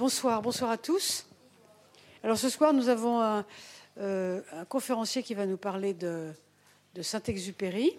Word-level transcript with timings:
bonsoir, 0.00 0.40
bonsoir 0.40 0.70
à 0.70 0.78
tous. 0.78 1.26
Alors 2.24 2.38
ce 2.38 2.48
soir, 2.48 2.72
nous 2.72 2.88
avons 2.88 3.20
un, 3.20 3.44
euh, 3.98 4.40
conférencier 4.70 5.22
qui 5.22 5.34
va 5.34 5.44
nous 5.44 5.58
parler 5.58 5.92
de, 5.92 6.32
Saint-Exupéry. 7.02 7.98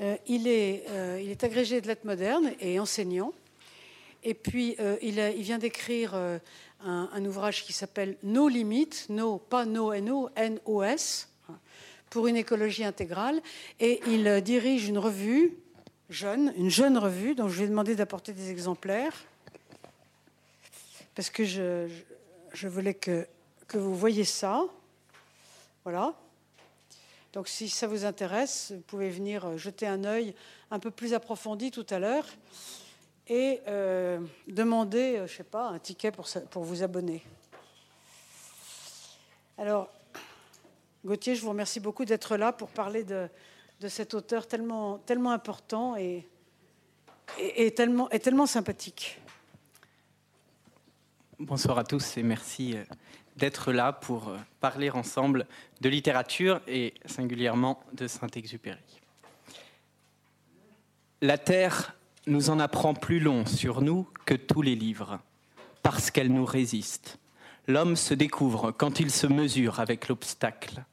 Euh, 0.00 0.16
il, 0.26 0.48
est, 0.48 0.86
euh, 0.88 1.20
il, 1.22 1.28
est, 1.30 1.44
agrégé 1.44 1.82
de 1.82 1.86
lettres 1.86 2.06
modernes 2.06 2.52
et 2.60 2.80
enseignant. 2.80 3.34
Et 4.24 4.32
puis, 4.32 4.74
il, 5.02 5.20
vient 5.42 5.58
d'écrire 5.58 6.14
un, 6.14 6.40
un, 6.80 7.24
ouvrage 7.26 7.64
qui 7.64 7.74
s'appelle 7.74 8.16
Nos 8.22 8.48
limites, 8.48 9.04
no, 9.10 9.36
pas 9.36 9.66
no, 9.66 9.92
N-O, 9.92 10.30
N-O-S, 10.34 11.28
pour 12.08 12.26
une 12.26 12.36
écologie 12.36 12.84
intégrale. 12.84 13.42
Et 13.80 14.00
il 14.06 14.40
dirige 14.40 14.88
une 14.88 14.98
revue 14.98 15.58
jeune, 16.08 16.54
une 16.56 16.70
jeune 16.70 16.96
revue, 16.96 17.34
dont 17.34 17.48
je 17.48 17.58
lui 17.58 17.64
ai 17.64 17.68
demandé 17.68 17.96
d'apporter 17.96 18.32
des 18.32 18.50
exemplaires 18.50 19.26
parce 21.14 21.30
que 21.30 21.44
je, 21.44 21.88
voulais 22.68 22.94
que, 22.94 23.26
vous 23.74 23.96
voyez 23.96 24.24
ça. 24.24 24.64
Voilà. 25.84 26.14
Donc 27.32 27.48
si 27.48 27.68
ça 27.68 27.86
vous 27.86 28.04
intéresse, 28.04 28.72
vous 28.74 28.82
pouvez 28.82 29.10
venir 29.10 29.56
jeter 29.56 29.86
un 29.86 30.04
œil 30.04 30.34
un 30.70 30.78
peu 30.78 30.90
plus 30.90 31.14
approfondi 31.14 31.70
tout 31.70 31.86
à 31.90 31.98
l'heure 31.98 32.26
et 33.28 33.60
euh, 33.68 34.18
demander, 34.48 35.16
euh, 35.16 35.26
je 35.26 35.36
sais 35.36 35.44
pas, 35.44 35.68
un 35.68 35.78
ticket 35.78 36.10
pour, 36.10 36.64
vous 36.64 36.82
abonner. 36.82 37.22
Alors, 39.56 39.88
Gauthier, 41.04 41.34
je 41.34 41.42
vous 41.42 41.50
remercie 41.50 41.80
beaucoup 41.80 42.04
d'être 42.04 42.36
là 42.36 42.52
pour 42.52 42.68
parler 42.68 43.04
de, 43.04 43.28
cet 43.88 44.14
auteur 44.14 44.46
tellement, 44.46 44.98
tellement 44.98 45.32
important 45.32 45.96
et, 45.96 46.26
tellement, 47.74 48.10
et 48.10 48.20
tellement 48.20 48.46
sympathique. 48.46 49.21
Bonsoir 51.44 51.76
à 51.76 51.82
tous 51.82 52.18
et 52.18 52.22
merci 52.22 52.76
euh, 52.76 52.84
d'être 53.36 53.72
là 53.72 53.92
pour 53.92 54.28
euh, 54.28 54.36
parler 54.60 54.90
ensemble 54.90 55.48
de 55.80 55.88
littérature 55.88 56.60
et 56.68 56.94
singulièrement 57.04 57.82
de 57.92 58.06
Saint-Exupéry. 58.06 58.78
La 61.20 61.38
Terre 61.38 61.96
nous 62.28 62.50
en 62.50 62.60
apprend 62.60 62.94
plus 62.94 63.18
long 63.18 63.44
sur 63.44 63.80
nous 63.80 64.08
que 64.24 64.34
tous 64.34 64.62
les 64.62 64.76
livres, 64.76 65.18
parce 65.82 66.12
qu'elle 66.12 66.32
nous 66.32 66.44
résiste. 66.44 67.18
L'homme 67.66 67.96
se 67.96 68.14
découvre 68.14 68.70
quand 68.70 69.00
il 69.00 69.10
se 69.10 69.26
mesure 69.26 69.80
avec 69.80 70.06
l'obstacle. 70.06 70.84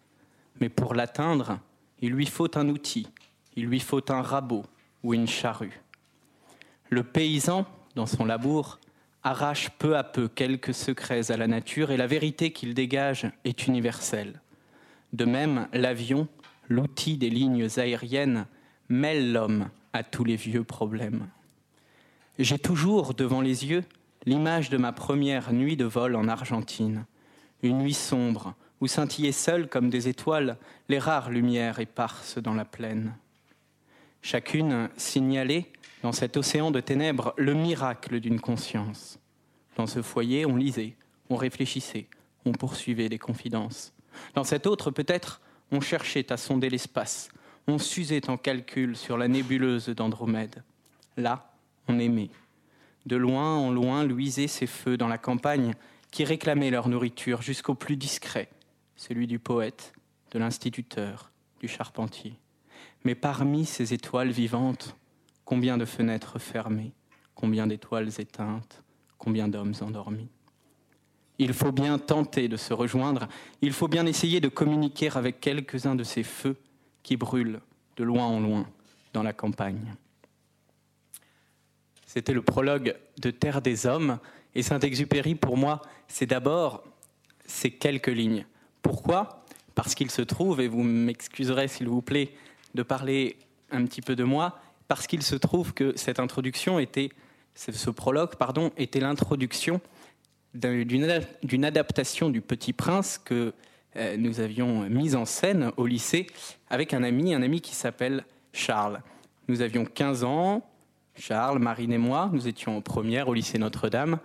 Mais 0.60 0.70
pour 0.70 0.96
l'atteindre, 0.96 1.60
il 2.02 2.10
lui 2.10 2.26
faut 2.26 2.58
un 2.58 2.70
outil, 2.70 3.08
il 3.56 3.68
lui 3.68 3.80
faut 3.80 4.12
un 4.12 4.24
rabot 4.24 4.66
ou 5.04 5.14
une 5.14 5.28
charrue. 5.28 5.80
Le 6.90 7.04
paysan, 7.04 7.68
dans 7.94 8.08
son 8.08 8.26
labour, 8.26 8.80
arrache 9.30 9.70
peu 9.78 9.96
à 9.96 10.04
peu 10.04 10.28
quelques 10.28 10.74
secrets 10.74 11.30
à 11.30 11.38
la 11.38 11.46
nature 11.46 11.92
et 11.92 11.98
la 11.98 12.08
vérité 12.08 12.52
qu'il 12.52 12.74
dégage 12.74 13.32
est 13.46 13.68
universelle. 13.68 14.42
De 15.14 15.26
même, 15.26 15.68
l'avion, 15.72 16.28
l'outil 16.68 17.16
des 17.16 17.30
lignes 17.30 17.68
aériennes, 17.78 18.48
mêle 18.90 19.32
l'homme 19.32 19.70
à 19.94 20.02
tous 20.02 20.24
les 20.24 20.36
vieux 20.36 20.64
problèmes. 20.64 21.28
J'ai 22.40 22.58
toujours 22.58 23.14
devant 23.14 23.42
les 23.42 23.68
yeux 23.68 23.84
l'image 24.26 24.72
de 24.72 24.78
ma 24.78 24.94
première 24.94 25.54
nuit 25.54 25.78
de 25.78 25.86
vol 25.86 26.16
en 26.16 26.28
Argentine, 26.28 27.06
une 27.62 27.78
nuit 27.78 27.94
sombre 27.94 28.56
où 28.82 28.88
scintillaient 28.88 29.32
seules 29.32 29.68
comme 29.68 29.92
des 29.92 30.08
étoiles 30.08 30.58
les 30.88 31.00
rares 31.00 31.30
lumières 31.30 31.80
éparses 31.80 32.40
dans 32.40 32.56
la 32.56 32.66
plaine. 32.66 33.14
Chacune 34.24 34.90
signalait 34.98 35.72
dans 36.02 36.12
cet 36.12 36.38
océan 36.38 36.72
de 36.72 36.80
ténèbres 36.80 37.34
le 37.38 37.54
miracle 37.54 38.20
d'une 38.20 38.40
conscience. 38.40 39.20
Dans 39.76 39.88
ce 39.88 40.02
foyer, 40.02 40.46
on 40.46 40.56
lisait, 40.56 40.96
on 41.30 41.36
réfléchissait, 41.36 42.08
on 42.46 42.52
poursuivait 42.52 43.10
des 43.10 43.20
confidences. 43.20 43.94
Dans 44.34 44.44
cet 44.44 44.68
autre, 44.68 44.92
peut-être, 44.92 45.42
on 45.72 45.82
cherchait 45.82 46.32
à 46.32 46.38
sonder 46.38 46.70
l'espace, 46.70 47.30
on 47.68 47.78
s'usait 47.78 48.30
en 48.30 48.38
calcul 48.38 48.96
sur 48.96 49.18
la 49.18 49.28
nébuleuse 49.28 49.90
d'Andromède. 49.90 50.64
Là, 51.18 51.54
on 51.88 52.00
aimait. 52.00 52.32
De 53.06 53.16
loin 53.16 53.56
en 53.56 53.72
loin 53.72 54.04
luisaient 54.04 54.48
ces 54.48 54.68
feux 54.68 54.98
dans 54.98 55.08
la 55.08 55.18
campagne 55.18 55.74
qui 56.12 56.24
réclamaient 56.24 56.72
leur 56.72 56.90
nourriture 56.90 57.42
jusqu'au 57.42 57.76
plus 57.76 57.96
discret, 57.96 58.50
celui 58.96 59.28
du 59.28 59.40
poète, 59.40 59.94
de 60.32 60.40
l'instituteur, 60.40 61.32
du 61.60 61.68
charpentier. 61.68 62.34
Mais 63.04 63.16
parmi 63.16 63.66
ces 63.66 63.94
étoiles 63.94 64.32
vivantes, 64.32 64.96
Combien 65.50 65.80
de 65.80 65.86
fenêtres 65.86 66.38
fermées, 66.38 66.94
combien 67.34 67.66
d'étoiles 67.66 68.22
éteintes, 68.22 68.84
combien 69.18 69.48
d'hommes 69.48 69.74
endormis. 69.82 70.30
Il 71.40 71.54
faut 71.54 71.72
bien 71.72 71.98
tenter 71.98 72.48
de 72.48 72.56
se 72.56 72.72
rejoindre, 72.72 73.28
il 73.64 73.74
faut 73.74 73.88
bien 73.88 74.06
essayer 74.06 74.42
de 74.42 74.48
communiquer 74.48 75.10
avec 75.16 75.40
quelques-uns 75.40 75.96
de 75.96 76.04
ces 76.04 76.22
feux 76.22 76.56
qui 77.02 77.18
brûlent 77.18 77.62
de 77.98 78.04
loin 78.04 78.28
en 78.28 78.40
loin 78.40 78.70
dans 79.12 79.24
la 79.24 79.34
campagne. 79.34 79.96
C'était 82.06 82.34
le 82.34 82.44
prologue 82.44 82.96
de 83.20 83.32
Terre 83.32 83.64
des 83.64 83.88
Hommes, 83.88 84.20
et 84.54 84.62
Saint-Exupéry, 84.62 85.34
pour 85.34 85.58
moi, 85.58 85.82
c'est 86.08 86.28
d'abord 86.28 86.84
ces 87.48 87.72
quelques 87.72 88.06
lignes. 88.06 88.46
Pourquoi? 88.84 89.44
Parce 89.74 89.96
qu'il 89.96 90.12
se 90.12 90.22
trouve, 90.22 90.62
et 90.62 90.68
vous 90.68 90.84
m'excuserez 90.84 91.68
s'il 91.68 91.90
vous 91.90 92.04
plaît 92.04 92.36
de 92.76 92.84
parler 92.84 93.40
un 93.72 93.84
petit 93.86 94.02
peu 94.02 94.16
de 94.16 94.24
moi, 94.24 94.60
parce 94.90 95.06
qu'il 95.06 95.22
se 95.22 95.36
trouve 95.36 95.74
que 95.74 95.96
cette 95.96 96.20
introduction 96.20 96.80
était, 96.80 97.12
ce 97.54 97.90
prologue, 97.92 98.36
pardon, 98.36 98.72
était 98.76 99.00
l'introduction 99.00 99.80
d'une 100.56 101.64
adaptation 101.64 102.30
du 102.30 102.42
Petit 102.42 102.74
Prince 102.74 103.20
que 103.24 103.54
euh, 103.96 104.18
nous 104.18 104.40
avions 104.40 104.90
mise 104.90 105.16
en 105.16 105.26
scène 105.26 105.72
au 105.78 105.86
lycée 105.86 106.26
avec 106.72 106.96
un 106.96 107.04
ami, 107.04 107.36
un 107.36 107.44
ami 107.44 107.62
qui 107.62 107.76
s'appelle 107.76 108.26
Charles. 108.52 109.02
Nous 109.48 109.62
avions 109.62 109.86
15 109.86 110.24
ans, 110.24 110.68
Charles, 111.16 111.60
Marine 111.60 111.94
et 111.94 112.00
moi, 112.00 112.32
nous 112.34 112.48
étions 112.48 112.78
en 112.78 112.82
première 112.82 113.28
au 113.28 113.36
lycée 113.36 113.60
Notre-Dame 113.60 114.18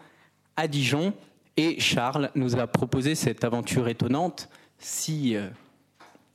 à 0.57 0.67
Dijon, 0.67 1.13
et 1.59 1.79
Charles 1.79 2.31
nous 2.35 2.59
a 2.59 2.67
proposé 2.67 3.15
cette 3.15 3.45
aventure 3.45 3.89
étonnante, 3.89 4.49
si 4.79 5.37
euh, 5.37 5.49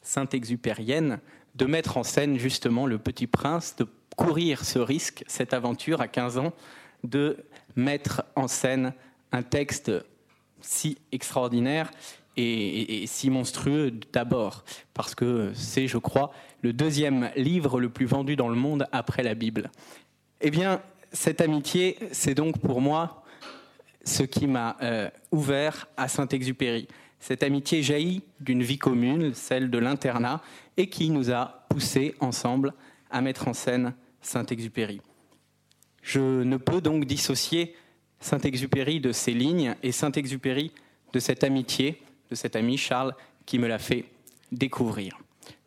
saint-exupérienne, 0.03 1.19
de 1.55 1.65
mettre 1.65 1.97
en 1.97 2.03
scène 2.03 2.37
justement 2.37 2.85
le 2.85 2.99
Petit 2.99 3.25
Prince, 3.25 3.75
de 3.75 3.87
courir 4.19 4.65
ce 4.65 4.79
risque, 4.79 5.23
cette 5.27 5.53
aventure 5.53 6.01
à 6.01 6.09
15 6.09 6.39
ans, 6.39 6.51
de 7.05 7.37
mettre 7.77 8.25
en 8.35 8.49
scène 8.49 8.93
un 9.31 9.43
texte 9.43 9.93
si 10.59 10.97
extraordinaire 11.13 11.89
et, 12.35 13.05
si 13.07 13.29
monstrueux 13.29 13.93
d'abord, 14.11 14.65
parce 14.93 15.15
que 15.15 15.51
c'est, 15.53 15.87
je 15.87 15.97
crois, 15.97 16.33
le 16.61 16.73
deuxième 16.73 17.29
livre 17.37 17.79
le 17.79 17.87
plus 17.87 18.05
vendu 18.05 18.35
dans 18.35 18.49
le 18.49 18.55
monde 18.55 18.87
après 18.91 19.23
la 19.23 19.35
Bible. 19.35 19.71
Eh 20.41 20.51
bien, 20.51 20.81
cette 21.13 21.39
amitié, 21.39 21.97
c'est 22.11 22.35
donc 22.35 22.59
pour 22.59 22.81
moi 22.81 23.23
ce 24.03 24.23
qui 24.23 24.47
m'a 24.47 24.75
euh, 24.81 25.09
ouvert 25.31 25.87
à 25.95 26.09
Saint-Exupéry. 26.09 26.89
Cette 27.21 27.43
amitié 27.43 27.83
jaillit 27.83 28.23
d'une 28.41 28.63
vie 28.63 28.77
commune, 28.77 29.33
celle 29.33 29.69
de 29.69 29.77
l'internat, 29.77 30.41
et 30.75 30.89
qui 30.89 31.09
nous 31.09 31.31
a 31.31 31.65
poussés 31.69 32.15
ensemble 32.19 32.73
à 33.09 33.21
mettre 33.21 33.47
en 33.47 33.53
scène 33.53 33.93
Saint-Exupéry. 34.21 35.01
Je 36.01 36.43
ne 36.43 36.57
peux 36.57 36.81
donc 36.81 37.05
dissocier 37.05 37.75
Saint-Exupéry 38.19 38.99
de 38.99 39.11
ces 39.11 39.33
lignes 39.33 39.75
et 39.83 39.91
Saint-Exupéry 39.91 40.71
de 41.13 41.19
cette 41.19 41.43
amitié, 41.43 42.01
de 42.29 42.35
cet 42.35 42.55
ami 42.55 42.77
Charles 42.77 43.15
qui 43.45 43.59
me 43.59 43.67
l'a 43.67 43.79
fait 43.79 44.05
découvrir. 44.51 45.17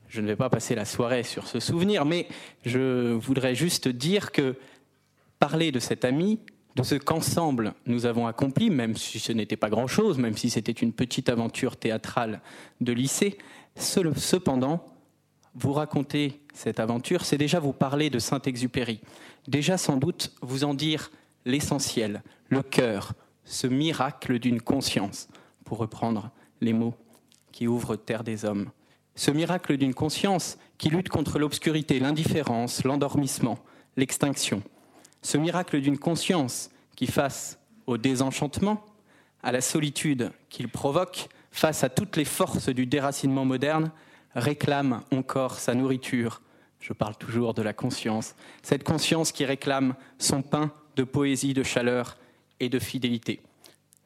Je 0.09 0.21
ne 0.21 0.27
vais 0.27 0.37
pas 0.37 0.51
passer 0.51 0.75
la 0.75 0.85
soirée 0.85 1.23
sur 1.23 1.47
ce 1.47 1.59
souvenir, 1.59 2.05
mais 2.05 2.29
je 2.67 3.13
voudrais 3.13 3.55
juste 3.55 3.89
dire 3.89 4.31
que 4.31 4.57
parler 5.39 5.73
de 5.73 5.79
cet 5.79 6.05
ami, 6.05 6.39
de 6.77 6.83
ce 6.83 6.95
qu'ensemble 6.95 7.75
nous 7.87 8.05
avons 8.05 8.27
accompli, 8.27 8.69
même 8.69 8.97
si 8.97 9.19
ce 9.19 9.33
n'était 9.33 9.57
pas 9.57 9.71
grand-chose, 9.71 10.19
même 10.19 10.37
si 10.37 10.51
c'était 10.51 10.73
une 10.73 10.93
petite 10.93 11.29
aventure 11.31 11.77
théâtrale 11.77 12.43
de 12.81 12.93
lycée, 12.93 13.39
cependant, 13.75 14.85
vous 15.55 15.73
raconter 15.73 16.42
cette 16.53 16.81
aventure, 16.81 17.25
c'est 17.25 17.39
déjà 17.39 17.61
vous 17.61 17.73
parler 17.73 18.11
de 18.11 18.19
Saint-Exupéry. 18.19 19.01
Déjà 19.49 19.79
sans 19.79 19.97
doute 19.97 20.33
vous 20.43 20.65
en 20.65 20.75
dire 20.75 21.11
l'essentiel, 21.45 22.23
le 22.49 22.63
cœur, 22.63 23.13
ce 23.45 23.67
miracle 23.67 24.39
d'une 24.39 24.61
conscience, 24.61 25.29
pour 25.65 25.79
reprendre 25.79 26.31
les 26.61 26.73
mots 26.73 26.95
qui 27.51 27.67
ouvrent 27.67 27.97
Terre 27.97 28.25
des 28.25 28.45
Hommes. 28.45 28.71
Ce 29.15 29.31
miracle 29.31 29.77
d'une 29.77 29.95
conscience 29.95 30.59
qui 30.79 30.89
lutte 30.89 31.09
contre 31.09 31.39
l'obscurité, 31.39 31.99
l'indifférence, 31.99 32.85
l'endormissement, 32.85 33.59
l'extinction. 33.97 34.63
Ce 35.21 35.37
miracle 35.37 35.81
d'une 35.81 35.99
conscience 35.99 36.71
qui, 36.97 37.07
face 37.07 37.59
au 37.87 37.99
désenchantement, 37.99 38.85
à 39.43 39.53
la 39.53 39.61
solitude 39.61 40.31
qu'il 40.49 40.69
provoque, 40.69 41.29
face 41.51 41.85
à 41.85 41.89
toutes 41.89 42.17
les 42.17 42.25
forces 42.25 42.69
du 42.69 42.87
déracinement 42.87 43.45
moderne, 43.45 43.91
réclame 44.35 45.03
encore 45.13 45.59
sa 45.59 45.75
nourriture. 45.75 46.43
Je 46.81 46.93
parle 46.93 47.17
toujours 47.17 47.55
de 47.55 47.63
la 47.63 47.73
conscience. 47.73 48.35
Cette 48.63 48.85
conscience 48.85 49.33
qui 49.33 49.45
réclame 49.45 49.95
son 50.19 50.43
pain 50.43 50.73
de 50.97 51.05
poésie, 51.05 51.55
de 51.55 51.63
chaleur 51.63 52.17
et 52.61 52.69
de 52.69 52.79
fidélité. 52.79 53.41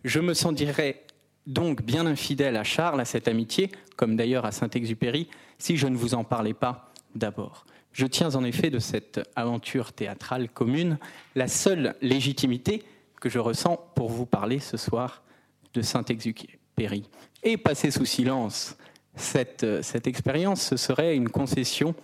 Je 0.04 0.20
me 0.20 0.34
sentirais 0.34 1.02
donc 1.46 1.82
bien 1.82 2.06
infidèle 2.06 2.56
à 2.56 2.64
Charles, 2.64 3.00
à 3.00 3.04
cette 3.04 3.28
amitié, 3.28 3.70
comme 3.96 4.16
d'ailleurs 4.16 4.44
à 4.44 4.52
Saint-Exupéry, 4.52 5.28
si 5.58 5.76
je 5.76 5.86
ne 5.86 5.96
vous 5.96 6.14
en 6.14 6.24
parlais 6.24 6.54
pas 6.54 6.92
d'abord. 7.14 7.66
Je 7.92 8.06
tiens 8.06 8.34
en 8.34 8.44
effet 8.44 8.68
de 8.68 8.78
cette 8.78 9.20
aventure 9.36 9.92
théâtrale 9.92 10.50
commune 10.50 10.98
la 11.34 11.48
seule 11.48 11.94
légitimité 12.02 12.84
que 13.20 13.30
je 13.30 13.38
ressens 13.38 13.80
pour 13.94 14.10
vous 14.10 14.26
parler 14.26 14.58
ce 14.58 14.76
soir 14.76 15.22
de 15.72 15.80
Saint-Exupéry. 15.80 17.08
Et 17.42 17.56
passer 17.56 17.90
sous 17.90 18.04
silence 18.04 18.76
cette, 19.16 19.82
cette 19.82 20.06
expérience, 20.06 20.62
ce 20.62 20.76
serait 20.76 21.16
une 21.16 21.28
concession 21.28 21.94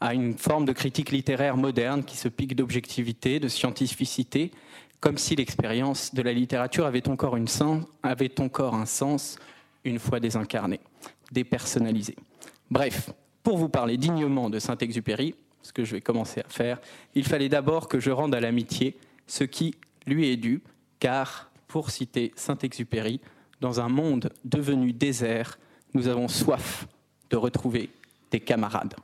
à 0.00 0.14
une 0.14 0.36
forme 0.36 0.64
de 0.64 0.72
critique 0.72 1.10
littéraire 1.10 1.56
moderne 1.56 2.04
qui 2.04 2.16
se 2.16 2.28
pique 2.28 2.54
d'objectivité, 2.54 3.40
de 3.40 3.48
scientificité, 3.48 4.52
comme 5.00 5.18
si 5.18 5.36
l'expérience 5.36 6.14
de 6.14 6.22
la 6.22 6.32
littérature 6.32 6.86
avait 6.86 7.08
encore, 7.08 7.36
une 7.36 7.48
sens, 7.48 7.84
avait 8.02 8.40
encore 8.40 8.74
un 8.74 8.86
sens 8.86 9.38
une 9.84 9.98
fois 9.98 10.20
désincarnée, 10.20 10.80
dépersonnalisée. 11.32 12.16
Bref, 12.70 13.10
pour 13.42 13.56
vous 13.56 13.68
parler 13.68 13.96
dignement 13.96 14.50
de 14.50 14.58
Saint-Exupéry, 14.58 15.34
ce 15.62 15.72
que 15.72 15.84
je 15.84 15.92
vais 15.92 16.00
commencer 16.00 16.40
à 16.40 16.48
faire, 16.48 16.80
il 17.14 17.24
fallait 17.24 17.48
d'abord 17.48 17.88
que 17.88 18.00
je 18.00 18.10
rende 18.10 18.34
à 18.34 18.40
l'amitié 18.40 18.96
ce 19.26 19.44
qui 19.44 19.74
lui 20.06 20.28
est 20.28 20.36
dû, 20.36 20.62
car, 20.98 21.50
pour 21.66 21.90
citer 21.90 22.32
Saint-Exupéry, 22.36 23.20
dans 23.60 23.80
un 23.80 23.88
monde 23.88 24.30
devenu 24.44 24.92
désert, 24.92 25.58
nous 25.94 26.08
avons 26.08 26.28
soif 26.28 26.86
de 27.30 27.36
retrouver 27.36 27.90
des 28.30 28.40
camarades. 28.40 28.94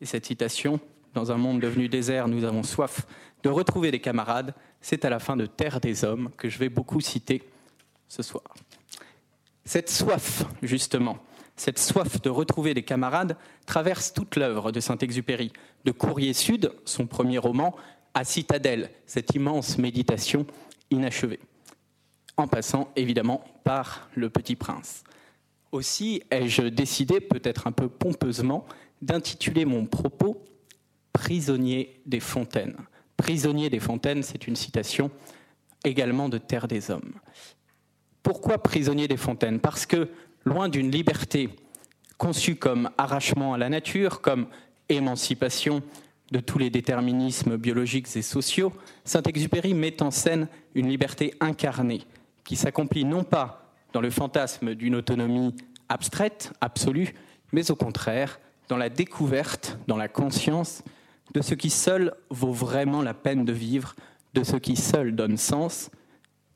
Et 0.00 0.06
cette 0.06 0.26
citation, 0.26 0.80
dans 1.14 1.32
un 1.32 1.36
monde 1.36 1.60
devenu 1.60 1.88
désert, 1.88 2.28
nous 2.28 2.44
avons 2.44 2.62
soif 2.62 3.06
de 3.42 3.48
retrouver 3.48 3.90
des 3.90 4.00
camarades, 4.00 4.54
c'est 4.80 5.04
à 5.04 5.10
la 5.10 5.18
fin 5.18 5.36
de 5.36 5.46
Terre 5.46 5.80
des 5.80 6.04
Hommes 6.04 6.30
que 6.36 6.48
je 6.48 6.58
vais 6.58 6.68
beaucoup 6.68 7.00
citer 7.00 7.42
ce 8.08 8.22
soir. 8.22 8.54
Cette 9.64 9.90
soif, 9.90 10.44
justement, 10.62 11.18
cette 11.56 11.78
soif 11.78 12.22
de 12.22 12.30
retrouver 12.30 12.72
des 12.72 12.84
camarades 12.84 13.36
traverse 13.66 14.12
toute 14.12 14.36
l'œuvre 14.36 14.72
de 14.72 14.80
Saint-Exupéry, 14.80 15.52
de 15.84 15.90
Courrier 15.90 16.32
Sud, 16.32 16.72
son 16.84 17.06
premier 17.06 17.38
roman, 17.38 17.74
à 18.14 18.24
Citadelle, 18.24 18.90
cette 19.06 19.34
immense 19.34 19.76
méditation 19.76 20.46
inachevée, 20.90 21.40
en 22.36 22.46
passant 22.46 22.90
évidemment 22.96 23.44
par 23.64 24.08
Le 24.14 24.30
Petit 24.30 24.56
Prince. 24.56 25.04
Aussi 25.72 26.22
ai-je 26.30 26.62
décidé, 26.62 27.20
peut-être 27.20 27.66
un 27.66 27.72
peu 27.72 27.88
pompeusement, 27.88 28.66
d'intituler 29.02 29.64
mon 29.64 29.86
propos 29.86 30.44
Prisonnier 31.12 32.00
des 32.06 32.20
fontaines. 32.20 32.76
Prisonnier 33.16 33.70
des 33.70 33.80
fontaines, 33.80 34.22
c'est 34.22 34.46
une 34.46 34.56
citation 34.56 35.10
également 35.84 36.28
de 36.28 36.38
Terre 36.38 36.68
des 36.68 36.90
Hommes. 36.90 37.14
Pourquoi 38.22 38.58
prisonnier 38.58 39.08
des 39.08 39.16
fontaines? 39.16 39.58
Parce 39.58 39.86
que, 39.86 40.08
loin 40.44 40.68
d'une 40.68 40.90
liberté 40.90 41.50
conçue 42.18 42.56
comme 42.56 42.90
arrachement 42.98 43.54
à 43.54 43.58
la 43.58 43.68
nature, 43.68 44.20
comme 44.20 44.46
émancipation 44.88 45.82
de 46.30 46.40
tous 46.40 46.58
les 46.58 46.70
déterminismes 46.70 47.56
biologiques 47.56 48.14
et 48.16 48.22
sociaux, 48.22 48.72
Saint-Exupéry 49.04 49.74
met 49.74 50.02
en 50.02 50.10
scène 50.10 50.48
une 50.74 50.88
liberté 50.88 51.34
incarnée 51.40 52.02
qui 52.44 52.56
s'accomplit 52.56 53.04
non 53.04 53.24
pas 53.24 53.67
dans 53.92 54.00
le 54.00 54.10
fantasme 54.10 54.74
d'une 54.74 54.94
autonomie 54.94 55.54
abstraite, 55.88 56.52
absolue, 56.60 57.14
mais 57.52 57.70
au 57.70 57.76
contraire 57.76 58.38
dans 58.68 58.76
la 58.76 58.90
découverte, 58.90 59.78
dans 59.86 59.96
la 59.96 60.08
conscience 60.08 60.82
de 61.34 61.40
ce 61.40 61.54
qui 61.54 61.70
seul 61.70 62.14
vaut 62.30 62.52
vraiment 62.52 63.02
la 63.02 63.14
peine 63.14 63.44
de 63.44 63.52
vivre, 63.52 63.94
de 64.34 64.44
ce 64.44 64.56
qui 64.56 64.76
seul 64.76 65.14
donne 65.16 65.36
sens, 65.36 65.90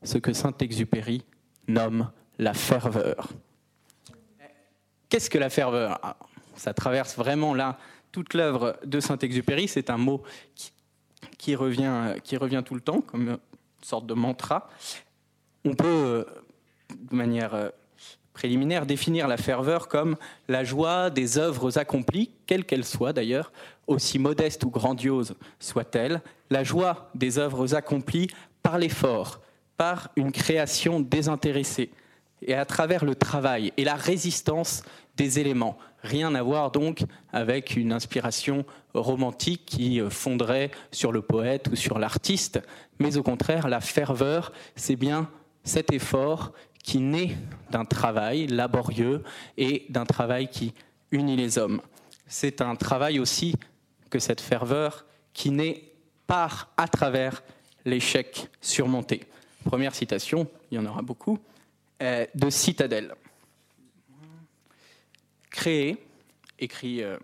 ce 0.03 0.17
que 0.17 0.33
Saint-Exupéry 0.33 1.23
nomme 1.67 2.11
la 2.37 2.53
ferveur. 2.53 3.29
Qu'est-ce 5.09 5.29
que 5.29 5.37
la 5.37 5.49
ferveur? 5.49 5.99
Ah, 6.03 6.17
Ça 6.55 6.73
traverse 6.73 7.15
vraiment 7.15 7.53
là 7.53 7.77
toute 8.11 8.33
l'œuvre 8.33 8.77
de 8.85 8.99
Saint-Exupéry. 8.99 9.67
C'est 9.67 9.89
un 9.89 9.97
mot 9.97 10.23
qui, 11.37 11.55
revient, 11.55 12.15
qui 12.23 12.37
revient 12.37 12.63
tout 12.65 12.75
le 12.75 12.81
temps, 12.81 13.01
comme 13.01 13.29
une 13.29 13.39
sorte 13.81 14.05
de 14.05 14.13
mantra. 14.13 14.69
On 15.65 15.73
peut, 15.75 15.87
euh, 15.87 16.25
de 17.09 17.15
manière 17.15 17.53
euh, 17.53 17.69
préliminaire, 18.33 18.85
définir 18.85 19.27
la 19.27 19.37
ferveur 19.37 19.87
comme 19.87 20.15
la 20.47 20.63
joie 20.63 21.09
des 21.09 21.37
œuvres 21.37 21.77
accomplies, 21.77 22.31
quelles 22.47 22.65
qu'elles 22.65 22.85
soient 22.85 23.13
d'ailleurs, 23.13 23.51
aussi 23.87 24.19
modestes 24.19 24.63
ou 24.63 24.69
grandioses 24.69 25.35
soient-elles, 25.59 26.21
la 26.49 26.63
joie 26.63 27.09
des 27.15 27.37
œuvres 27.37 27.75
accomplies 27.75 28.29
par 28.61 28.77
l'effort, 28.77 29.41
par 29.77 30.09
une 30.15 30.31
création 30.31 30.99
désintéressée, 30.99 31.91
et 32.41 32.55
à 32.55 32.65
travers 32.65 33.05
le 33.05 33.15
travail 33.15 33.71
et 33.77 33.85
la 33.85 33.95
résistance 33.95 34.83
des 35.15 35.39
éléments. 35.39 35.77
Rien 36.01 36.35
à 36.35 36.43
voir 36.43 36.71
donc 36.71 37.03
avec 37.31 37.77
une 37.77 37.93
inspiration 37.93 38.65
romantique 38.93 39.63
qui 39.65 40.01
fonderait 40.09 40.71
sur 40.91 41.11
le 41.11 41.21
poète 41.21 41.69
ou 41.71 41.75
sur 41.75 41.99
l'artiste, 41.99 42.59
mais 42.99 43.15
au 43.17 43.23
contraire, 43.23 43.69
la 43.69 43.79
ferveur, 43.79 44.51
c'est 44.75 44.97
bien 44.97 45.29
cet 45.63 45.93
effort 45.93 46.51
qui 46.83 46.99
naît 46.99 47.35
d'un 47.71 47.85
travail 47.85 48.45
laborieux 48.47 49.23
et 49.57 49.85
d'un 49.89 50.05
travail 50.05 50.49
qui 50.49 50.73
unit 51.11 51.35
les 51.35 51.57
hommes. 51.57 51.81
C'est 52.27 52.61
un 52.61 52.75
travail 52.75 53.19
aussi 53.19 53.55
que 54.09 54.19
cette 54.19 54.41
ferveur 54.41 55.05
qui 55.33 55.49
naît 55.49 55.91
par 56.27 56.71
à 56.77 56.87
travers 56.87 57.41
l'échec 57.85 58.49
surmonté. 58.61 59.23
Première 59.65 59.95
citation, 59.95 60.47
il 60.71 60.75
y 60.75 60.79
en 60.79 60.85
aura 60.85 61.01
beaucoup, 61.01 61.39
de 61.99 62.49
Citadelle. 62.49 63.15
Créer, 65.49 65.97
écrit 66.59 67.01
euh, 67.01 67.17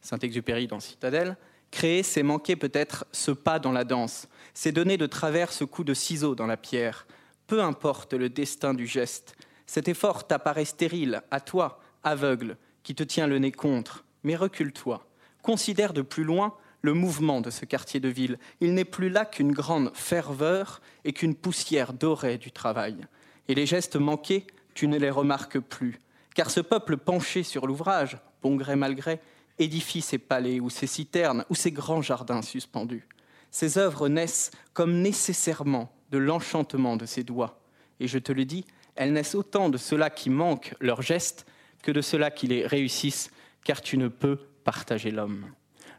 Saint-Exupéry 0.00 0.66
dans 0.66 0.80
Citadelle, 0.80 1.36
créer, 1.70 2.02
c'est 2.02 2.22
manquer 2.22 2.56
peut-être 2.56 3.04
ce 3.12 3.30
pas 3.30 3.58
dans 3.58 3.72
la 3.72 3.84
danse, 3.84 4.28
c'est 4.54 4.72
donner 4.72 4.96
de 4.96 5.06
travers 5.06 5.52
ce 5.52 5.64
coup 5.64 5.84
de 5.84 5.94
ciseau 5.94 6.34
dans 6.34 6.46
la 6.46 6.56
pierre, 6.56 7.06
peu 7.52 7.62
importe 7.62 8.14
le 8.14 8.30
destin 8.30 8.72
du 8.72 8.86
geste. 8.86 9.36
Cet 9.66 9.86
effort 9.86 10.26
t'apparaît 10.26 10.64
stérile, 10.64 11.20
à 11.30 11.38
toi, 11.38 11.80
aveugle, 12.02 12.56
qui 12.82 12.94
te 12.94 13.02
tient 13.02 13.26
le 13.26 13.38
nez 13.38 13.52
contre. 13.52 14.06
Mais 14.22 14.36
recule-toi. 14.36 15.06
Considère 15.42 15.92
de 15.92 16.00
plus 16.00 16.24
loin 16.24 16.56
le 16.80 16.94
mouvement 16.94 17.42
de 17.42 17.50
ce 17.50 17.66
quartier 17.66 18.00
de 18.00 18.08
ville. 18.08 18.38
Il 18.62 18.72
n'est 18.72 18.86
plus 18.86 19.10
là 19.10 19.26
qu'une 19.26 19.52
grande 19.52 19.90
ferveur 19.92 20.80
et 21.04 21.12
qu'une 21.12 21.34
poussière 21.34 21.92
dorée 21.92 22.38
du 22.38 22.52
travail. 22.52 23.06
Et 23.48 23.54
les 23.54 23.66
gestes 23.66 23.96
manqués, 23.96 24.46
tu 24.72 24.88
ne 24.88 24.96
les 24.96 25.10
remarques 25.10 25.60
plus. 25.60 25.98
Car 26.34 26.50
ce 26.50 26.60
peuple 26.60 26.96
penché 26.96 27.42
sur 27.42 27.66
l'ouvrage, 27.66 28.16
bon 28.40 28.56
gré 28.56 28.76
mal 28.76 28.94
gré, 28.94 29.20
édifie 29.58 30.00
ses 30.00 30.16
palais 30.16 30.58
ou 30.58 30.70
ses 30.70 30.86
citernes 30.86 31.44
ou 31.50 31.54
ses 31.54 31.70
grands 31.70 32.00
jardins 32.00 32.40
suspendus. 32.40 33.06
Ces 33.50 33.76
œuvres 33.76 34.08
naissent 34.08 34.52
comme 34.72 35.02
nécessairement 35.02 35.92
de 36.12 36.18
l'enchantement 36.18 36.96
de 36.96 37.06
ses 37.06 37.24
doigts. 37.24 37.58
Et 37.98 38.06
je 38.06 38.18
te 38.18 38.30
le 38.30 38.44
dis, 38.44 38.64
elles 38.94 39.12
naissent 39.12 39.34
autant 39.34 39.68
de 39.68 39.78
ceux-là 39.78 40.10
qui 40.10 40.30
manquent 40.30 40.74
leurs 40.80 41.02
gestes 41.02 41.46
que 41.82 41.90
de 41.90 42.00
ceux-là 42.00 42.30
qui 42.30 42.46
les 42.46 42.66
réussissent, 42.66 43.32
car 43.64 43.80
tu 43.80 43.96
ne 43.96 44.08
peux 44.08 44.38
partager 44.64 45.10
l'homme. 45.10 45.46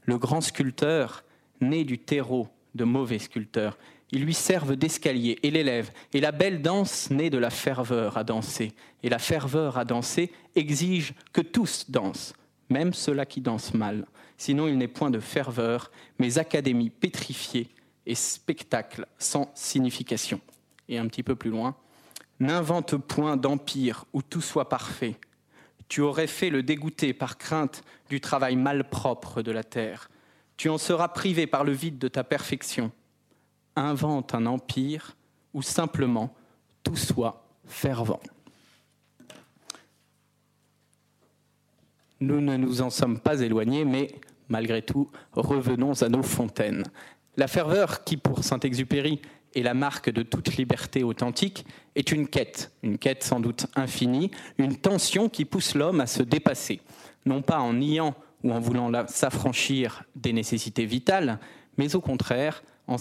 Le 0.03 0.17
grand 0.17 0.41
sculpteur, 0.41 1.23
né 1.59 1.83
du 1.83 1.97
terreau 1.97 2.47
de 2.75 2.83
mauvais 2.83 3.19
sculpteurs, 3.19 3.77
ils 4.11 4.23
lui 4.23 4.33
servent 4.33 4.75
d'escalier 4.75 5.39
et 5.41 5.49
l'élève. 5.49 5.91
Et 6.13 6.21
la 6.21 6.31
belle 6.31 6.61
danse 6.61 7.09
naît 7.09 7.31
de 7.31 7.39
la 7.39 7.49
ferveur 7.49 8.15
à 8.15 8.23
danser. 8.23 8.73
Et 9.01 9.09
la 9.09 9.17
ferveur 9.17 9.79
à 9.79 9.85
danser 9.85 10.31
exige 10.55 11.15
que 11.33 11.41
tous 11.41 11.89
dansent, 11.89 12.33
même 12.69 12.93
ceux-là 12.93 13.25
qui 13.25 13.41
dansent 13.41 13.73
mal. 13.73 14.05
Sinon, 14.37 14.67
il 14.67 14.77
n'est 14.77 14.87
point 14.87 15.09
de 15.09 15.19
ferveur, 15.19 15.89
mais 16.19 16.37
académie 16.37 16.91
pétrifiée 16.91 17.69
et 18.05 18.15
spectacle 18.15 19.07
sans 19.17 19.51
signification. 19.55 20.41
Et 20.89 20.97
un 20.97 21.07
petit 21.07 21.23
peu 21.23 21.35
plus 21.35 21.49
loin, 21.49 21.75
n'invente 22.39 22.97
point 22.97 23.37
d'empire 23.37 24.05
où 24.13 24.21
tout 24.21 24.41
soit 24.41 24.69
parfait. 24.69 25.19
Tu 25.87 26.01
aurais 26.01 26.27
fait 26.27 26.49
le 26.49 26.63
dégoûter 26.63 27.13
par 27.13 27.37
crainte 27.37 27.83
du 28.09 28.19
travail 28.19 28.55
malpropre 28.55 29.43
de 29.43 29.51
la 29.51 29.63
terre. 29.63 30.09
Tu 30.57 30.69
en 30.69 30.77
seras 30.77 31.07
privé 31.07 31.47
par 31.47 31.63
le 31.63 31.71
vide 31.71 31.99
de 31.99 32.07
ta 32.07 32.23
perfection. 32.23 32.91
Invente 33.75 34.35
un 34.35 34.45
empire 34.45 35.15
où 35.53 35.61
simplement 35.61 36.35
tout 36.83 36.95
soit 36.95 37.45
fervent. 37.65 38.19
Nous 42.19 42.39
ne 42.39 42.55
nous 42.55 42.81
en 42.81 42.89
sommes 42.89 43.19
pas 43.19 43.41
éloignés, 43.41 43.83
mais 43.83 44.15
malgré 44.47 44.81
tout, 44.81 45.09
revenons 45.33 46.01
à 46.01 46.09
nos 46.09 46.23
fontaines. 46.23 46.83
La 47.35 47.47
ferveur, 47.47 48.03
qui 48.03 48.17
pour 48.17 48.43
Saint-Exupéry 48.43 49.19
est 49.55 49.63
la 49.63 49.73
marque 49.73 50.11
de 50.11 50.21
toute 50.21 50.55
liberté 50.57 51.03
authentique, 51.03 51.65
est 51.95 52.11
une 52.11 52.27
quête, 52.27 52.71
une 52.83 52.97
quête 52.97 53.23
sans 53.23 53.39
doute 53.39 53.65
infinie, 53.75 54.29
une 54.57 54.77
tension 54.77 55.29
qui 55.29 55.45
pousse 55.45 55.73
l'homme 55.73 55.99
à 55.99 56.07
se 56.07 56.21
dépasser, 56.21 56.81
non 57.25 57.41
pas 57.41 57.59
en 57.59 57.73
niant 57.73 58.15
ou 58.43 58.51
en 58.51 58.59
voulant 58.59 58.91
s'affranchir 59.07 60.03
des 60.15 60.33
nécessités 60.33 60.85
vitales, 60.85 61.39
mais 61.77 61.95
au 61.95 62.01
contraire, 62.01 62.63
en, 62.87 62.97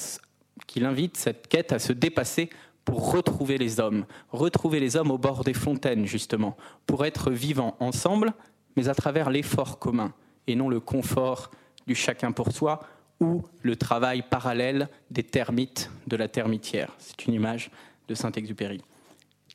qu'il 0.66 0.86
invite 0.86 1.16
cette 1.16 1.48
quête 1.48 1.72
à 1.72 1.78
se 1.78 1.92
dépasser 1.92 2.48
pour 2.84 3.12
retrouver 3.12 3.58
les 3.58 3.80
hommes, 3.80 4.06
retrouver 4.30 4.80
les 4.80 4.96
hommes 4.96 5.10
au 5.10 5.18
bord 5.18 5.44
des 5.44 5.54
fontaines, 5.54 6.06
justement, 6.06 6.56
pour 6.86 7.04
être 7.04 7.30
vivants 7.30 7.76
ensemble, 7.80 8.32
mais 8.76 8.88
à 8.88 8.94
travers 8.94 9.30
l'effort 9.30 9.78
commun, 9.78 10.14
et 10.46 10.54
non 10.54 10.68
le 10.68 10.80
confort 10.80 11.50
du 11.86 11.94
chacun 11.94 12.32
pour 12.32 12.52
soi 12.52 12.80
ou 13.22 13.42
le 13.62 13.76
travail 13.76 14.22
parallèle 14.22 14.88
des 15.10 15.22
termites 15.22 15.90
de 16.08 16.16
la 16.16 16.26
termitière. 16.28 16.92
C'est 16.98 17.26
une 17.26 17.34
image 17.34 17.70
de 18.08 18.14
Saint-Exupéry. 18.14 18.82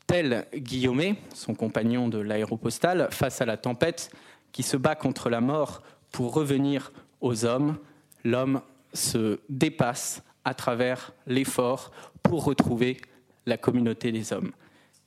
Tel 0.07 0.47
Guillaumet, 0.55 1.17
son 1.33 1.53
compagnon 1.53 2.07
de 2.07 2.17
l'aéropostale, 2.17 3.09
face 3.11 3.41
à 3.41 3.45
la 3.45 3.57
tempête, 3.57 4.09
qui 4.53 4.63
se 4.63 4.77
bat 4.77 4.95
contre 4.95 5.29
la 5.29 5.41
mort 5.41 5.83
pour 6.13 6.33
revenir 6.33 6.93
aux 7.19 7.43
hommes, 7.43 7.77
l'homme 8.23 8.61
se 8.93 9.39
dépasse 9.49 10.23
à 10.45 10.53
travers 10.53 11.11
l'effort 11.27 11.91
pour 12.23 12.45
retrouver 12.45 12.97
la 13.45 13.57
communauté 13.57 14.13
des 14.13 14.31
hommes. 14.31 14.53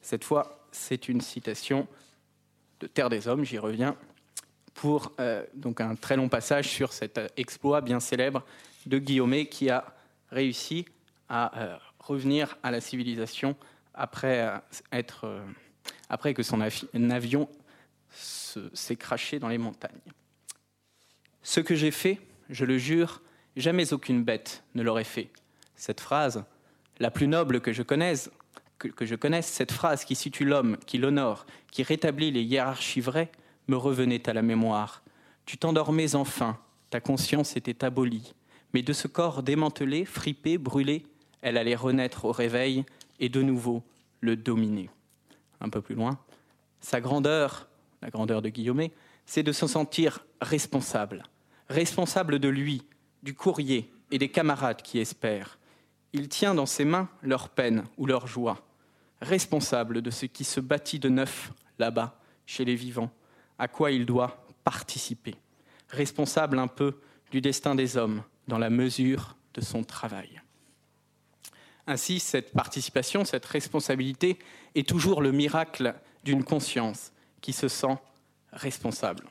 Cette 0.02 0.22
fois, 0.22 0.66
c'est 0.70 1.08
une 1.08 1.22
citation 1.22 1.88
de 2.80 2.86
Terre 2.86 3.08
des 3.08 3.26
Hommes, 3.26 3.44
j'y 3.44 3.58
reviens, 3.58 3.96
pour 4.80 5.12
euh, 5.20 5.44
donc 5.52 5.82
un 5.82 5.94
très 5.94 6.16
long 6.16 6.30
passage 6.30 6.66
sur 6.66 6.94
cet 6.94 7.20
exploit 7.36 7.82
bien 7.82 8.00
célèbre 8.00 8.46
de 8.86 8.96
Guillaumet 8.96 9.44
qui 9.44 9.68
a 9.68 9.84
réussi 10.30 10.86
à 11.28 11.60
euh, 11.60 11.76
revenir 11.98 12.56
à 12.62 12.70
la 12.70 12.80
civilisation 12.80 13.56
euh, 14.32 15.38
après 16.08 16.32
que 16.32 16.42
son 16.42 16.62
avion 16.62 17.46
s'est 18.10 18.96
craché 18.96 19.38
dans 19.38 19.48
les 19.48 19.58
montagnes. 19.58 20.00
Ce 21.42 21.60
que 21.60 21.74
j'ai 21.74 21.90
fait, 21.90 22.18
je 22.48 22.64
le 22.64 22.78
jure, 22.78 23.20
jamais 23.56 23.92
aucune 23.92 24.24
bête 24.24 24.64
ne 24.74 24.82
l'aurait 24.82 25.04
fait. 25.04 25.28
Cette 25.76 26.00
phrase, 26.00 26.42
la 27.00 27.10
plus 27.10 27.28
noble 27.28 27.60
que 27.60 27.74
je 27.74 27.82
connaisse, 27.82 28.30
que, 28.78 29.04
je 29.04 29.14
connaisse, 29.14 29.46
cette 29.46 29.72
phrase 29.72 30.06
qui 30.06 30.14
situe 30.14 30.46
l'homme, 30.46 30.78
qui 30.86 30.96
l'honore, 30.96 31.44
qui 31.70 31.82
rétablit 31.82 32.30
les 32.30 32.44
hiérarchies 32.44 33.02
vraies, 33.02 33.30
me 33.70 33.76
revenait 33.76 34.28
à 34.28 34.34
la 34.34 34.42
mémoire. 34.42 35.02
Tu 35.46 35.56
t'endormais 35.56 36.14
enfin, 36.14 36.58
ta 36.90 37.00
conscience 37.00 37.56
était 37.56 37.84
abolie, 37.84 38.34
mais 38.74 38.82
de 38.82 38.92
ce 38.92 39.08
corps 39.08 39.42
démantelé, 39.42 40.04
fripé, 40.04 40.58
brûlé, 40.58 41.06
elle 41.40 41.56
allait 41.56 41.76
renaître 41.76 42.26
au 42.26 42.32
réveil 42.32 42.84
et 43.20 43.28
de 43.28 43.40
nouveau 43.40 43.82
le 44.20 44.36
dominer. 44.36 44.90
Un 45.60 45.68
peu 45.68 45.80
plus 45.80 45.94
loin, 45.94 46.18
sa 46.80 47.00
grandeur, 47.00 47.68
la 48.02 48.10
grandeur 48.10 48.42
de 48.42 48.48
Guillaumet, 48.48 48.92
c'est 49.24 49.42
de 49.42 49.52
se 49.52 49.66
sentir 49.66 50.26
responsable, 50.40 51.22
responsable 51.68 52.38
de 52.38 52.48
lui, 52.48 52.82
du 53.22 53.34
courrier 53.34 53.90
et 54.10 54.18
des 54.18 54.30
camarades 54.30 54.82
qui 54.82 54.98
espèrent. 54.98 55.58
Il 56.12 56.28
tient 56.28 56.54
dans 56.54 56.66
ses 56.66 56.84
mains 56.84 57.08
leur 57.22 57.50
peine 57.50 57.84
ou 57.96 58.06
leur 58.06 58.26
joie, 58.26 58.66
responsable 59.20 60.02
de 60.02 60.10
ce 60.10 60.26
qui 60.26 60.42
se 60.44 60.58
bâtit 60.58 60.98
de 60.98 61.08
neuf 61.08 61.52
là-bas, 61.78 62.18
chez 62.46 62.64
les 62.64 62.74
vivants, 62.74 63.12
à 63.60 63.68
quoi 63.68 63.92
il 63.92 64.06
doit 64.06 64.42
participer, 64.64 65.34
responsable 65.90 66.58
un 66.58 66.66
peu 66.66 66.98
du 67.30 67.42
destin 67.42 67.74
des 67.74 67.98
hommes 67.98 68.22
dans 68.48 68.56
la 68.56 68.70
mesure 68.70 69.36
de 69.52 69.60
son 69.60 69.84
travail. 69.84 70.40
Ainsi, 71.86 72.20
cette 72.20 72.52
participation, 72.52 73.24
cette 73.26 73.44
responsabilité 73.44 74.38
est 74.74 74.88
toujours 74.88 75.20
le 75.20 75.30
miracle 75.30 75.94
d'une 76.24 76.42
conscience 76.42 77.12
qui 77.42 77.52
se 77.52 77.68
sent 77.68 77.98
responsable. 78.52 79.24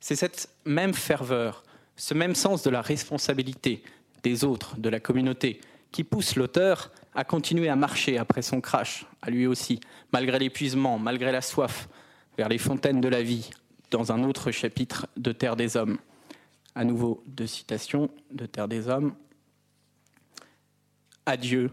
C'est 0.00 0.16
cette 0.16 0.48
même 0.64 0.94
ferveur, 0.94 1.62
ce 1.96 2.14
même 2.14 2.34
sens 2.34 2.62
de 2.62 2.70
la 2.70 2.80
responsabilité 2.80 3.82
des 4.22 4.42
autres, 4.42 4.78
de 4.78 4.88
la 4.88 5.00
communauté, 5.00 5.60
qui 5.92 6.02
pousse 6.02 6.34
l'auteur 6.34 6.90
à 7.14 7.24
continuer 7.24 7.68
à 7.68 7.76
marcher 7.76 8.16
après 8.16 8.40
son 8.42 8.62
crash, 8.62 9.04
à 9.20 9.28
lui 9.28 9.46
aussi, 9.46 9.80
malgré 10.12 10.38
l'épuisement, 10.38 10.98
malgré 10.98 11.30
la 11.30 11.42
soif, 11.42 11.88
vers 12.36 12.48
les 12.48 12.58
fontaines 12.58 13.00
de 13.00 13.08
la 13.08 13.22
vie, 13.22 13.50
dans 13.90 14.12
un 14.12 14.24
autre 14.24 14.50
chapitre 14.50 15.06
de 15.16 15.32
Terre 15.32 15.56
des 15.56 15.76
Hommes. 15.76 15.98
À 16.74 16.84
nouveau, 16.84 17.22
deux 17.26 17.46
citations 17.46 18.10
de 18.30 18.46
Terre 18.46 18.68
des 18.68 18.88
Hommes. 18.88 19.14
Adieu, 21.26 21.70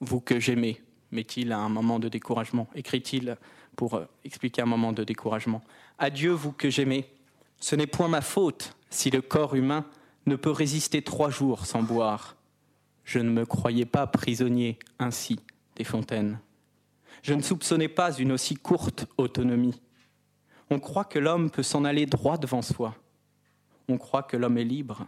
vous 0.00 0.20
que 0.20 0.40
j'aimais, 0.40 0.80
met-il 1.10 1.52
à 1.52 1.58
un 1.58 1.68
moment 1.68 1.98
de 1.98 2.08
découragement, 2.08 2.68
écrit-il 2.74 3.36
pour 3.76 3.94
euh, 3.94 4.04
expliquer 4.24 4.62
un 4.62 4.66
moment 4.66 4.92
de 4.92 5.04
découragement. 5.04 5.62
Adieu, 5.98 6.32
vous 6.32 6.52
que 6.52 6.70
j'aimais, 6.70 7.08
ce 7.60 7.76
n'est 7.76 7.86
point 7.86 8.08
ma 8.08 8.20
faute 8.20 8.76
si 8.90 9.10
le 9.10 9.22
corps 9.22 9.54
humain 9.54 9.86
ne 10.26 10.36
peut 10.36 10.50
résister 10.50 11.02
trois 11.02 11.30
jours 11.30 11.66
sans 11.66 11.82
boire. 11.82 12.36
Je 13.04 13.18
ne 13.18 13.30
me 13.30 13.46
croyais 13.46 13.86
pas 13.86 14.06
prisonnier 14.06 14.78
ainsi 14.98 15.40
des 15.76 15.84
fontaines. 15.84 16.38
Je 17.22 17.34
ne 17.34 17.42
soupçonnais 17.42 17.88
pas 17.88 18.12
une 18.16 18.32
aussi 18.32 18.54
courte 18.54 19.06
autonomie. 19.18 19.80
On 20.70 20.78
croit 20.78 21.04
que 21.04 21.18
l'homme 21.18 21.50
peut 21.50 21.64
s'en 21.64 21.84
aller 21.84 22.06
droit 22.06 22.38
devant 22.38 22.62
soi. 22.62 22.94
On 23.88 23.98
croit 23.98 24.22
que 24.22 24.36
l'homme 24.36 24.58
est 24.58 24.64
libre. 24.64 25.06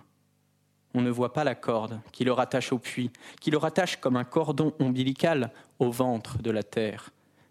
On 0.94 1.00
ne 1.00 1.10
voit 1.10 1.32
pas 1.32 1.44
la 1.44 1.54
corde 1.54 2.00
qui 2.10 2.24
le 2.24 2.32
rattache 2.32 2.72
au 2.72 2.78
puits, 2.78 3.10
qui 3.40 3.50
le 3.50 3.58
rattache 3.58 3.96
comme 3.96 4.16
un 4.16 4.24
cordon 4.24 4.74
ombilical 4.80 5.52
au 5.78 5.90
ventre 5.90 6.42
de 6.42 6.50
la 6.50 6.62
terre. 6.62 7.10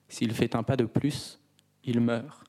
S'il 0.10 0.34
fait 0.34 0.56
un 0.56 0.64
pas 0.64 0.76
de 0.76 0.86
plus, 0.86 1.40
il 1.86 2.02
meurt. 2.02 2.44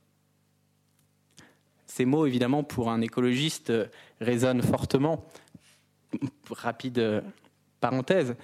Ces 1.86 2.04
mots, 2.04 2.26
évidemment, 2.26 2.64
pour 2.64 2.90
un 2.90 3.00
écologiste, 3.00 3.72
résonnent 4.20 4.62
fortement. 4.62 5.24
Rapide 6.50 7.22
parenthèse, 7.80 8.34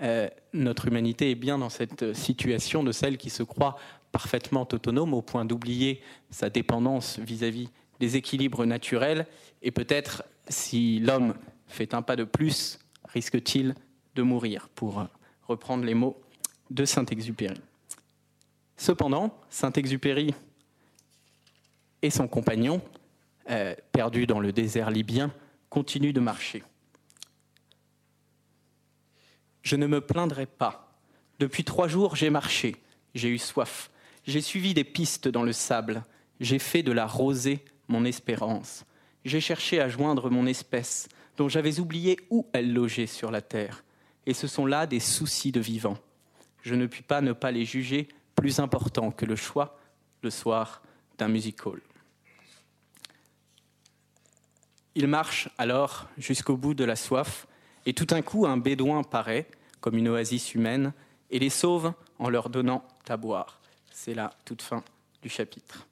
euh, 0.00 0.28
notre 0.52 0.88
humanité 0.88 1.30
est 1.30 1.36
bien 1.36 1.58
dans 1.58 1.68
cette 1.68 2.14
situation 2.14 2.82
de 2.82 2.92
celle 2.92 3.18
qui 3.18 3.30
se 3.30 3.42
croit 3.42 3.76
parfaitement 4.14 4.62
autonome 4.70 5.12
au 5.12 5.22
point 5.22 5.44
d'oublier 5.44 6.00
sa 6.30 6.48
dépendance 6.48 7.18
vis-à-vis 7.18 7.68
des 7.98 8.14
équilibres 8.14 8.64
naturels. 8.64 9.26
Et 9.60 9.72
peut-être, 9.72 10.22
si 10.48 11.00
l'homme 11.00 11.34
fait 11.66 11.94
un 11.94 12.02
pas 12.02 12.14
de 12.14 12.22
plus, 12.22 12.78
risque-t-il 13.08 13.74
de 14.14 14.22
mourir, 14.22 14.68
pour 14.76 15.04
reprendre 15.48 15.84
les 15.84 15.94
mots 15.94 16.16
de 16.70 16.84
Saint-Exupéry. 16.84 17.60
Cependant, 18.76 19.36
Saint-Exupéry 19.50 20.32
et 22.00 22.10
son 22.10 22.28
compagnon, 22.28 22.80
euh, 23.50 23.74
perdus 23.90 24.28
dans 24.28 24.38
le 24.38 24.52
désert 24.52 24.92
libyen, 24.92 25.32
continuent 25.70 26.12
de 26.12 26.20
marcher. 26.20 26.62
Je 29.62 29.74
ne 29.74 29.88
me 29.88 30.00
plaindrai 30.00 30.46
pas. 30.46 31.00
Depuis 31.40 31.64
trois 31.64 31.88
jours, 31.88 32.14
j'ai 32.14 32.30
marché, 32.30 32.76
j'ai 33.16 33.28
eu 33.28 33.38
soif, 33.38 33.90
j'ai 34.26 34.40
suivi 34.40 34.74
des 34.74 34.84
pistes 34.84 35.28
dans 35.28 35.42
le 35.42 35.52
sable, 35.52 36.04
j'ai 36.40 36.58
fait 36.58 36.82
de 36.82 36.92
la 36.92 37.06
rosée 37.06 37.64
mon 37.88 38.04
espérance, 38.04 38.84
j'ai 39.24 39.40
cherché 39.40 39.80
à 39.80 39.88
joindre 39.88 40.30
mon 40.30 40.46
espèce, 40.46 41.08
dont 41.36 41.48
j'avais 41.48 41.80
oublié 41.80 42.18
où 42.30 42.46
elle 42.52 42.72
logeait 42.72 43.06
sur 43.06 43.30
la 43.30 43.42
terre, 43.42 43.84
et 44.26 44.34
ce 44.34 44.46
sont 44.46 44.66
là 44.66 44.86
des 44.86 45.00
soucis 45.00 45.52
de 45.52 45.60
vivant. 45.60 45.98
Je 46.62 46.74
ne 46.74 46.86
puis 46.86 47.02
pas 47.02 47.20
ne 47.20 47.32
pas 47.32 47.50
les 47.50 47.64
juger 47.64 48.08
plus 48.34 48.58
important 48.58 49.10
que 49.10 49.26
le 49.26 49.36
choix, 49.36 49.78
le 50.22 50.30
soir, 50.30 50.82
d'un 51.18 51.28
music 51.28 51.66
hall. 51.66 51.82
Il 54.94 55.08
marche 55.08 55.48
alors 55.58 56.08
jusqu'au 56.16 56.56
bout 56.56 56.74
de 56.74 56.84
la 56.84 56.96
soif, 56.96 57.46
et 57.84 57.92
tout 57.92 58.06
d'un 58.06 58.22
coup 58.22 58.46
un 58.46 58.56
bédouin 58.56 59.02
paraît, 59.02 59.46
comme 59.80 59.98
une 59.98 60.08
oasis 60.08 60.54
humaine, 60.54 60.92
et 61.30 61.38
les 61.38 61.50
sauve 61.50 61.92
en 62.18 62.30
leur 62.30 62.48
donnant 62.48 62.86
à 63.08 63.16
boire. 63.16 63.60
C'est 63.96 64.12
la 64.12 64.34
toute 64.44 64.60
fin 64.60 64.82
du 65.22 65.28
chapitre. 65.28 65.86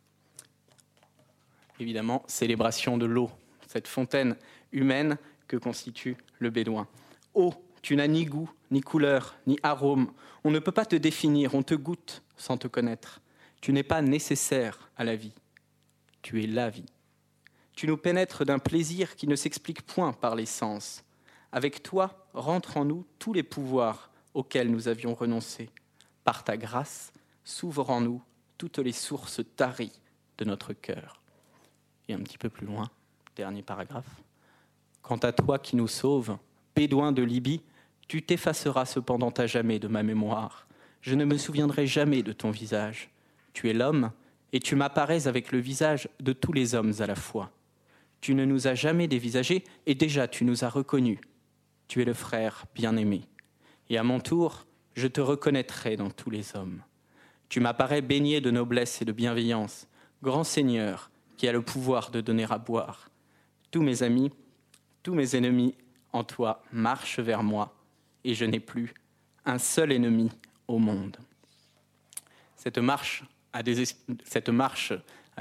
Évidemment, 1.78 2.24
célébration 2.26 2.98
de 2.98 3.06
l'eau, 3.06 3.30
cette 3.68 3.86
fontaine 3.86 4.36
humaine 4.72 5.16
que 5.46 5.56
constitue 5.56 6.16
le 6.40 6.50
bédouin. 6.50 6.88
Eau, 7.34 7.54
tu 7.80 7.94
n'as 7.94 8.08
ni 8.08 8.24
goût, 8.24 8.50
ni 8.72 8.80
couleur, 8.80 9.36
ni 9.46 9.56
arôme. 9.62 10.12
On 10.42 10.50
ne 10.50 10.58
peut 10.58 10.72
pas 10.72 10.84
te 10.84 10.96
définir, 10.96 11.54
on 11.54 11.62
te 11.62 11.74
goûte 11.74 12.24
sans 12.36 12.58
te 12.58 12.66
connaître. 12.66 13.20
Tu 13.60 13.72
n'es 13.72 13.84
pas 13.84 14.02
nécessaire 14.02 14.90
à 14.96 15.04
la 15.04 15.14
vie. 15.14 15.32
Tu 16.22 16.42
es 16.42 16.48
la 16.48 16.70
vie. 16.70 16.86
Tu 17.76 17.86
nous 17.86 17.96
pénètres 17.96 18.44
d'un 18.44 18.58
plaisir 18.58 19.14
qui 19.14 19.28
ne 19.28 19.36
s'explique 19.36 19.82
point 19.82 20.12
par 20.12 20.34
les 20.34 20.46
sens. 20.46 21.04
Avec 21.52 21.84
toi 21.84 22.26
rentrent 22.34 22.78
en 22.78 22.84
nous 22.84 23.06
tous 23.20 23.32
les 23.32 23.44
pouvoirs 23.44 24.10
auxquels 24.34 24.72
nous 24.72 24.88
avions 24.88 25.14
renoncé. 25.14 25.70
Par 26.24 26.42
ta 26.42 26.56
grâce, 26.56 27.12
s'ouvrent 27.44 27.90
en 27.90 28.00
nous 28.00 28.22
toutes 28.58 28.78
les 28.78 28.92
sources 28.92 29.40
taries 29.56 29.92
de 30.38 30.44
notre 30.44 30.72
cœur. 30.72 31.20
Et 32.08 32.14
un 32.14 32.20
petit 32.20 32.38
peu 32.38 32.48
plus 32.48 32.66
loin, 32.66 32.90
dernier 33.36 33.62
paragraphe. 33.62 34.22
Quant 35.02 35.18
à 35.18 35.32
toi 35.32 35.58
qui 35.58 35.76
nous 35.76 35.88
sauves, 35.88 36.36
Bédouin 36.74 37.12
de 37.12 37.22
Libye, 37.22 37.60
tu 38.08 38.22
t'effaceras 38.22 38.86
cependant 38.86 39.30
à 39.30 39.46
jamais 39.46 39.78
de 39.78 39.88
ma 39.88 40.02
mémoire. 40.02 40.66
Je 41.00 41.14
ne 41.14 41.24
me 41.24 41.36
souviendrai 41.36 41.86
jamais 41.86 42.22
de 42.22 42.32
ton 42.32 42.50
visage. 42.50 43.10
Tu 43.52 43.68
es 43.68 43.74
l'homme, 43.74 44.12
et 44.52 44.60
tu 44.60 44.76
m'apparais 44.76 45.26
avec 45.26 45.52
le 45.52 45.58
visage 45.58 46.08
de 46.20 46.32
tous 46.32 46.52
les 46.52 46.74
hommes 46.74 46.92
à 47.00 47.06
la 47.06 47.14
fois. 47.14 47.50
Tu 48.20 48.34
ne 48.34 48.44
nous 48.44 48.68
as 48.68 48.74
jamais 48.74 49.08
dévisagés, 49.08 49.64
et 49.86 49.94
déjà 49.94 50.28
tu 50.28 50.44
nous 50.44 50.64
as 50.64 50.68
reconnus. 50.68 51.18
Tu 51.88 52.00
es 52.00 52.04
le 52.04 52.14
frère 52.14 52.64
bien-aimé. 52.74 53.22
Et 53.90 53.98
à 53.98 54.02
mon 54.02 54.20
tour, 54.20 54.66
je 54.94 55.08
te 55.08 55.20
reconnaîtrai 55.20 55.96
dans 55.96 56.10
tous 56.10 56.30
les 56.30 56.56
hommes. 56.56 56.82
Tu 57.52 57.60
m'apparais 57.60 58.00
baigné 58.00 58.40
de 58.40 58.50
noblesse 58.50 59.02
et 59.02 59.04
de 59.04 59.12
bienveillance, 59.12 59.86
grand 60.22 60.42
Seigneur 60.42 61.10
qui 61.36 61.46
a 61.46 61.52
le 61.52 61.60
pouvoir 61.60 62.10
de 62.10 62.22
donner 62.22 62.46
à 62.48 62.56
boire. 62.56 63.10
Tous 63.70 63.82
mes 63.82 64.02
amis, 64.02 64.30
tous 65.02 65.12
mes 65.12 65.36
ennemis 65.36 65.74
en 66.14 66.24
toi 66.24 66.62
marchent 66.72 67.18
vers 67.18 67.42
moi, 67.42 67.76
et 68.24 68.32
je 68.32 68.46
n'ai 68.46 68.58
plus 68.58 68.94
un 69.44 69.58
seul 69.58 69.92
ennemi 69.92 70.30
au 70.66 70.78
monde. 70.78 71.18
Cette 72.56 72.78
marche, 72.78 73.22
à 73.52 73.62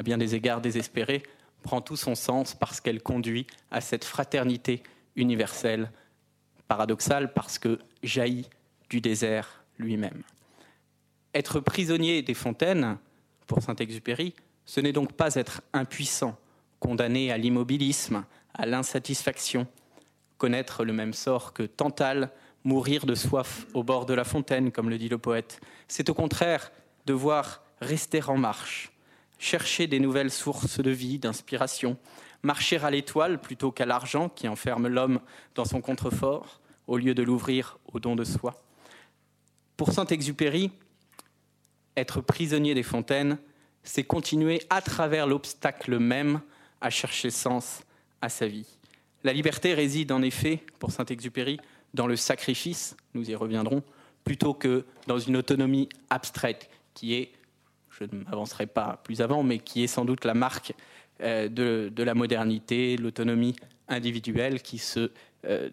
bien 0.03 0.17
des 0.17 0.35
égards 0.35 0.59
désespérée, 0.59 1.23
prend 1.63 1.79
tout 1.79 1.95
son 1.95 2.15
sens 2.15 2.53
parce 2.53 2.81
qu'elle 2.81 3.01
conduit 3.01 3.47
à 3.71 3.79
cette 3.79 4.03
fraternité 4.03 4.83
universelle, 5.15 5.89
paradoxale 6.67 7.31
parce 7.31 7.57
que 7.57 7.79
jaillit 8.03 8.49
du 8.89 8.99
désert 8.99 9.63
lui-même. 9.77 10.23
Être 11.33 11.59
prisonnier 11.59 12.21
des 12.21 12.33
fontaines, 12.33 12.97
pour 13.47 13.61
Saint-Exupéry, 13.61 14.33
ce 14.65 14.79
n'est 14.79 14.93
donc 14.93 15.13
pas 15.13 15.35
être 15.35 15.61
impuissant, 15.73 16.37
condamné 16.79 17.31
à 17.31 17.37
l'immobilisme, 17.37 18.25
à 18.53 18.65
l'insatisfaction, 18.65 19.67
connaître 20.37 20.83
le 20.83 20.93
même 20.93 21.13
sort 21.13 21.53
que 21.53 21.63
Tantale, 21.63 22.31
mourir 22.63 23.05
de 23.05 23.15
soif 23.15 23.65
au 23.73 23.83
bord 23.83 24.05
de 24.05 24.13
la 24.13 24.23
fontaine, 24.23 24.71
comme 24.71 24.89
le 24.89 24.97
dit 24.97 25.09
le 25.09 25.17
poète. 25.17 25.61
C'est 25.87 26.09
au 26.09 26.13
contraire 26.13 26.71
devoir 27.05 27.63
rester 27.79 28.21
en 28.27 28.37
marche, 28.37 28.91
chercher 29.39 29.87
des 29.87 29.99
nouvelles 29.99 30.31
sources 30.31 30.79
de 30.79 30.91
vie, 30.91 31.17
d'inspiration, 31.17 31.97
marcher 32.43 32.77
à 32.77 32.91
l'étoile 32.91 33.39
plutôt 33.39 33.71
qu'à 33.71 33.85
l'argent 33.85 34.29
qui 34.29 34.47
enferme 34.47 34.87
l'homme 34.87 35.19
dans 35.55 35.65
son 35.65 35.81
contrefort, 35.81 36.61
au 36.87 36.97
lieu 36.97 37.13
de 37.13 37.23
l'ouvrir 37.23 37.77
au 37.93 37.99
don 37.99 38.15
de 38.15 38.23
soi. 38.23 38.63
Pour 39.77 39.91
Saint-Exupéry, 39.91 40.71
être 41.97 42.21
prisonnier 42.21 42.73
des 42.73 42.83
fontaines, 42.83 43.37
c'est 43.83 44.03
continuer 44.03 44.61
à 44.69 44.81
travers 44.81 45.27
l'obstacle 45.27 45.97
même 45.97 46.41
à 46.81 46.89
chercher 46.89 47.29
sens 47.29 47.83
à 48.21 48.29
sa 48.29 48.47
vie. 48.47 48.67
La 49.23 49.33
liberté 49.33 49.73
réside 49.73 50.11
en 50.11 50.21
effet, 50.21 50.63
pour 50.79 50.91
Saint-Exupéry, 50.91 51.59
dans 51.93 52.07
le 52.07 52.15
sacrifice, 52.15 52.95
nous 53.13 53.29
y 53.29 53.35
reviendrons, 53.35 53.83
plutôt 54.23 54.53
que 54.53 54.85
dans 55.07 55.19
une 55.19 55.37
autonomie 55.37 55.89
abstraite, 56.09 56.69
qui 56.93 57.15
est, 57.15 57.31
je 57.89 58.03
ne 58.03 58.23
m'avancerai 58.23 58.67
pas 58.67 59.01
plus 59.03 59.21
avant, 59.21 59.43
mais 59.43 59.59
qui 59.59 59.83
est 59.83 59.87
sans 59.87 60.05
doute 60.05 60.25
la 60.25 60.33
marque 60.33 60.73
euh, 61.21 61.49
de, 61.49 62.03
la 62.03 62.15
modernité, 62.15 62.97
l'autonomie 62.97 63.55
individuelle 63.87 64.61
qui 64.61 64.77
se, 64.77 65.11
euh, 65.45 65.69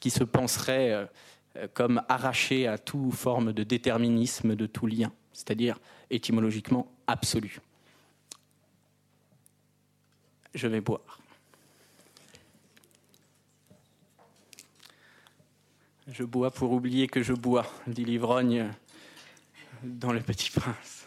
qui 0.00 0.10
se 0.10 0.24
penserait 0.24 0.92
euh, 0.92 1.66
comme 1.74 2.02
arrachée 2.08 2.66
à 2.66 2.78
toute 2.78 3.14
forme 3.14 3.52
de 3.52 3.62
déterminisme, 3.62 4.56
de 4.56 4.66
tout 4.66 4.86
lien, 4.86 5.12
c'est-à-dire 5.40 5.78
étymologiquement 6.10 6.86
absolu. 7.06 7.60
Je 10.54 10.66
vais 10.66 10.80
boire. 10.82 11.18
Je 16.08 16.24
bois 16.24 16.50
pour 16.50 16.72
oublier 16.72 17.06
que 17.06 17.22
je 17.22 17.32
bois, 17.32 17.66
dit 17.86 18.04
l'ivrogne 18.04 18.70
dans 19.82 20.12
Le 20.12 20.20
Petit 20.20 20.50
Prince. 20.50 21.06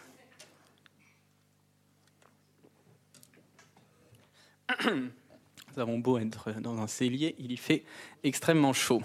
Nous 4.84 5.78
avons 5.78 5.98
beau 5.98 6.18
être 6.18 6.52
dans 6.60 6.80
un 6.80 6.88
cellier, 6.88 7.36
il 7.38 7.52
y 7.52 7.56
fait 7.56 7.84
extrêmement 8.24 8.72
chaud. 8.72 9.02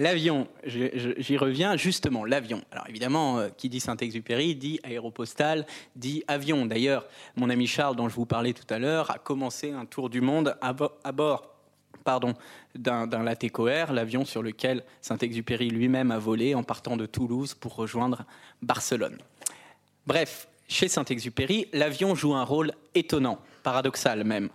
L'avion, 0.00 0.46
j'y 0.64 1.36
reviens 1.36 1.76
justement, 1.76 2.24
l'avion. 2.24 2.62
Alors 2.70 2.88
évidemment, 2.88 3.40
euh, 3.40 3.48
qui 3.48 3.68
dit 3.68 3.80
Saint-Exupéry 3.80 4.54
dit 4.54 4.78
aéropostale, 4.84 5.66
dit 5.96 6.22
avion. 6.28 6.66
D'ailleurs, 6.66 7.08
mon 7.34 7.50
ami 7.50 7.66
Charles, 7.66 7.96
dont 7.96 8.08
je 8.08 8.14
vous 8.14 8.24
parlais 8.24 8.52
tout 8.52 8.72
à 8.72 8.78
l'heure, 8.78 9.10
a 9.10 9.18
commencé 9.18 9.72
un 9.72 9.86
tour 9.86 10.08
du 10.08 10.20
monde 10.20 10.56
à, 10.60 10.72
bord 11.12 11.52
pardon, 12.04 12.34
d'un 12.76 13.22
Latécoère, 13.24 13.92
l'avion 13.92 14.24
sur 14.24 14.40
lequel 14.40 14.84
Saint-Exupéry 15.02 15.68
lui-même 15.68 16.12
a 16.12 16.18
volé 16.18 16.54
en 16.54 16.62
partant 16.62 16.96
de 16.96 17.04
Toulouse 17.04 17.54
pour 17.54 17.74
rejoindre 17.74 18.24
Barcelone. 18.62 19.18
Bref, 20.06 20.48
chez 20.68 20.86
Saint-Exupéry, 20.86 21.66
l'avion 21.72 22.14
joue 22.14 22.34
un 22.34 22.44
rôle 22.44 22.72
étonnant, 22.94 23.40
paradoxal 23.64 24.22
même. 24.22 24.48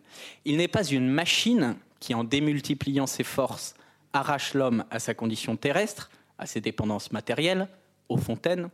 Il 0.46 0.56
n'est 0.56 0.70
pas 0.70 0.86
une 0.86 1.10
machine 1.10 1.76
qui, 2.00 2.14
en 2.14 2.24
démultipliant 2.24 3.08
ses 3.08 3.24
forces, 3.24 3.76
arrache 4.14 4.54
l'homme 4.54 4.86
à 4.92 5.00
sa 5.00 5.14
condition 5.14 5.58
terrestre, 5.58 6.10
à 6.38 6.46
ses 6.46 6.62
dépendances 6.62 7.12
matérielles, 7.12 7.68
aux 8.10 8.18
fontaines. 8.18 8.70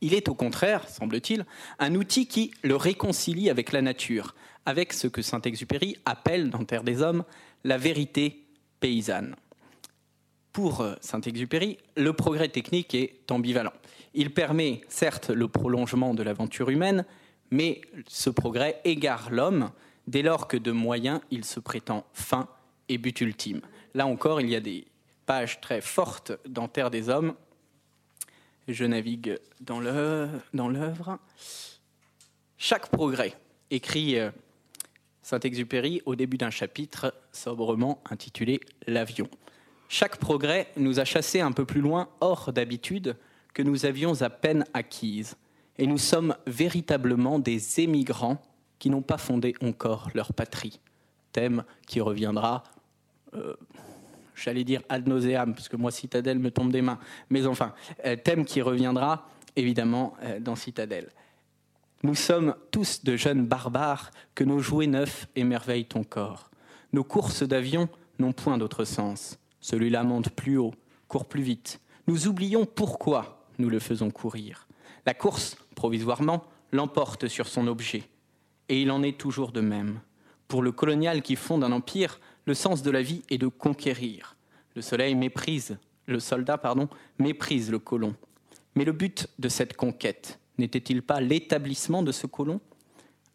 Il 0.00 0.14
est 0.14 0.28
au 0.28 0.34
contraire, 0.34 0.88
semble-t-il, 0.88 1.46
un 1.78 1.94
outil 1.94 2.26
qui 2.26 2.52
le 2.62 2.76
réconcilie 2.76 3.50
avec 3.50 3.72
la 3.72 3.82
nature, 3.82 4.34
avec 4.66 4.92
ce 4.92 5.06
que 5.06 5.22
Saint-Exupéry 5.22 5.96
appelle 6.04 6.50
dans 6.50 6.64
Terre 6.64 6.84
des 6.84 7.02
Hommes 7.02 7.24
la 7.64 7.78
vérité 7.78 8.44
paysanne. 8.80 9.36
Pour 10.52 10.84
Saint-Exupéry, 11.00 11.78
le 11.96 12.12
progrès 12.12 12.48
technique 12.48 12.94
est 12.94 13.30
ambivalent. 13.30 13.72
Il 14.12 14.34
permet 14.34 14.82
certes 14.88 15.30
le 15.30 15.48
prolongement 15.48 16.14
de 16.14 16.22
l'aventure 16.22 16.68
humaine, 16.68 17.06
mais 17.50 17.80
ce 18.06 18.28
progrès 18.28 18.80
égare 18.84 19.30
l'homme 19.30 19.70
dès 20.06 20.22
lors 20.22 20.48
que 20.48 20.56
de 20.56 20.72
moyens 20.72 21.20
il 21.30 21.44
se 21.44 21.60
prétend 21.60 22.04
fin 22.12 22.48
et 22.88 22.98
but 22.98 23.20
ultime. 23.20 23.62
Là 23.94 24.06
encore, 24.06 24.40
il 24.40 24.48
y 24.48 24.56
a 24.56 24.60
des 24.60 24.86
pages 25.26 25.60
très 25.60 25.80
fortes 25.80 26.32
dans 26.48 26.68
Terre 26.68 26.90
des 26.90 27.08
Hommes. 27.08 27.34
Je 28.68 28.84
navigue 28.84 29.38
dans 29.60 29.80
l'œuvre. 29.80 31.18
Chaque 32.56 32.88
progrès, 32.88 33.36
écrit 33.70 34.18
euh, 34.18 34.30
Saint-Exupéry 35.22 36.00
au 36.06 36.14
début 36.14 36.38
d'un 36.38 36.50
chapitre 36.50 37.14
sobrement 37.32 38.02
intitulé 38.10 38.60
L'avion. 38.86 39.28
Chaque 39.88 40.16
progrès 40.18 40.68
nous 40.76 41.00
a 41.00 41.04
chassés 41.04 41.40
un 41.40 41.52
peu 41.52 41.64
plus 41.64 41.80
loin 41.80 42.08
hors 42.20 42.52
d'habitude 42.52 43.16
que 43.52 43.62
nous 43.62 43.84
avions 43.84 44.22
à 44.22 44.30
peine 44.30 44.64
acquise. 44.72 45.36
Et 45.76 45.86
nous 45.86 45.98
sommes 45.98 46.36
véritablement 46.46 47.38
des 47.38 47.80
émigrants 47.80 48.40
qui 48.78 48.90
n'ont 48.90 49.02
pas 49.02 49.18
fondé 49.18 49.54
encore 49.62 50.10
leur 50.14 50.32
patrie. 50.32 50.80
Thème 51.32 51.64
qui 51.86 52.00
reviendra 52.00 52.64
j'allais 54.34 54.64
dire 54.64 54.82
ad 54.88 55.06
nauseam, 55.06 55.54
parce 55.54 55.72
moi, 55.72 55.90
Citadelle 55.90 56.38
me 56.38 56.50
tombe 56.50 56.72
des 56.72 56.82
mains. 56.82 56.98
Mais 57.30 57.46
enfin, 57.46 57.74
euh, 58.04 58.16
thème 58.16 58.44
qui 58.44 58.60
reviendra 58.60 59.28
évidemment 59.56 60.14
euh, 60.22 60.40
dans 60.40 60.56
Citadelle. 60.56 61.10
Nous 62.02 62.14
sommes 62.14 62.54
tous 62.70 63.04
de 63.04 63.16
jeunes 63.16 63.46
barbares 63.46 64.10
que 64.34 64.44
nos 64.44 64.58
jouets 64.58 64.86
neufs 64.86 65.28
émerveillent 65.36 65.86
ton 65.86 66.02
corps. 66.02 66.50
Nos 66.92 67.04
courses 67.04 67.42
d'avion 67.42 67.88
n'ont 68.18 68.32
point 68.32 68.58
d'autre 68.58 68.84
sens. 68.84 69.38
Celui-là 69.60 70.02
monte 70.02 70.30
plus 70.30 70.58
haut, 70.58 70.74
court 71.06 71.26
plus 71.26 71.42
vite. 71.42 71.80
Nous 72.08 72.26
oublions 72.26 72.66
pourquoi 72.66 73.46
nous 73.58 73.70
le 73.70 73.78
faisons 73.78 74.10
courir. 74.10 74.66
La 75.06 75.14
course, 75.14 75.56
provisoirement, 75.76 76.44
l'emporte 76.72 77.28
sur 77.28 77.46
son 77.46 77.68
objet. 77.68 78.02
Et 78.68 78.82
il 78.82 78.90
en 78.90 79.02
est 79.02 79.18
toujours 79.18 79.52
de 79.52 79.60
même. 79.60 80.00
Pour 80.48 80.62
le 80.62 80.72
colonial 80.72 81.22
qui 81.22 81.36
fonde 81.36 81.62
un 81.62 81.72
empire, 81.72 82.18
le 82.44 82.54
sens 82.54 82.82
de 82.82 82.90
la 82.90 83.02
vie 83.02 83.22
est 83.30 83.38
de 83.38 83.46
conquérir. 83.46 84.36
Le 84.74 84.82
soleil 84.82 85.14
méprise, 85.14 85.78
le 86.06 86.20
soldat, 86.20 86.58
pardon, 86.58 86.88
méprise 87.18 87.70
le 87.70 87.78
colon. 87.78 88.14
Mais 88.74 88.84
le 88.84 88.92
but 88.92 89.28
de 89.38 89.48
cette 89.48 89.76
conquête 89.76 90.38
n'était-il 90.58 91.02
pas 91.02 91.20
l'établissement 91.20 92.02
de 92.02 92.12
ce 92.12 92.26
colon? 92.26 92.60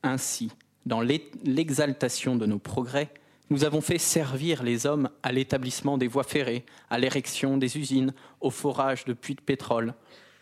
Ainsi, 0.04 0.52
dans 0.86 1.02
l'exaltation 1.02 2.36
de 2.36 2.46
nos 2.46 2.60
progrès, 2.60 3.12
nous 3.50 3.64
avons 3.64 3.82
fait 3.82 3.98
servir 3.98 4.64
les 4.64 4.86
hommes 4.86 5.10
à 5.24 5.32
l'établissement 5.32 5.98
des 5.98 6.08
voies 6.08 6.24
ferrées, 6.24 6.66
à 6.90 7.00
l'érection 7.00 7.58
des 7.58 7.78
usines, 7.78 8.14
au 8.42 8.50
forage 8.50 9.06
de 9.06 9.14
puits 9.14 9.36
de 9.36 9.42
pétrole. 9.42 9.94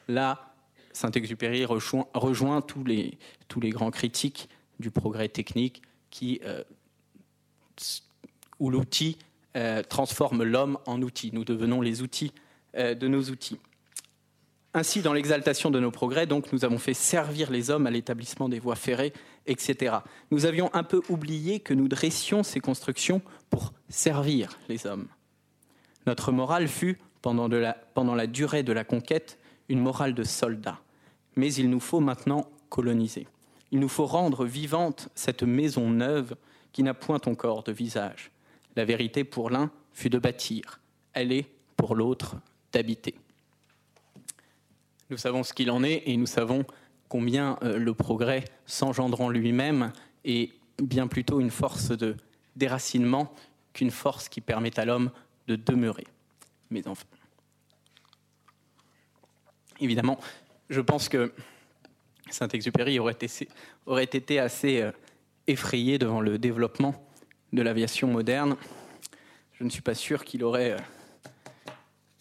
Là, 0.08 0.56
Saint-Exupéry 0.91 1.65
rejoint, 1.65 2.62
tous, 2.62 2.84
les, 2.84 3.17
grands 3.69 3.91
critiques 3.91 4.49
du 4.80 4.91
progrès 4.91 5.30
technique 5.30 5.82
qui 6.10 6.39
euh, 6.45 6.63
où 8.59 8.69
l'outil 8.69 9.17
euh, 9.55 9.83
transforme 9.83 10.43
l'homme 10.43 10.77
en 10.85 11.01
outil. 11.01 11.31
Nous 11.33 11.45
devenons 11.45 11.81
les 11.81 12.01
outils 12.01 12.33
euh, 12.75 12.93
de 12.93 13.07
nos 13.07 13.23
outils. 13.23 13.57
Ainsi, 14.73 15.01
dans 15.01 15.13
l'exaltation 15.13 15.71
de 15.71 15.79
nos 15.79 15.91
progrès, 15.91 16.27
donc, 16.27 16.51
nous 16.51 16.65
avons 16.65 16.77
fait 16.77 16.93
servir 16.93 17.49
les 17.49 17.69
hommes 17.69 17.87
à 17.87 17.91
l'établissement 17.91 18.49
des 18.49 18.59
voies 18.59 18.75
ferrées, 18.75 19.13
etc. 19.45 19.95
Nous 20.31 20.45
avions 20.45 20.69
un 20.73 20.83
peu 20.83 21.01
oublié 21.07 21.61
que 21.61 21.73
nous 21.73 21.87
dressions 21.87 22.43
ces 22.43 22.59
constructions 22.59 23.21
pour 23.49 23.71
servir 23.87 24.59
les 24.67 24.85
hommes. 24.85 25.07
Notre 26.05 26.33
morale 26.33 26.67
fut, 26.67 26.97
pendant, 27.21 27.47
la, 27.47 27.77
pendant 27.93 28.15
la 28.15 28.27
durée 28.27 28.63
de 28.63 28.73
la 28.73 28.83
conquête, 28.83 29.39
une 29.69 29.79
morale 29.79 30.13
de 30.13 30.23
soldat. 30.23 30.81
Mais 31.37 31.53
il 31.53 31.69
nous 31.69 31.79
faut 31.79 32.01
maintenant 32.01 32.49
coloniser. 32.67 33.27
Il 33.71 33.79
nous 33.79 33.87
faut 33.87 34.05
rendre 34.05 34.43
vivante 34.43 35.07
cette 35.15 35.43
maison 35.43 35.89
neuve 35.89 36.35
qui 36.73 36.83
n'a 36.83 36.93
point 36.93 37.21
encore 37.25 37.63
de 37.63 37.71
visage 37.71 38.31
La 38.75 38.85
vérité 38.85 39.23
pour 39.23 39.49
l'un 39.49 39.71
fut 39.93 40.09
de 40.09 40.19
bâtir, 40.19 40.81
elle 41.13 41.31
est 41.31 41.49
pour 41.77 41.95
l'autre 41.95 42.38
d'habiter. 42.71 43.15
Nous 45.09 45.17
savons 45.17 45.43
ce 45.43 45.53
qu'il 45.53 45.71
en 45.71 45.83
est 45.83 46.03
et 46.05 46.17
nous 46.17 46.25
savons 46.25 46.65
combien 47.07 47.57
euh, 47.61 47.77
le 47.77 47.93
progrès 47.93 48.43
s'engendrant 48.65 49.29
lui-même 49.29 49.93
est 50.23 50.51
bien 50.81 51.07
plutôt 51.07 51.39
une 51.39 51.51
force 51.51 51.91
de 51.91 52.17
déracinement 52.55 53.33
qu'une 53.73 53.91
force 53.91 54.27
qui 54.29 54.41
permet 54.41 54.77
à 54.79 54.85
l'homme 54.85 55.11
de 55.47 55.55
demeurer. 55.55 56.05
Mes 56.71 56.88
enfants. 56.88 57.05
Évidemment, 59.79 60.19
je 60.69 60.81
pense 60.81 61.09
que 61.09 61.33
Saint-Exupéry 62.29 62.97
aurait 62.97 63.13
été, 63.13 63.47
aurait 63.85 64.03
été 64.03 64.39
assez 64.39 64.81
euh, 64.81 64.91
effrayé 65.47 65.99
devant 65.99 66.21
le 66.21 66.39
développement 66.39 66.95
de 67.53 67.62
l'aviation 67.62 68.08
moderne. 68.08 68.55
Je 69.53 69.63
ne 69.63 69.69
suis 69.69 69.81
pas 69.81 69.95
sûr 69.95 70.25
qu'il 70.25 70.43
aurait. 70.43 70.71
Euh, 70.71 70.77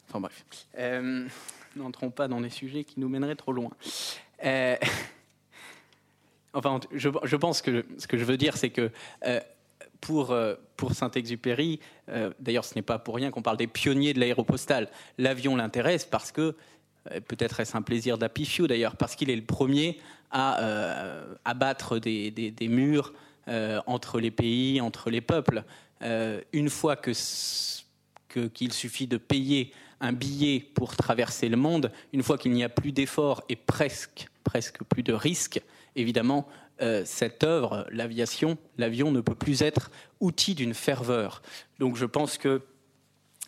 enfin 0.08 0.20
bref. 0.20 0.44
Euh, 0.78 1.26
n'entrons 1.76 2.10
pas 2.10 2.28
dans 2.28 2.40
des 2.40 2.50
sujets 2.50 2.84
qui 2.84 3.00
nous 3.00 3.08
mèneraient 3.08 3.37
trop 3.37 3.52
loin. 3.52 3.70
Enfin, 6.56 6.78
je, 6.92 7.34
pense 7.34 7.62
que 7.62 7.84
ce 7.98 8.06
que 8.06 8.16
je 8.16 8.24
veux 8.24 8.37
dire, 8.37 8.56
c'est 8.56 8.70
que 8.70 8.92
pour, 10.00 10.32
pour 10.76 10.92
Saint-Exupéry, 10.92 11.80
d'ailleurs 12.38 12.64
ce 12.64 12.76
n'est 12.76 12.82
pas 12.82 13.00
pour 13.00 13.16
rien 13.16 13.32
qu'on 13.32 13.42
parle 13.42 13.56
des 13.56 13.66
pionniers 13.66 14.14
de 14.14 14.20
l'aéropostale, 14.20 14.88
l'avion 15.18 15.56
l'intéresse 15.56 16.04
parce 16.04 16.30
que 16.30 16.54
euh, 17.10 17.20
peut-être 17.20 17.60
est-ce 17.60 17.76
un 17.76 17.82
plaisir 17.82 18.18
d'apifiou 18.18 18.66
d'ailleurs, 18.66 18.96
parce 18.96 19.16
qu'il 19.16 19.30
est 19.30 19.37
le 19.37 19.44
premier 19.44 19.98
à 20.30 20.60
euh, 20.62 21.34
abattre 21.44 21.98
des, 21.98 22.54
murs 22.62 23.12
euh, 23.48 23.80
entre 23.87 24.20
les 24.20 24.30
pays, 24.30 24.80
entre 24.80 25.11
les 25.11 25.20
peuples. 25.20 25.64
une 26.52 26.70
fois 26.70 26.96
que 26.96 27.12
qu'il 28.52 28.72
suffit 28.72 29.07
de 29.07 29.16
payer 29.16 29.72
un 30.00 30.12
billet 30.12 30.59
pour 30.59 30.96
traverser 30.96 31.48
le 31.48 31.57
monde, 31.57 31.92
une 32.12 32.24
fois 32.24 32.37
qu'il 32.37 32.50
n'y 32.50 32.64
a 32.64 32.68
plus 32.68 32.90
d'efforts 32.90 33.44
et 33.48 33.54
presque, 33.54 34.26
presque 34.42 34.83
plus 34.83 35.04
de 35.04 35.12
risques, 35.12 35.62
évidemment, 35.94 36.48
cette 37.04 37.44
œuvre, 37.44 37.87
l'aviation, 37.92 38.59
l'avion 38.76 39.12
ne 39.12 39.20
peut 39.20 39.37
plus 39.37 39.62
être 39.62 39.92
outil 40.18 40.57
d'une 40.57 40.74
ferveur. 40.74 41.42
Donc 41.78 41.96
je 41.96 42.07
pense 42.07 42.37
que 42.37 42.62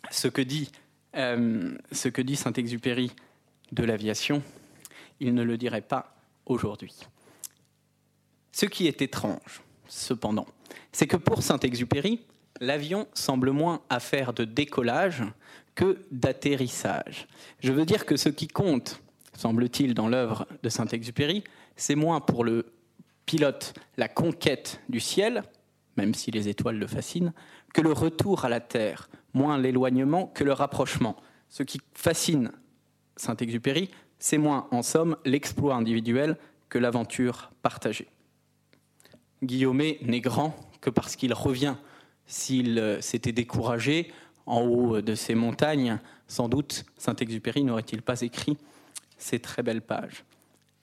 ce 0.09 0.29
que 0.29 0.41
dit, 0.41 0.71
ce 1.13 2.07
que 2.07 2.21
dit 2.21 2.37
Saint-Exupéry 2.37 3.11
de 3.73 3.83
l'aviation, 3.83 4.41
il 5.19 5.33
ne 5.33 5.43
le 5.43 5.57
dirait 5.57 5.81
pas 5.81 6.15
aujourd'hui. 6.45 6.95
Ce 8.51 8.65
qui 8.65 8.87
est 8.87 9.01
étrange, 9.01 9.61
cependant, 9.87 10.47
c'est 10.91 11.07
que 11.07 11.17
pour 11.17 11.43
Saint-Exupéry, 11.43 12.21
l'avion 12.59 13.07
semble 13.13 13.51
moins 13.51 13.81
affaire 13.89 14.33
de 14.33 14.45
décollage 14.45 15.23
que 15.75 15.99
d'atterrissage. 16.11 17.27
Je 17.59 17.71
veux 17.71 17.85
dire 17.85 18.05
que 18.05 18.17
ce 18.17 18.29
qui 18.29 18.47
compte, 18.47 19.01
semble-t-il, 19.33 19.93
dans 19.93 20.07
l'œuvre 20.07 20.47
de 20.63 20.69
Saint-Exupéry, 20.69 21.43
c'est 21.75 21.95
moins 21.95 22.19
pour 22.19 22.43
le 22.43 22.65
pilote 23.25 23.73
la 23.97 24.07
conquête 24.07 24.81
du 24.89 24.99
ciel, 24.99 25.43
même 25.97 26.13
si 26.13 26.31
les 26.31 26.49
étoiles 26.49 26.77
le 26.77 26.87
fascinent, 26.87 27.33
que 27.73 27.81
le 27.81 27.91
retour 27.91 28.45
à 28.45 28.49
la 28.49 28.59
Terre, 28.59 29.09
moins 29.33 29.57
l'éloignement 29.57 30.27
que 30.27 30.43
le 30.43 30.53
rapprochement. 30.53 31.15
Ce 31.49 31.63
qui 31.63 31.79
fascine 31.93 32.51
Saint-Exupéry, 33.15 33.89
c'est 34.19 34.37
moins, 34.37 34.67
en 34.71 34.81
somme, 34.81 35.15
l'exploit 35.25 35.75
individuel 35.75 36.37
que 36.69 36.79
l'aventure 36.79 37.51
partagée. 37.61 38.07
Guillaumet 39.43 39.99
n'est 40.01 40.21
grand 40.21 40.55
que 40.81 40.89
parce 40.89 41.15
qu'il 41.15 41.33
revient. 41.33 41.75
S'il 42.25 42.77
euh, 42.79 43.01
s'était 43.01 43.31
découragé 43.31 44.11
en 44.45 44.61
haut 44.61 45.01
de 45.01 45.15
ces 45.15 45.35
montagnes, 45.35 45.99
sans 46.27 46.49
doute 46.49 46.85
Saint-Exupéry 46.97 47.63
n'aurait-il 47.63 48.01
pas 48.01 48.21
écrit 48.21 48.57
ces 49.17 49.39
très 49.39 49.63
belles 49.63 49.81
pages. 49.81 50.23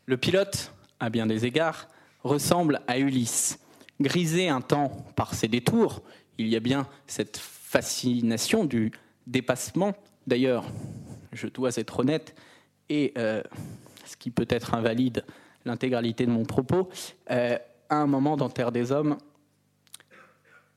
Le 0.06 0.16
pilote, 0.16 0.72
à 1.00 1.10
bien 1.10 1.26
des 1.26 1.46
égards, 1.46 1.88
ressemble 2.22 2.80
à 2.86 2.98
Ulysse. 2.98 3.58
Grisé 4.00 4.48
un 4.48 4.60
temps 4.60 5.06
par 5.16 5.34
ses 5.34 5.48
détours, 5.48 6.02
il 6.38 6.48
y 6.48 6.56
a 6.56 6.60
bien 6.60 6.86
cette 7.06 7.38
fascination 7.38 8.64
du 8.64 8.92
dépassement. 9.26 9.94
D'ailleurs, 10.26 10.64
je 11.32 11.46
dois 11.46 11.76
être 11.76 12.00
honnête, 12.00 12.34
et 12.88 13.12
euh, 13.18 13.42
ce 14.04 14.16
qui 14.16 14.30
peut 14.30 14.46
être 14.48 14.74
invalide 14.74 15.24
l'intégralité 15.64 16.26
de 16.26 16.30
mon 16.30 16.44
propos, 16.44 16.88
euh, 17.30 17.58
à 17.88 17.96
un 17.96 18.06
moment 18.06 18.36
dans 18.36 18.48
Terre 18.48 18.72
des 18.72 18.92
Hommes, 18.92 19.16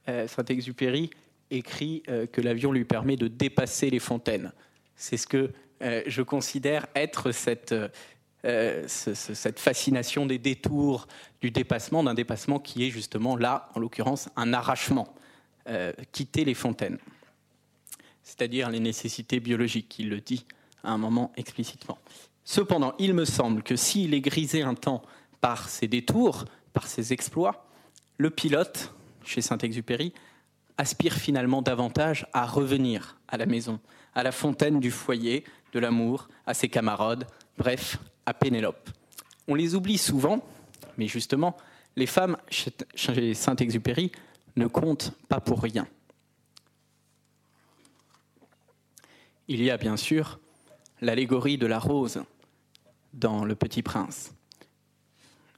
euh, 0.08 0.28
Saint-Exupéry 0.28 1.10
écrit 1.50 2.04
que 2.34 2.42
l'avion 2.42 2.74
lui 2.74 2.84
permet 2.84 3.16
de 3.16 3.30
dépasser 3.30 3.90
les 3.90 4.00
fontaines. 4.00 4.52
C'est 4.98 5.16
ce 5.16 5.26
que 5.26 5.54
je 5.80 6.22
considère 6.22 6.88
être 6.94 7.32
cette, 7.32 7.74
cette 8.44 9.58
fascination 9.58 10.26
des 10.26 10.40
détours, 10.40 11.08
du 11.40 11.50
dépassement, 11.50 12.04
d'un 12.04 12.16
dépassement 12.16 12.60
qui 12.60 12.86
est 12.86 12.90
justement 12.90 13.38
là, 13.38 13.70
en 13.76 13.80
l'occurrence, 13.80 14.28
un 14.36 14.52
arrachement, 14.52 15.16
quitter 16.12 16.44
les 16.44 16.54
fontaines 16.54 16.98
c'est-à-dire 18.28 18.70
les 18.70 18.82
nécessités 18.82 19.40
biologiques, 19.40 19.98
il 20.00 20.10
le 20.10 20.20
dit 20.20 20.46
à 20.84 20.92
un 20.92 20.98
moment 20.98 21.32
explicitement. 21.38 21.98
Cependant, 22.44 22.94
il 23.00 23.14
me 23.14 23.24
semble 23.24 23.64
que 23.64 23.78
s'il 23.78 24.14
est 24.14 24.20
grisé 24.20 24.64
un 24.64 24.76
temps 24.76 25.02
par 25.40 25.70
ses 25.70 25.88
détours, 25.88 26.44
par 26.78 26.86
ses 26.86 27.12
exploits, 27.12 27.66
le 28.20 28.30
pilote, 28.30 28.94
chez 29.26 29.42
Saint-Exupéry, 29.42 30.14
aspire 30.78 31.16
finalement 31.16 31.64
davantage 31.64 32.28
à 32.34 32.46
revenir 32.46 33.18
à 33.28 33.38
la 33.38 33.48
maison, 33.48 33.80
à 34.14 34.22
la 34.22 34.32
fontaine 34.32 34.80
du 34.80 34.92
foyer, 34.92 35.44
de 35.74 35.80
l'amour, 35.80 36.28
à 36.46 36.54
ses 36.54 36.70
camarades, 36.70 37.26
bref, 37.58 37.98
à 38.28 38.36
Pénélope. 38.36 38.92
On 39.48 39.56
les 39.56 39.74
oublie 39.74 39.98
souvent, 39.98 40.46
mais 41.00 41.08
justement, 41.08 41.58
les 41.96 42.06
femmes 42.06 42.38
chez 42.94 43.34
Saint-Exupéry 43.34 44.12
ne 44.56 44.68
comptent 44.68 45.14
pas 45.30 45.40
pour 45.40 45.64
rien. 45.64 45.88
Il 49.48 49.64
y 49.64 49.72
a 49.72 49.78
bien 49.78 49.98
sûr 49.98 50.40
l'allégorie 51.02 51.58
de 51.58 51.66
la 51.66 51.80
rose 51.80 52.22
dans 53.14 53.46
Le 53.46 53.56
Petit 53.56 53.82
Prince. 53.82 54.37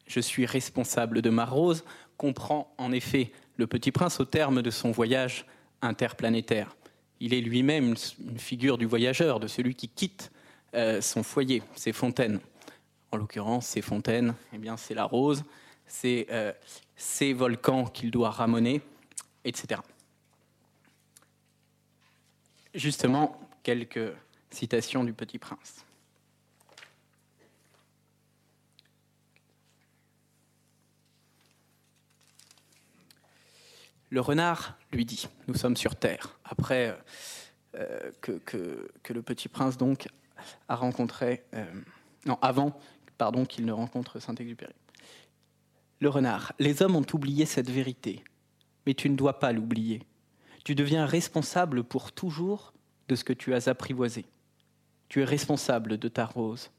Je 0.10 0.20
suis 0.20 0.48
responsable 0.48 1.22
de 1.22 1.30
ma 1.30 1.46
rose 1.46 1.86
comprend 2.18 2.74
en 2.78 2.92
effet 2.92 3.32
le 3.58 3.68
Petit 3.68 3.92
Prince 3.92 4.20
au 4.20 4.26
terme 4.26 4.62
de 4.62 4.72
son 4.72 4.92
voyage 4.92 5.46
interplanétaire. 5.84 6.76
Il 7.20 7.34
est 7.34 7.42
lui-même 7.42 7.96
une 8.20 8.40
figure 8.40 8.78
du 8.78 8.86
voyageur, 8.86 9.40
de 9.40 9.48
celui 9.48 9.76
qui 9.76 9.88
quitte 9.88 10.32
euh, 10.74 11.00
son 11.00 11.22
foyer, 11.22 11.62
ses 11.76 11.94
fontaines. 11.94 12.40
En 13.12 13.18
l'occurrence, 13.18 13.68
ces 13.68 13.82
fontaines, 13.82 14.34
eh 14.52 14.58
bien, 14.58 14.78
c'est 14.78 14.96
la 14.96 15.06
rose, 15.06 15.44
c'est 15.86 16.26
euh, 16.32 16.54
ces 16.96 17.34
volcans 17.34 17.86
qu'il 17.86 18.10
doit 18.10 18.32
ramener, 18.32 18.82
etc. 19.46 19.82
Justement, 22.74 23.40
quelques 23.62 24.12
citations 24.50 25.04
du 25.04 25.14
Petit 25.14 25.38
Prince. 25.38 25.86
Le 34.10 34.22
renard 34.22 34.78
lui 34.92 35.06
dit, 35.06 35.28
nous 35.48 35.54
sommes 35.54 35.78
sur 35.78 35.96
Terre, 35.96 36.40
après 36.44 36.98
euh, 37.76 38.12
que, 38.22 39.14
le 39.14 39.22
petit 39.22 39.48
prince 39.48 39.78
donc 39.78 40.08
a 40.68 40.76
rencontré, 40.76 41.44
euh, 41.54 41.66
non, 42.26 42.38
avant, 42.42 42.80
pardon, 43.18 43.46
qu'il 43.46 43.66
ne 43.66 43.72
rencontre 43.72 44.20
Saint-Exupéry. 44.20 44.74
Le 46.00 46.10
renard, 46.10 46.54
les 46.60 46.82
hommes 46.82 46.96
ont 46.96 47.06
oublié 47.14 47.46
cette 47.46 47.70
vérité, 47.70 48.24
mais 48.86 48.94
tu 48.94 49.10
ne 49.10 49.16
dois 49.16 49.40
pas 49.40 49.52
l'oublier. 49.52 50.02
Tu 50.64 50.74
deviens 50.74 51.06
responsable 51.06 51.84
pour 51.84 52.12
toujours 52.12 52.74
de 53.08 53.16
ce 53.16 53.24
que 53.24 53.34
tu 53.34 53.54
as 53.54 53.68
apprivoisé. 53.68 54.26
Tu 55.08 55.22
es 55.22 55.26
responsable 55.26 55.98
de 55.98 56.08
ta 56.08 56.26
rose. 56.26 56.72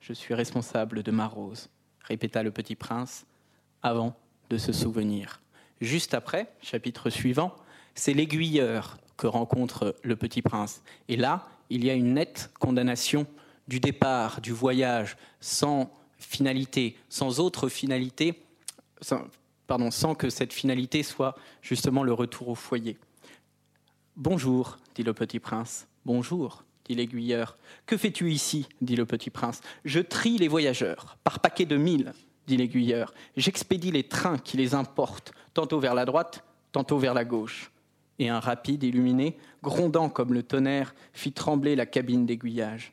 Je 0.00 0.12
suis 0.12 0.34
responsable 0.34 1.02
de 1.02 1.10
ma 1.10 1.26
rose, 1.26 1.68
répéta 2.02 2.42
le 2.42 2.50
petit 2.50 2.76
prince 2.76 3.26
avant 3.82 4.16
de 4.50 4.58
se 4.58 4.72
souvenir. 4.72 5.40
Juste 5.80 6.14
après, 6.14 6.52
chapitre 6.62 7.10
suivant, 7.10 7.54
c'est 7.94 8.12
l'aiguilleur 8.12 8.98
que 9.16 9.26
rencontre 9.26 9.96
le 10.02 10.16
petit 10.16 10.42
prince. 10.42 10.82
Et 11.08 11.16
là, 11.16 11.48
il 11.70 11.84
y 11.84 11.90
a 11.90 11.94
une 11.94 12.14
nette 12.14 12.50
condamnation 12.58 13.26
du 13.68 13.80
départ, 13.80 14.40
du 14.40 14.52
voyage, 14.52 15.16
sans 15.40 15.90
finalité, 16.18 16.96
sans 17.08 17.40
autre 17.40 17.68
finalité, 17.68 18.42
pardon, 19.66 19.90
sans 19.90 20.14
que 20.14 20.28
cette 20.28 20.52
finalité 20.52 21.02
soit 21.02 21.34
justement 21.62 22.02
le 22.02 22.12
retour 22.12 22.48
au 22.48 22.54
foyer. 22.54 22.98
Bonjour, 24.16 24.76
dit 24.94 25.02
le 25.02 25.14
petit 25.14 25.38
prince. 25.38 25.86
Bonjour, 26.04 26.64
dit 26.84 26.94
l'aiguilleur. 26.94 27.56
Que 27.86 27.96
fais-tu 27.96 28.32
ici 28.32 28.68
dit 28.80 28.96
le 28.96 29.06
petit 29.06 29.30
prince? 29.30 29.60
Je 29.84 30.00
trie 30.00 30.36
les 30.36 30.48
voyageurs, 30.48 31.16
par 31.24 31.40
paquet 31.40 31.64
de 31.64 31.76
mille, 31.76 32.12
dit 32.46 32.56
l'aiguilleur. 32.56 33.14
J'expédie 33.36 33.92
les 33.92 34.04
trains 34.04 34.38
qui 34.38 34.56
les 34.56 34.74
importent, 34.74 35.32
tantôt 35.54 35.80
vers 35.80 35.94
la 35.94 36.04
droite, 36.04 36.44
tantôt 36.72 36.98
vers 36.98 37.14
la 37.14 37.24
gauche. 37.24 37.70
et 38.18 38.28
un 38.28 38.38
rapide 38.38 38.82
illuminé, 38.82 39.38
grondant 39.62 40.10
comme 40.10 40.34
le 40.34 40.42
tonnerre, 40.42 40.94
fit 41.14 41.32
trembler 41.32 41.74
la 41.74 41.86
cabine 41.86 42.26
d'aiguillage. 42.26 42.92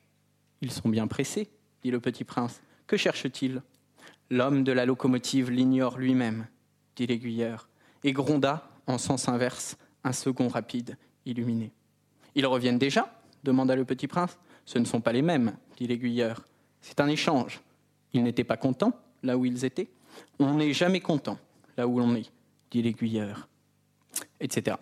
Ils 0.61 0.71
sont 0.71 0.87
bien 0.87 1.05
pressés, 1.05 1.49
dit 1.83 1.91
le 1.91 1.99
petit 1.99 2.23
prince. 2.23 2.61
Que 2.87 2.95
cherche-t-il? 2.95 3.61
L'homme 4.29 4.63
de 4.63 4.71
la 4.71 4.85
locomotive 4.85 5.51
l'ignore 5.51 5.97
lui-même, 5.97 6.47
dit 6.95 7.07
l'aiguilleur, 7.07 7.67
et 8.05 8.13
gronda, 8.13 8.69
en 8.87 8.97
sens 8.97 9.27
inverse, 9.27 9.75
un 10.05 10.13
second 10.13 10.47
rapide, 10.47 10.95
illuminé. 11.25 11.73
Ils 12.35 12.45
reviennent 12.45 12.79
déjà? 12.79 13.11
demanda 13.43 13.75
le 13.75 13.85
petit 13.85 14.07
prince. 14.07 14.37
Ce 14.65 14.79
ne 14.79 14.85
sont 14.85 15.01
pas 15.01 15.11
les 15.11 15.21
mêmes, 15.21 15.57
dit 15.77 15.87
l'aiguilleur. 15.87 16.43
C'est 16.81 16.99
un 16.99 17.07
échange. 17.07 17.61
Ils 18.13 18.23
n'étaient 18.23 18.43
pas 18.43 18.57
contents 18.57 18.93
là 19.23 19.37
où 19.37 19.45
ils 19.45 19.65
étaient. 19.65 19.89
On 20.39 20.55
n'est 20.55 20.73
jamais 20.73 20.99
content 20.99 21.37
là 21.77 21.87
où 21.87 21.99
l'on 21.99 22.15
est, 22.15 22.31
dit 22.71 22.81
l'aiguilleur, 22.81 23.47
etc. 24.39 24.77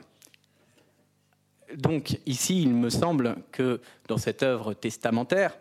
Donc 1.76 2.20
ici, 2.26 2.62
il 2.62 2.74
me 2.74 2.90
semble 2.90 3.38
que 3.52 3.82
dans 4.08 4.18
cette 4.18 4.44
œuvre 4.44 4.74
testamentaire, 4.74 5.58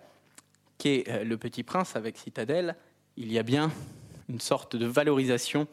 qu'est 0.79 1.09
euh, 1.09 1.25
Le 1.25 1.37
Petit 1.37 1.63
Prince 1.63 1.97
avec 1.97 2.19
Citadelle, 2.19 2.77
il 3.17 3.33
y 3.33 3.39
a 3.39 3.43
bien 3.43 3.73
une 4.29 4.41
sorte 4.41 4.77
de 4.77 4.87
valorisation 4.87 5.67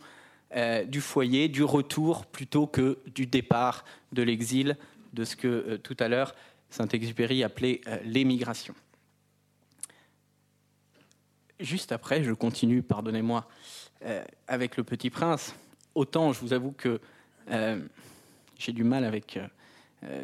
euh, 0.56 0.84
du 0.84 1.02
foyer, 1.02 1.48
du 1.48 1.64
retour, 1.64 2.26
plutôt 2.26 2.68
que 2.68 3.00
du 3.08 3.26
départ 3.26 3.86
de 4.12 4.24
l'exil, 4.24 4.78
de 5.14 5.24
ce 5.24 5.36
que 5.36 5.48
euh, 5.48 5.78
tout 5.78 5.98
à 6.00 6.08
l'heure 6.08 6.36
Saint-Exupéry 6.70 7.44
appelait 7.44 7.82
l'émigration. 8.06 8.74
Juste 11.60 11.92
après, 11.92 12.24
je 12.24 12.32
continue, 12.32 12.82
pardonnez-moi, 12.82 13.46
avec 14.48 14.78
Le 14.78 14.86
Petit 14.86 15.10
Prince. 15.10 15.54
Autant, 15.96 16.34
je 16.34 16.40
vous 16.40 16.54
avoue 16.54 16.72
que 16.72 17.00
j'ai 18.58 18.72
du 18.72 18.84
mal 18.84 19.04
avec 19.04 19.40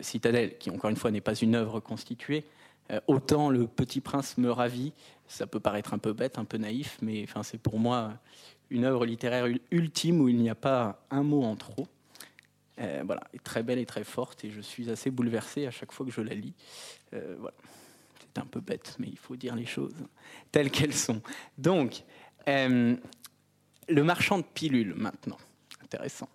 Citadelle, 0.01 0.57
qui 0.57 0.69
encore 0.69 0.89
une 0.89 0.95
fois 0.95 1.11
n'est 1.11 1.21
pas 1.21 1.35
une 1.35 1.55
œuvre 1.55 1.79
constituée, 1.79 2.45
euh, 2.91 2.99
autant 3.07 3.49
Le 3.49 3.67
Petit 3.67 4.01
Prince 4.01 4.37
me 4.37 4.51
ravit. 4.51 4.93
Ça 5.27 5.45
peut 5.45 5.59
paraître 5.59 5.93
un 5.93 5.97
peu 5.97 6.13
bête, 6.13 6.37
un 6.37 6.45
peu 6.45 6.57
naïf, 6.57 6.97
mais 7.01 7.23
enfin, 7.23 7.43
c'est 7.43 7.57
pour 7.57 7.79
moi 7.79 8.13
une 8.69 8.85
œuvre 8.85 9.05
littéraire 9.05 9.47
ultime 9.71 10.21
où 10.21 10.29
il 10.29 10.37
n'y 10.37 10.49
a 10.49 10.55
pas 10.55 11.05
un 11.09 11.23
mot 11.23 11.43
en 11.43 11.55
trop. 11.55 11.87
Euh, 12.79 13.01
voilà, 13.05 13.23
très 13.43 13.63
belle 13.63 13.79
et 13.79 13.85
très 13.85 14.03
forte, 14.03 14.45
et 14.45 14.51
je 14.51 14.61
suis 14.61 14.89
assez 14.89 15.09
bouleversé 15.09 15.65
à 15.65 15.71
chaque 15.71 15.91
fois 15.91 16.05
que 16.05 16.11
je 16.11 16.21
la 16.21 16.33
lis. 16.33 16.53
Euh, 17.13 17.35
voilà. 17.39 17.55
C'est 18.19 18.41
un 18.41 18.45
peu 18.45 18.59
bête, 18.59 18.95
mais 18.99 19.07
il 19.07 19.17
faut 19.17 19.35
dire 19.35 19.55
les 19.55 19.65
choses 19.65 19.95
telles 20.51 20.69
qu'elles 20.69 20.93
sont. 20.93 21.21
Donc, 21.57 22.03
le 22.45 22.97
marchand 23.89 24.37
de 24.37 24.43
pilules 24.43 24.93
maintenant. 24.95 25.37
Intéressant. 25.87 26.27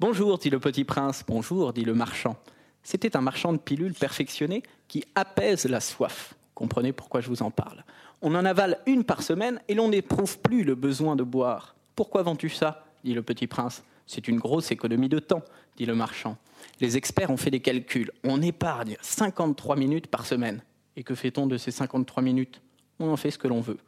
Bonjour, 0.00 0.38
dit 0.38 0.48
le 0.48 0.58
petit 0.58 0.84
prince. 0.84 1.24
Bonjour, 1.26 1.74
dit 1.74 1.84
le 1.84 1.92
marchand. 1.92 2.38
C'était 2.82 3.18
un 3.18 3.20
marchand 3.20 3.52
de 3.52 3.58
pilules 3.58 3.92
perfectionné 3.92 4.62
qui 4.88 5.04
apaise 5.14 5.66
la 5.66 5.80
soif. 5.80 6.32
Comprenez 6.54 6.94
pourquoi 6.94 7.20
je 7.20 7.28
vous 7.28 7.42
en 7.42 7.50
parle. 7.50 7.84
On 8.22 8.34
en 8.34 8.46
avale 8.46 8.78
une 8.86 9.04
par 9.04 9.22
semaine 9.22 9.60
et 9.68 9.74
l'on 9.74 9.90
n'éprouve 9.90 10.38
plus 10.38 10.64
le 10.64 10.74
besoin 10.74 11.16
de 11.16 11.22
boire. 11.22 11.76
Pourquoi 11.94 12.22
vends-tu 12.22 12.48
ça? 12.48 12.86
dit 13.04 13.12
le 13.12 13.22
petit 13.22 13.46
prince. 13.46 13.84
C'est 14.06 14.26
une 14.26 14.38
grosse 14.38 14.70
économie 14.70 15.10
de 15.10 15.18
temps, 15.18 15.42
dit 15.76 15.84
le 15.84 15.94
marchand. 15.94 16.38
Les 16.80 16.96
experts 16.96 17.28
ont 17.28 17.36
fait 17.36 17.50
des 17.50 17.60
calculs. 17.60 18.10
On 18.22 18.40
épargne 18.40 18.96
53 19.02 19.76
minutes 19.76 20.06
par 20.06 20.24
semaine. 20.24 20.62
Et 20.96 21.02
que 21.02 21.14
fait-on 21.14 21.46
de 21.46 21.58
ces 21.58 21.72
53 21.72 22.22
minutes? 22.22 22.62
On 22.98 23.12
en 23.12 23.18
fait 23.18 23.30
ce 23.30 23.36
que 23.36 23.48
l'on 23.48 23.60
veut. 23.60 23.80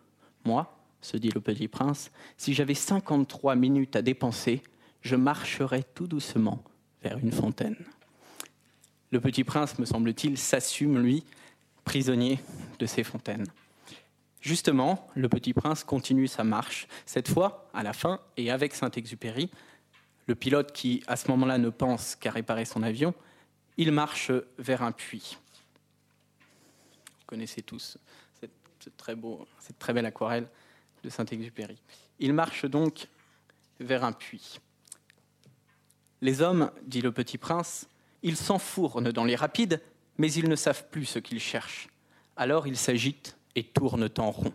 Moi, 0.44 0.76
se 1.00 1.16
dit 1.16 1.30
le 1.30 1.40
petit 1.40 1.68
prince, 1.68 2.10
si 2.36 2.52
j'avais 2.52 2.74
53 2.74 3.54
minutes 3.54 3.96
à 3.96 4.02
dépenser, 4.02 4.62
je 5.02 5.16
marcherais 5.16 5.84
tout 5.94 6.06
doucement 6.06 6.62
vers 7.02 7.18
une 7.18 7.32
fontaine. 7.32 7.76
Le 9.10 9.20
petit 9.20 9.44
prince, 9.44 9.78
me 9.78 9.84
semble-t-il, 9.84 10.36
s'assume, 10.36 10.98
lui, 10.98 11.24
prisonnier 11.84 12.40
de 12.78 12.86
ces 12.86 13.04
fontaines. 13.04 13.46
Justement, 14.40 15.08
le 15.14 15.28
petit 15.28 15.52
prince 15.52 15.84
continue 15.84 16.28
sa 16.28 16.44
marche, 16.44 16.86
cette 17.04 17.28
fois 17.28 17.68
à 17.72 17.82
la 17.82 17.92
fin 17.92 18.20
et 18.36 18.50
avec 18.50 18.74
Saint-Exupéry, 18.74 19.50
le 20.26 20.34
pilote 20.34 20.72
qui, 20.72 21.02
à 21.06 21.16
ce 21.16 21.28
moment-là, 21.30 21.58
ne 21.58 21.70
pense 21.70 22.16
qu'à 22.16 22.30
réparer 22.30 22.64
son 22.64 22.82
avion, 22.82 23.14
il 23.76 23.92
marche 23.92 24.32
vers 24.58 24.82
un 24.82 24.92
puits. 24.92 25.38
Vous 27.20 27.26
connaissez 27.26 27.62
tous 27.62 27.98
cette, 28.40 28.96
très, 28.96 29.14
beau, 29.14 29.46
cette 29.58 29.78
très 29.78 29.92
belle 29.92 30.06
aquarelle 30.06 30.48
de 31.02 31.08
Saint-Exupéry. 31.08 31.80
Il 32.18 32.32
marche 32.32 32.64
donc 32.66 33.08
vers 33.80 34.04
un 34.04 34.12
puits. 34.12 34.60
Les 36.22 36.42
hommes, 36.42 36.70
dit 36.86 37.02
le 37.02 37.12
petit 37.12 37.38
prince, 37.38 37.88
ils 38.22 38.36
s'enfournent 38.36 39.12
dans 39.12 39.24
les 39.24 39.36
rapides, 39.36 39.80
mais 40.18 40.32
ils 40.32 40.48
ne 40.48 40.56
savent 40.56 40.88
plus 40.90 41.04
ce 41.04 41.18
qu'ils 41.18 41.40
cherchent. 41.40 41.88
Alors 42.36 42.66
ils 42.66 42.76
s'agitent 42.76 43.36
et 43.54 43.64
tournent 43.64 44.08
en 44.18 44.30
rond. 44.30 44.52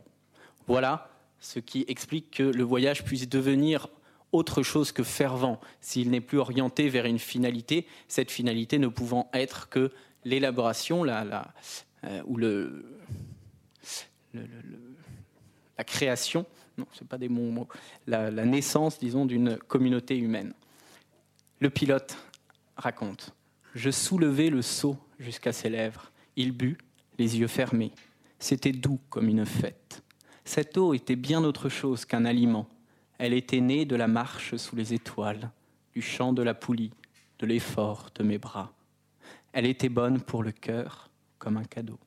Voilà 0.68 1.10
ce 1.40 1.60
qui 1.60 1.86
explique 1.88 2.32
que 2.32 2.44
le 2.44 2.64
voyage 2.64 3.04
puisse 3.04 3.28
devenir 3.28 3.88
autre 4.32 4.64
chose 4.64 4.92
que 4.92 5.04
fervent 5.04 5.60
s'il 5.82 6.10
n'est 6.10 6.22
plus 6.22 6.38
orienté 6.38 6.88
vers 6.88 7.06
une 7.06 7.20
finalité, 7.20 7.86
cette 8.08 8.32
finalité 8.32 8.80
ne 8.80 8.88
pouvant 8.88 9.30
être 9.34 9.68
que 9.70 9.92
l'élaboration 10.24 11.04
la, 11.04 11.54
euh, 12.06 12.22
ou 12.26 12.38
le, 12.38 12.86
la 14.34 15.84
création, 15.84 16.46
non, 16.78 16.86
c'est 16.94 17.08
pas 17.08 17.18
des 17.18 17.28
mots, 17.28 17.68
la 18.08 18.32
naissance, 18.46 19.00
disons, 19.00 19.26
d'une 19.26 19.58
communauté 19.58 20.18
humaine. 20.18 20.54
Le 21.62 21.70
pilote 21.70 22.18
raconte 22.76 23.34
je 23.74 23.90
soulevai 23.90 24.50
le 24.50 24.62
seau 24.62 24.98
jusqu'à 25.20 25.54
ses 25.54 25.70
lèvres. 25.70 26.12
Il 26.36 26.52
but, 26.52 26.78
les 27.18 27.40
yeux 27.40 27.48
fermés. 27.48 27.92
C'était 28.40 28.72
doux 28.72 29.00
comme 29.10 29.30
une 29.30 29.46
fête. 29.46 30.04
Cette 30.44 30.78
eau 30.78 30.94
était 30.94 31.16
bien 31.16 31.44
autre 31.44 31.70
chose 31.70 32.04
qu'un 32.04 32.26
aliment. 32.26 32.68
Elle 33.18 33.34
était 33.34 33.62
née 33.62 33.86
de 33.86 33.96
la 33.96 34.08
marche 34.08 34.56
sous 34.56 34.76
les 34.76 34.94
étoiles, 34.94 35.52
du 35.94 36.02
chant 36.02 36.34
de 36.34 36.42
la 36.42 36.54
poulie, 36.54 36.92
de 37.40 37.46
l'effort 37.46 38.10
de 38.16 38.24
mes 38.24 38.38
bras. 38.38 38.74
Elle 39.54 39.66
était 39.66 39.90
bonne 39.90 40.20
pour 40.20 40.44
le 40.44 40.52
cœur, 40.52 41.10
comme 41.38 41.58
un 41.58 41.64
cadeau. 41.64 42.00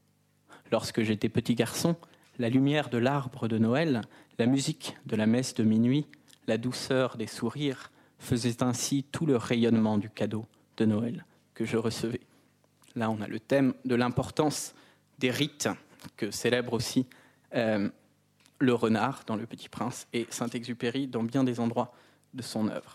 Lorsque 0.73 1.03
j'étais 1.03 1.29
petit 1.29 1.55
garçon, 1.55 1.97
la 2.39 2.49
lumière 2.49 2.89
de 2.89 2.99
l'arbre 2.99 3.47
de 3.47 3.59
Noël, 3.59 4.03
la 4.39 4.47
musique 4.47 4.97
de 5.07 5.15
la 5.17 5.27
messe 5.27 5.55
de 5.55 5.63
minuit, 5.63 6.07
la 6.47 6.59
douceur 6.59 7.17
des 7.17 7.29
sourires 7.29 7.93
faisaient 8.19 8.63
ainsi 8.63 9.05
tout 9.05 9.27
le 9.27 9.37
rayonnement 9.37 9.99
du 9.99 10.11
cadeau 10.11 10.47
de 10.77 10.85
Noël 10.85 11.25
que 11.55 11.65
je 11.65 11.77
recevais. 11.77 12.21
Là, 12.97 13.11
on 13.11 13.21
a 13.21 13.27
le 13.27 13.41
thème 13.41 13.75
de 13.85 13.95
l'importance 13.95 14.75
des 15.19 15.31
rites 15.31 15.69
que 16.17 16.31
célèbre 16.31 16.73
aussi 16.75 17.07
euh, 17.55 17.89
le 18.59 18.75
renard 18.75 19.25
dans 19.27 19.37
Le 19.37 19.47
Petit 19.47 19.69
Prince 19.69 20.07
et 20.13 20.27
Saint-Exupéry 20.31 21.07
dans 21.07 21.23
bien 21.23 21.45
des 21.45 21.61
endroits 21.61 21.93
de 22.35 22.43
son 22.43 22.69
œuvre. 22.69 22.95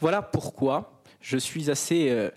Voilà 0.00 0.22
pourquoi 0.22 1.02
je 1.20 1.36
suis 1.36 1.70
assez 1.70 2.10
euh, 2.10 2.30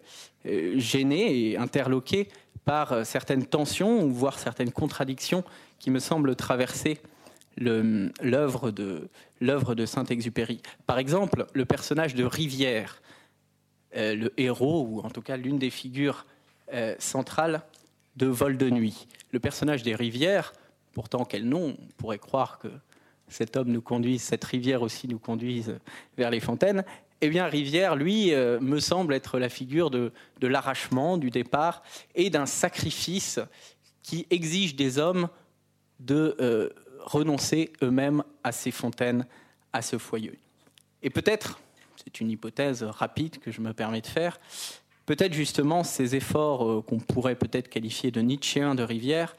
euh, 0.45 0.79
gêné 0.79 1.51
et 1.51 1.57
interloqué 1.57 2.27
par 2.65 3.05
certaines 3.05 3.45
tensions 3.45 4.07
voire 4.07 4.37
certaines 4.37 4.71
contradictions 4.71 5.43
qui 5.81 5.89
me 5.89 5.99
semblent 5.99 6.35
traverser 6.35 6.99
l'œuvre 7.57 8.69
de, 8.69 9.09
de 9.41 9.85
Saint-Exupéry. 9.85 10.61
Par 10.85 10.99
exemple, 10.99 11.47
le 11.53 11.65
personnage 11.65 12.13
de 12.13 12.23
Rivière, 12.23 13.01
euh, 13.97 14.15
le 14.15 14.33
héros, 14.37 14.85
ou 14.87 14.99
en 15.01 15.09
tout 15.09 15.23
cas 15.23 15.37
l'une 15.37 15.57
des 15.57 15.71
figures 15.71 16.27
euh, 16.71 16.95
centrales 16.99 17.63
de 18.15 18.27
Vol 18.27 18.57
de 18.57 18.69
nuit. 18.69 19.07
Le 19.31 19.39
personnage 19.39 19.81
des 19.81 19.95
rivières, 19.95 20.53
pourtant 20.93 21.25
quel 21.25 21.45
nom, 21.49 21.75
on 21.81 21.87
pourrait 21.97 22.19
croire 22.19 22.59
que 22.59 22.69
cet 23.27 23.57
homme 23.57 23.71
nous 23.71 23.81
conduise, 23.81 24.21
cette 24.21 24.43
rivière 24.43 24.83
aussi 24.83 25.07
nous 25.07 25.19
conduise 25.19 25.79
vers 26.15 26.29
les 26.29 26.39
fontaines? 26.39 26.83
Eh 27.21 27.29
bien, 27.29 27.47
Rivière, 27.47 27.95
lui, 27.95 28.33
euh, 28.33 28.59
me 28.59 28.79
semble 28.79 29.13
être 29.15 29.39
la 29.39 29.49
figure 29.49 29.89
de, 29.89 30.11
de 30.39 30.47
l'arrachement, 30.47 31.17
du 31.17 31.31
départ 31.31 31.81
et 32.13 32.29
d'un 32.29 32.45
sacrifice 32.45 33.39
qui 34.03 34.27
exige 34.29 34.75
des 34.75 34.99
hommes 34.99 35.27
de 36.01 36.73
renoncer 37.05 37.71
eux-mêmes 37.81 38.23
à 38.43 38.51
ces 38.51 38.71
fontaines, 38.71 39.25
à 39.73 39.81
ce 39.81 39.97
foyer. 39.97 40.37
Et 41.03 41.09
peut-être, 41.09 41.59
c'est 42.03 42.19
une 42.19 42.29
hypothèse 42.29 42.83
rapide 42.83 43.39
que 43.39 43.51
je 43.51 43.61
me 43.61 43.73
permets 43.73 44.01
de 44.01 44.07
faire, 44.07 44.39
peut-être 45.05 45.33
justement 45.33 45.83
ces 45.83 46.15
efforts 46.15 46.69
euh, 46.69 46.81
qu'on 46.81 46.99
pourrait 46.99 47.35
peut-être 47.35 47.69
qualifier 47.69 48.11
de 48.11 48.21
nietzschéens 48.21 48.75
de 48.75 48.83
rivière 48.83 49.35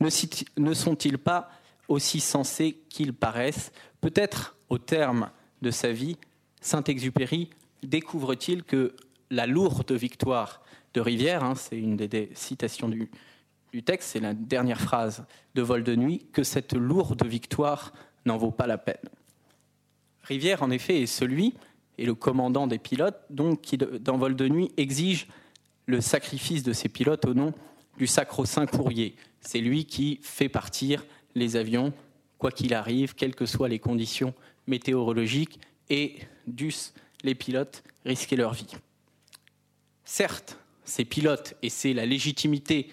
ne, 0.00 0.74
sont-ils 0.74 1.18
pas 1.18 1.50
aussi 1.88 2.20
sensés 2.20 2.78
qu'ils 2.88 3.14
paraissent? 3.14 3.72
Peut-être 4.00 4.56
au 4.68 4.78
terme 4.78 5.30
de 5.62 5.70
sa 5.70 5.90
vie, 5.90 6.16
Saint-Exupéry 6.60 7.50
découvre-t-il 7.82 8.62
que 8.62 8.94
la 9.30 9.46
lourde 9.46 9.92
victoire 9.92 10.62
de 10.94 11.00
Rivière, 11.00 11.44
hein, 11.44 11.54
c'est 11.54 11.78
une 11.78 11.96
des 11.96 12.30
citations 12.34 12.88
du, 12.88 13.10
du 13.76 13.82
texte, 13.82 14.12
c'est 14.12 14.20
la 14.20 14.32
dernière 14.32 14.80
phrase 14.80 15.26
de 15.54 15.60
Vol 15.60 15.84
de 15.84 15.94
nuit, 15.94 16.24
que 16.32 16.42
cette 16.42 16.72
lourde 16.72 17.26
victoire 17.26 17.92
n'en 18.24 18.38
vaut 18.38 18.50
pas 18.50 18.66
la 18.66 18.78
peine. 18.78 19.10
Rivière, 20.22 20.62
en 20.62 20.70
effet, 20.70 21.02
est 21.02 21.06
celui, 21.06 21.52
et 21.98 22.06
le 22.06 22.14
commandant 22.14 22.66
des 22.66 22.78
pilotes, 22.78 23.20
donc, 23.28 23.60
qui, 23.60 23.76
dans 23.76 24.16
Vol 24.16 24.34
de 24.34 24.48
nuit, 24.48 24.72
exige 24.78 25.26
le 25.84 26.00
sacrifice 26.00 26.62
de 26.62 26.72
ses 26.72 26.88
pilotes 26.88 27.26
au 27.26 27.34
nom 27.34 27.52
du 27.98 28.06
sacro-saint 28.06 28.64
courrier. 28.64 29.14
C'est 29.42 29.60
lui 29.60 29.84
qui 29.84 30.20
fait 30.22 30.48
partir 30.48 31.04
les 31.34 31.56
avions, 31.56 31.92
quoi 32.38 32.52
qu'il 32.52 32.72
arrive, 32.72 33.14
quelles 33.14 33.34
que 33.34 33.44
soient 33.44 33.68
les 33.68 33.78
conditions 33.78 34.32
météorologiques, 34.66 35.60
et 35.90 36.16
dussent 36.46 36.94
les 37.24 37.34
pilotes 37.34 37.84
risquer 38.06 38.36
leur 38.36 38.54
vie. 38.54 38.72
Certes, 40.06 40.58
ces 40.86 41.04
pilotes, 41.04 41.56
et 41.60 41.68
c'est 41.68 41.92
la 41.92 42.06
légitimité 42.06 42.88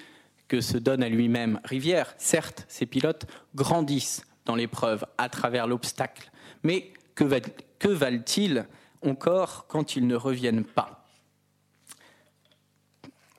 que 0.53 0.61
se 0.61 0.77
donne 0.77 1.01
à 1.01 1.09
lui-même 1.09 1.59
Rivière, 1.63 2.13
certes, 2.19 2.65
ces 2.67 2.85
pilotes 2.85 3.25
grandissent 3.55 4.23
dans 4.45 4.53
l'épreuve 4.53 5.03
à 5.17 5.27
travers 5.27 5.65
l'obstacle, 5.65 6.29
mais 6.61 6.93
que, 7.15 7.87
valent-ils 7.87 8.67
encore 9.01 9.65
quand 9.65 9.95
ils 9.95 10.05
ne 10.05 10.15
reviennent 10.15 10.63
pas? 10.63 11.07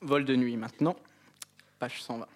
Vol 0.01 0.25
de 0.25 0.35
nuit 0.35 0.57
maintenant, 0.57 0.97
page 1.79 2.03
120. 2.03 2.27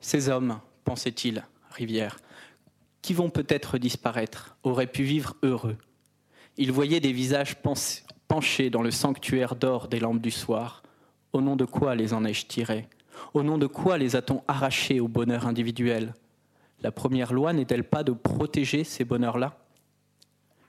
Ces 0.00 0.28
hommes, 0.28 0.60
pensait-il, 0.84 1.46
Rivière, 1.70 2.18
qui 3.00 3.14
vont 3.14 3.30
peut-être 3.30 3.78
disparaître, 3.78 4.58
auraient 4.64 4.86
pu 4.86 5.04
vivre 5.04 5.34
heureux. 5.42 5.78
Il 6.58 6.72
voyait 6.72 7.00
des 7.00 7.12
visages 7.12 7.56
penchés 8.28 8.68
dans 8.70 8.82
le 8.82 8.90
sanctuaire 8.90 9.56
d'or 9.56 9.88
des 9.88 10.00
lampes 10.00 10.20
du 10.20 10.30
soir. 10.30 10.82
Au 11.32 11.40
nom 11.40 11.56
de 11.56 11.64
quoi 11.64 11.94
les 11.94 12.12
en 12.12 12.24
ai-je 12.24 12.46
tirés? 12.46 12.86
Au 13.34 13.42
nom 13.42 13.58
de 13.58 13.66
quoi 13.66 13.98
les 13.98 14.16
a-t-on 14.16 14.42
arrachés 14.46 15.00
au 15.00 15.08
bonheur 15.08 15.46
individuel? 15.46 16.14
La 16.80 16.92
première 16.92 17.32
loi 17.32 17.52
n'est-elle 17.52 17.84
pas 17.84 18.04
de 18.04 18.12
protéger 18.12 18.84
ces 18.84 19.04
bonheurs-là? 19.04 19.58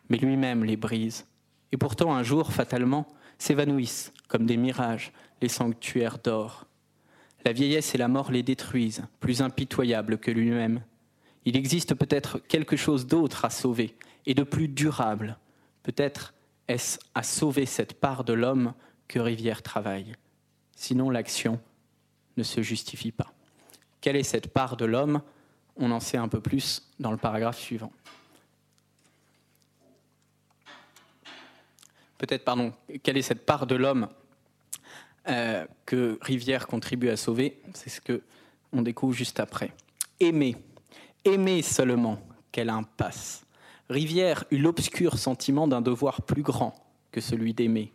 Mais 0.10 0.18
lui-même 0.18 0.64
les 0.64 0.78
brise. 0.78 1.28
Et 1.72 1.78
pourtant, 1.78 2.16
un 2.16 2.24
jour, 2.24 2.52
fatalement, 2.52 3.06
s'évanouissent, 3.38 4.14
comme 4.28 4.46
des 4.46 4.58
mirages, 4.58 5.12
les 5.42 5.50
sanctuaires 5.50 6.18
d'or. 6.18 6.66
La 7.46 7.54
vieillesse 7.54 7.94
et 7.94 8.00
la 8.00 8.08
mort 8.08 8.32
les 8.32 8.42
détruisent, 8.42 9.04
plus 9.20 9.42
impitoyables 9.42 10.18
que 10.18 10.32
lui-même. 10.32 10.82
Il 11.46 11.56
existe 11.56 11.94
peut-être 11.94 12.40
quelque 12.40 12.76
chose 12.76 13.06
d'autre 13.06 13.46
à 13.46 13.50
sauver, 13.50 13.96
et 14.26 14.34
de 14.34 14.44
plus 14.44 14.68
durable. 14.68 15.38
Peut-être 15.84 16.34
est-ce 16.70 17.00
à 17.16 17.24
sauver 17.24 17.66
cette 17.66 18.00
part 18.00 18.24
de 18.24 18.32
l'homme 18.32 18.74
que 19.08 19.20
Rivière 19.20 19.64
travaille? 19.64 20.14
Sinon, 20.76 21.10
l'action 21.10 21.60
ne 22.38 22.44
se 22.44 22.62
justifie 22.62 23.12
pas. 23.12 23.34
Quelle 24.02 24.16
est 24.16 24.24
cette 24.24 24.54
part 24.54 24.78
de 24.78 24.86
l'homme? 24.86 25.22
On 25.76 25.92
en 25.92 26.00
sait 26.00 26.18
un 26.18 26.28
peu 26.28 26.40
plus 26.40 26.88
dans 27.00 27.12
le 27.12 27.18
paragraphe 27.18 27.60
suivant. 27.60 27.92
Peut-être, 32.20 32.46
pardon, 32.46 32.74
quelle 33.02 33.18
est 33.18 33.24
cette 33.24 33.46
part 33.46 33.66
de 33.66 33.76
l'homme 33.76 34.08
euh, 35.28 35.66
que 35.86 36.20
Rivière 36.22 36.68
contribue 36.68 37.10
à 37.10 37.18
sauver, 37.18 37.62
c'est 37.74 37.90
ce 37.90 38.00
que 38.00 38.22
on 38.72 38.84
découvre 38.84 39.16
juste 39.16 39.40
après. 39.40 39.74
Aimer, 40.20 40.56
aimer 41.26 41.64
seulement, 41.64 42.22
quelle 42.52 42.70
impasse. 42.70 43.44
Rivière 43.90 44.44
eut 44.52 44.60
l'obscur 44.60 45.18
sentiment 45.18 45.68
d'un 45.68 45.82
devoir 45.82 46.22
plus 46.22 46.44
grand 46.44 46.76
que 47.12 47.22
celui 47.22 47.56
d'aimer. 47.56 47.92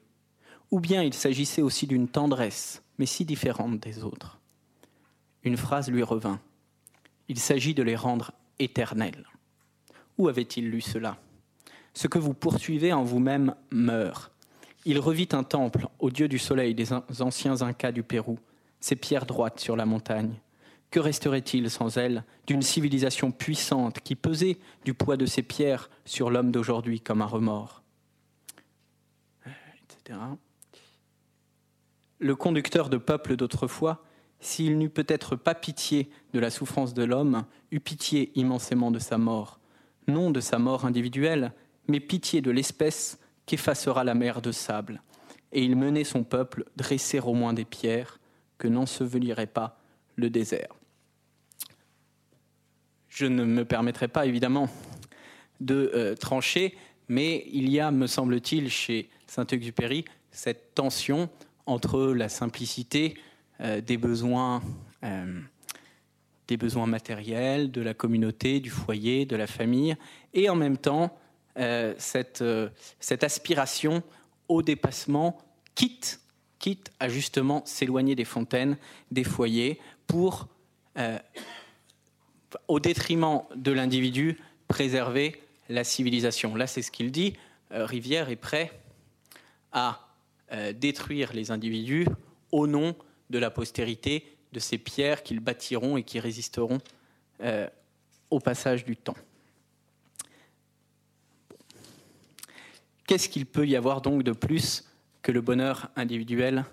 Ou 0.72 0.80
bien 0.80 1.02
il 1.02 1.14
s'agissait 1.14 1.62
aussi 1.62 1.86
d'une 1.86 2.08
tendresse, 2.08 2.82
mais 2.98 3.06
si 3.06 3.24
différente 3.24 3.78
des 3.78 4.02
autres. 4.02 4.40
Une 5.44 5.56
phrase 5.56 5.90
lui 5.90 6.02
revint. 6.02 6.40
Il 7.28 7.38
s'agit 7.38 7.74
de 7.74 7.82
les 7.84 7.94
rendre 7.94 8.32
éternels. 8.58 9.24
Où 10.18 10.28
avait-il 10.28 10.68
lu 10.68 10.80
cela? 10.80 11.16
Ce 11.92 12.08
que 12.08 12.18
vous 12.18 12.34
poursuivez 12.34 12.92
en 12.92 13.04
vous-même 13.04 13.54
meurt, 13.70 14.32
il 14.84 14.98
revit 14.98 15.28
un 15.30 15.44
temple 15.44 15.86
au 16.00 16.10
dieu 16.10 16.26
du 16.26 16.38
soleil 16.38 16.74
des 16.74 16.92
anciens 17.20 17.62
Incas 17.62 17.92
du 17.92 18.02
Pérou, 18.02 18.38
ses 18.80 18.96
pierres 18.96 19.26
droites 19.26 19.60
sur 19.60 19.76
la 19.76 19.86
montagne. 19.86 20.40
Que 20.94 21.00
resterait-il 21.00 21.70
sans 21.70 21.98
elles 21.98 22.22
d'une 22.46 22.62
civilisation 22.62 23.32
puissante 23.32 23.98
qui 23.98 24.14
pesait 24.14 24.58
du 24.84 24.94
poids 24.94 25.16
de 25.16 25.26
ses 25.26 25.42
pierres 25.42 25.90
sur 26.04 26.30
l'homme 26.30 26.52
d'aujourd'hui 26.52 27.00
comme 27.00 27.20
un 27.20 27.26
remords 27.26 27.82
Etc. 29.44 30.16
Le 32.20 32.36
conducteur 32.36 32.90
de 32.90 32.96
peuple 32.96 33.34
d'autrefois, 33.34 34.04
s'il 34.38 34.78
n'eut 34.78 34.88
peut-être 34.88 35.34
pas 35.34 35.56
pitié 35.56 36.10
de 36.32 36.38
la 36.38 36.48
souffrance 36.48 36.94
de 36.94 37.02
l'homme, 37.02 37.44
eut 37.72 37.80
pitié 37.80 38.30
immensément 38.36 38.92
de 38.92 39.00
sa 39.00 39.18
mort, 39.18 39.58
non 40.06 40.30
de 40.30 40.38
sa 40.38 40.60
mort 40.60 40.84
individuelle, 40.84 41.54
mais 41.88 41.98
pitié 41.98 42.40
de 42.40 42.52
l'espèce 42.52 43.18
qu'effacera 43.46 44.04
la 44.04 44.14
mer 44.14 44.40
de 44.40 44.52
sable, 44.52 45.02
et 45.50 45.64
il 45.64 45.74
menait 45.74 46.04
son 46.04 46.22
peuple 46.22 46.66
dresser 46.76 47.18
au 47.18 47.34
moins 47.34 47.52
des 47.52 47.64
pierres 47.64 48.20
que 48.58 48.68
n'ensevelirait 48.68 49.48
pas 49.48 49.80
le 50.14 50.30
désert. 50.30 50.68
Je 53.14 53.26
ne 53.26 53.44
me 53.44 53.64
permettrai 53.64 54.08
pas 54.08 54.26
évidemment 54.26 54.68
de 55.60 55.92
euh, 55.94 56.16
trancher, 56.16 56.76
mais 57.06 57.46
il 57.52 57.70
y 57.70 57.78
a, 57.78 57.92
me 57.92 58.08
semble-t-il, 58.08 58.68
chez 58.68 59.08
Saint-Exupéry, 59.28 60.04
cette 60.32 60.74
tension 60.74 61.30
entre 61.64 62.12
la 62.12 62.28
simplicité 62.28 63.16
euh, 63.60 63.80
des 63.80 63.98
besoins 63.98 64.62
euh, 65.04 65.40
des 66.48 66.56
besoins 66.56 66.86
matériels, 66.86 67.70
de 67.70 67.82
la 67.82 67.94
communauté, 67.94 68.58
du 68.58 68.68
foyer, 68.68 69.26
de 69.26 69.36
la 69.36 69.46
famille, 69.46 69.96
et 70.34 70.50
en 70.50 70.56
même 70.56 70.76
temps 70.76 71.16
cette, 71.96 72.42
aspiration 73.22 74.02
au 74.48 74.60
dépassement, 74.60 75.38
quitte, 75.76 76.20
à 76.98 77.08
justement 77.08 77.62
s'éloigner 77.64 78.14
des 78.16 78.24
fontaines, 78.24 78.76
des 79.10 79.24
foyers, 79.24 79.80
pour, 80.06 80.48
au 82.68 82.80
détriment 82.80 83.42
de 83.54 83.72
l'individu, 83.72 84.38
préserver 84.68 85.40
la 85.68 85.84
civilisation. 85.84 86.54
Là, 86.54 86.66
c'est 86.66 86.82
ce 86.82 86.90
qu'il 86.90 87.10
dit. 87.10 87.34
Rivière 87.70 88.30
est 88.30 88.36
prêt 88.36 88.72
à 89.72 90.06
détruire 90.74 91.32
les 91.32 91.50
individus 91.50 92.06
au 92.52 92.66
nom 92.66 92.94
de 93.30 93.38
la 93.38 93.50
postérité, 93.50 94.36
de 94.52 94.60
ces 94.60 94.78
pierres 94.78 95.22
qu'ils 95.22 95.40
bâtiront 95.40 95.96
et 95.96 96.02
qui 96.02 96.20
résisteront 96.20 96.78
au 98.30 98.40
passage 98.40 98.84
du 98.84 98.96
temps. 98.96 99.16
Qu'est-ce 103.06 103.28
qu'il 103.28 103.46
peut 103.46 103.66
y 103.66 103.76
avoir 103.76 104.00
donc 104.00 104.22
de 104.22 104.32
plus 104.32 104.84
que 105.22 105.32
le 105.32 105.40
bonheur 105.40 105.90
individuel 105.96 106.64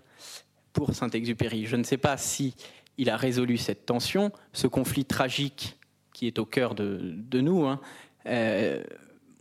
pour 0.74 0.94
Saint-Exupéry? 0.94 1.65
Je 1.65 1.76
ne 1.76 1.84
sais 1.84 1.98
pas 1.98 2.17
si 2.17 2.56
il 3.02 3.10
a 3.10 3.18
résolu 3.18 3.58
cette 3.58 3.88
tension, 3.88 4.32
ce 4.54 4.68
conflit 4.68 5.06
tragique 5.06 5.76
qui 6.14 6.28
est 6.28 6.38
au 6.38 6.46
cœur 6.46 6.76
de, 6.76 7.42
nous. 7.42 7.66
Hein. 7.66 7.82
Euh, 8.28 8.84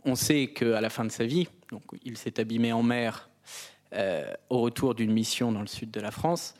on 0.03 0.15
sait 0.15 0.47
qu'à 0.47 0.81
la 0.81 0.89
fin 0.89 1.05
de 1.05 1.11
sa 1.11 1.25
vie, 1.25 1.47
donc, 1.71 1.83
il 2.03 2.17
s'est 2.17 2.39
abîmé 2.39 2.73
en 2.73 2.81
mer 2.81 3.29
euh, 3.93 4.33
au 4.49 4.61
retour 4.61 4.95
d'une 4.95 5.13
mission 5.13 5.51
dans 5.51 5.61
le 5.61 5.67
sud 5.67 5.91
de 5.91 5.99
la 6.01 6.09
France. 6.09 6.55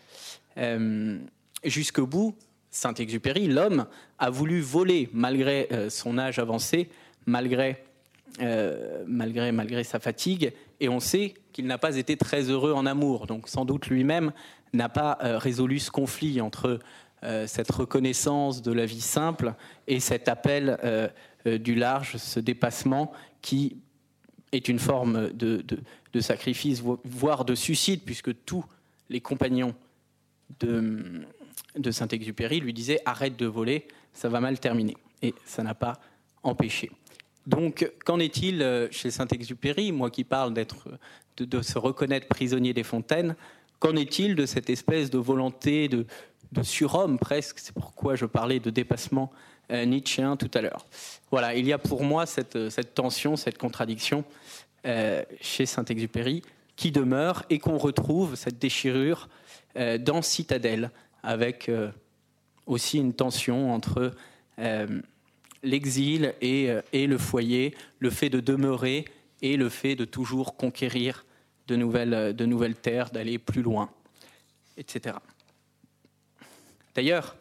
Euh, 0.60 1.18
jusqu'au 1.64 2.06
bout, 2.06 2.36
Saint-Exupéry, 2.70 3.48
l'homme, 3.48 3.88
a 4.20 4.30
voulu 4.30 4.62
voler 4.62 5.10
malgré 5.12 5.70
son 5.90 6.20
âge 6.20 6.38
avancé, 6.38 6.88
malgré 7.26 7.84
malgré, 9.08 9.52
malgré 9.52 9.84
sa 9.84 10.00
fatigue, 10.00 10.54
et 10.80 10.88
on 10.88 11.00
sait 11.00 11.34
qu'il 11.52 11.66
n'a 11.66 11.78
pas 11.78 11.98
été 11.98 12.16
très 12.16 12.44
heureux 12.44 12.74
en 12.74 12.86
amour. 12.86 13.26
Donc 13.26 13.50
sans 13.50 13.66
doute 13.66 13.88
lui-même 13.88 14.32
n'a 14.74 14.90
pas 14.90 15.18
euh, 15.24 15.38
résolu 15.38 15.80
ce 15.80 15.92
conflit 15.92 16.42
entre 16.42 16.80
euh, 17.24 17.46
cette 17.48 17.72
reconnaissance 17.72 18.62
de 18.62 18.72
la 18.72 18.86
vie 18.86 19.02
simple 19.02 19.54
et 19.88 20.00
cet 20.00 20.28
appel 20.28 20.78
du 21.46 21.74
large, 21.74 22.18
ce 22.18 22.40
dépassement 22.40 23.12
qui 23.42 23.78
est 24.52 24.68
une 24.68 24.80
forme 24.80 25.32
de, 25.32 25.64
sacrifice, 26.20 26.84
voire 27.04 27.46
de 27.46 27.56
suicide, 27.56 28.02
puisque 28.06 28.44
tous 28.46 28.64
les 29.10 29.22
compagnons 29.22 29.74
de, 30.60 31.26
Saint-Exupéry 31.90 32.60
lui 32.60 32.74
disaient 32.74 33.00
arrête 33.06 33.38
de 33.38 33.46
voler, 33.46 33.88
ça 34.14 34.30
va 34.30 34.40
mal 34.40 34.60
terminer. 34.60 34.98
Et 35.22 35.34
ça 35.46 35.64
n'a 35.64 35.74
pas 35.74 36.00
empêché. 36.44 36.92
Donc, 37.48 37.92
qu'en 38.06 38.20
est-il 38.20 38.62
euh, 38.62 38.88
chez 38.92 39.10
Saint-Exupéry, 39.10 39.92
moi 39.92 40.12
qui 40.12 40.24
parle 40.24 40.54
de, 40.54 41.62
se 41.62 41.80
reconnaître 41.80 42.28
prisonnier 42.28 42.74
des 42.74 42.84
fontaines, 42.84 43.36
qu'en 43.82 43.96
est-il 43.96 44.36
de 44.36 44.46
cette 44.46 44.70
espèce 44.70 45.10
de 45.10 45.18
volonté 45.18 45.90
de, 45.90 46.06
surhomme 46.62 47.18
presque? 47.18 47.60
C'est 47.60 47.74
pourquoi 47.74 48.16
je 48.16 48.26
parlais 48.26 48.60
de 48.60 48.70
dépassement 48.70 49.32
euh, 49.72 49.84
nietzschéen 49.86 50.38
tout 50.38 50.52
à 50.54 50.62
l'heure. 50.62 50.86
Voilà, 51.32 51.56
il 51.56 51.66
y 51.66 51.74
a 51.74 51.78
pour 51.78 52.04
moi 52.04 52.26
cette, 52.26 52.58
tension, 52.94 53.36
cette 53.36 53.58
contradiction 53.58 54.24
euh, 54.86 55.24
chez 55.42 55.66
Saint-Exupéry 55.66 56.44
qui 56.76 56.92
demeure 56.92 57.44
et 57.50 57.60
qu'on 57.60 57.78
retrouve, 57.78 58.36
cette 58.36 58.58
déchirure, 58.58 59.28
dans 60.00 60.22
Citadelle, 60.22 60.90
avec 61.24 61.70
aussi 62.66 62.98
une 62.98 63.14
tension 63.14 63.74
entre 63.74 64.12
l'exil 65.64 66.34
et, 66.42 66.74
le 66.94 67.18
foyer, 67.18 67.76
le 68.00 68.10
fait 68.10 68.30
de 68.30 68.40
demeurer 68.40 69.06
et 69.42 69.58
le 69.58 69.70
fait 69.70 69.96
de 69.96 70.06
toujours 70.06 70.56
conquérir 70.56 71.26
de 71.72 71.78
nouvelles, 71.78 72.36
de 72.36 72.46
nouvelles 72.46 72.76
terres, 72.76 73.12
d'aller 73.12 73.40
plus 73.40 73.62
loin, 73.62 73.90
etc. 74.78 75.16
D'ailleurs, 76.94 77.38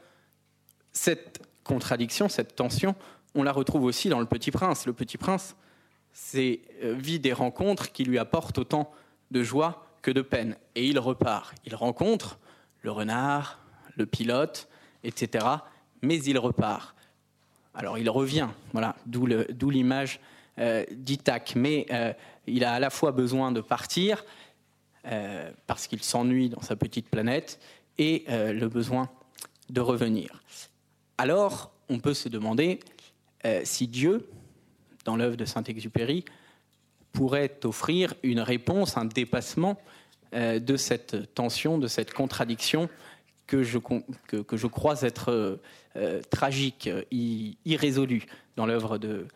cette 0.93 1.43
contradiction, 1.65 2.29
cette 2.29 2.55
tension, 2.55 2.95
on 3.35 3.43
la 3.43 3.51
retrouve 3.51 3.83
aussi 3.83 4.09
dans 4.09 4.21
le 4.21 4.27
Petit 4.27 4.53
Prince. 4.53 4.87
Le 4.87 4.93
Petit 4.93 5.19
Prince 5.19 5.57
euh, 6.35 6.57
vit 6.97 7.19
des 7.19 7.33
rencontres 7.33 7.91
qui 7.91 8.05
lui 8.05 8.19
apportent 8.19 8.59
autant 8.59 8.93
de 9.33 9.43
joie 9.43 9.85
que 10.01 10.13
de 10.13 10.23
peine. 10.23 10.57
Et 10.77 10.87
il 10.87 11.01
repart. 11.01 11.53
Il 11.67 11.75
rencontre 11.75 12.39
le 12.83 12.93
renard, 12.93 13.59
le 13.97 14.07
pilote, 14.07 14.69
etc. 15.03 15.45
Mais 16.03 16.23
il 16.23 16.39
repart. 16.39 16.95
Alors 17.75 17.99
il 17.99 18.09
revient, 18.09 18.49
voilà, 18.73 18.95
d'où 19.07 19.71
l'image 19.71 20.21
euh. 20.59 20.85
Mais 21.57 21.87
euh, 21.91 22.13
il 22.51 22.65
a 22.65 22.73
à 22.75 22.81
la 22.81 22.91
fois 22.91 23.13
besoin 23.13 23.53
de 23.53 23.61
partir, 23.61 24.25
euh, 25.07 25.51
parce 25.67 25.87
qu'il 25.87 26.03
s'ennuie 26.03 26.49
dans 26.49 26.61
sa 26.61 26.77
petite 26.77 27.09
planète, 27.09 27.61
et 27.99 28.25
le 28.29 28.67
besoin 28.69 29.11
de 29.69 29.83
revenir. 29.83 30.43
Alors, 31.19 31.71
on 31.91 31.99
peut 31.99 32.15
se 32.15 32.31
demander 32.31 32.81
si 33.63 33.89
Dieu, 33.89 34.31
dans 35.05 35.17
l'œuvre 35.17 35.37
de 35.37 35.45
Saint-Exupéry, 35.45 36.25
pourrait 37.13 37.61
offrir 37.65 38.15
une 38.23 38.41
réponse, 38.41 38.97
un 38.97 39.05
dépassement 39.05 39.79
de 40.33 40.77
cette 40.79 41.35
tension, 41.35 41.77
de 41.77 41.89
cette 41.89 42.15
contradiction 42.15 42.89
que 43.47 43.63
je, 43.63 43.77
que, 43.79 44.57
je 44.57 44.67
crois 44.67 45.03
être 45.03 45.61
tragique, 46.31 46.89
irrésolue 47.67 48.25
dans 48.57 48.65
l'œuvre 48.65 48.97
de, 48.97 49.27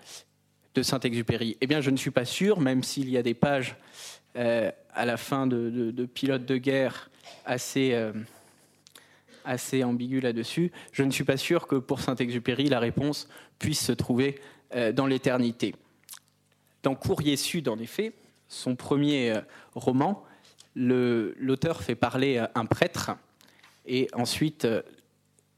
de 0.74 0.82
Saint-Exupéry 0.82 1.56
Eh 1.60 1.66
bien, 1.66 1.80
je 1.80 1.90
ne 1.90 1.96
suis 1.96 2.10
pas 2.10 2.24
sûr, 2.24 2.60
même 2.60 2.82
s'il 2.82 3.08
y 3.08 3.16
a 3.16 3.22
des 3.22 3.34
pages 3.34 3.76
euh, 4.36 4.70
à 4.92 5.04
la 5.04 5.16
fin 5.16 5.46
de, 5.46 5.70
de, 5.90 6.06
Pilote 6.06 6.44
de 6.44 6.56
guerre 6.56 7.10
assez, 7.46 7.92
euh, 7.94 8.12
ambiguës 9.84 10.22
là-dessus, 10.22 10.72
je 10.92 11.02
ne 11.02 11.10
suis 11.10 11.24
pas 11.24 11.36
sûr 11.36 11.66
que 11.66 11.76
pour 11.76 12.00
Saint-Exupéry, 12.00 12.68
la 12.68 12.80
réponse 12.80 13.28
puisse 13.58 13.84
se 13.84 13.92
trouver 13.92 14.40
euh, 14.74 14.92
dans 14.92 15.06
l'éternité. 15.06 15.74
Dans 16.82 16.94
Courrier 16.94 17.36
Sud, 17.36 17.68
en 17.68 17.78
effet, 17.78 18.12
son 18.48 18.76
premier 18.76 19.34
roman, 19.74 20.22
l'auteur 20.76 21.82
fait 21.82 21.94
parler 21.94 22.44
un 22.54 22.66
prêtre 22.66 23.12
et 23.86 24.08
ensuite 24.12 24.68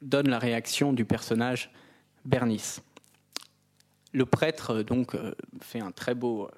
donne 0.00 0.28
la 0.28 0.38
réaction 0.38 0.92
du 0.92 1.04
personnage 1.04 1.70
Bernice. 2.24 2.80
Le 4.16 4.24
prêtre 4.24 4.76
euh, 4.76 4.82
donc 4.82 5.14
euh, 5.14 5.34
fait 5.60 5.80
un 5.80 5.90
très 5.90 6.14
beau, 6.14 6.48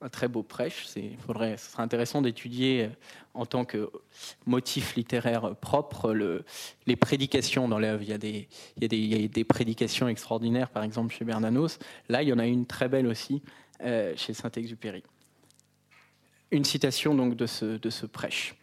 un 0.00 0.08
très 0.08 0.28
beau 0.28 0.42
prêche. 0.42 0.86
C'est, 0.86 1.10
ce 1.26 1.32
serait 1.32 1.82
intéressant 1.82 2.22
d'étudier 2.22 2.84
euh, 2.84 2.88
en 3.34 3.44
tant 3.44 3.66
que 3.66 3.90
motif 4.46 4.96
littéraire 4.96 5.54
propre 5.56 6.14
le, 6.14 6.42
les 6.86 6.96
prédications 6.96 7.68
dans 7.68 7.78
l'œuvre. 7.78 8.02
Il 8.02 8.08
y, 8.08 8.14
a 8.14 9.28
des, 9.28 9.44
prédications 9.44 10.08
extraordinaires, 10.08 10.70
par 10.70 10.84
exemple 10.84 11.14
chez 11.14 11.26
Bernanos. 11.26 11.78
Là, 12.08 12.22
il 12.22 12.30
y 12.30 12.32
en 12.32 12.38
a 12.38 12.46
une 12.46 12.64
très 12.64 12.88
belle 12.88 13.06
aussi 13.06 13.42
chez 14.16 14.32
Saint-Exupéry. 14.32 15.02
Une 16.50 16.64
citation 16.64 17.14
donc 17.14 17.34
de 17.34 17.46
ce, 17.46 17.64
de 17.64 17.90
ce 17.90 18.06
prêche. 18.06 18.54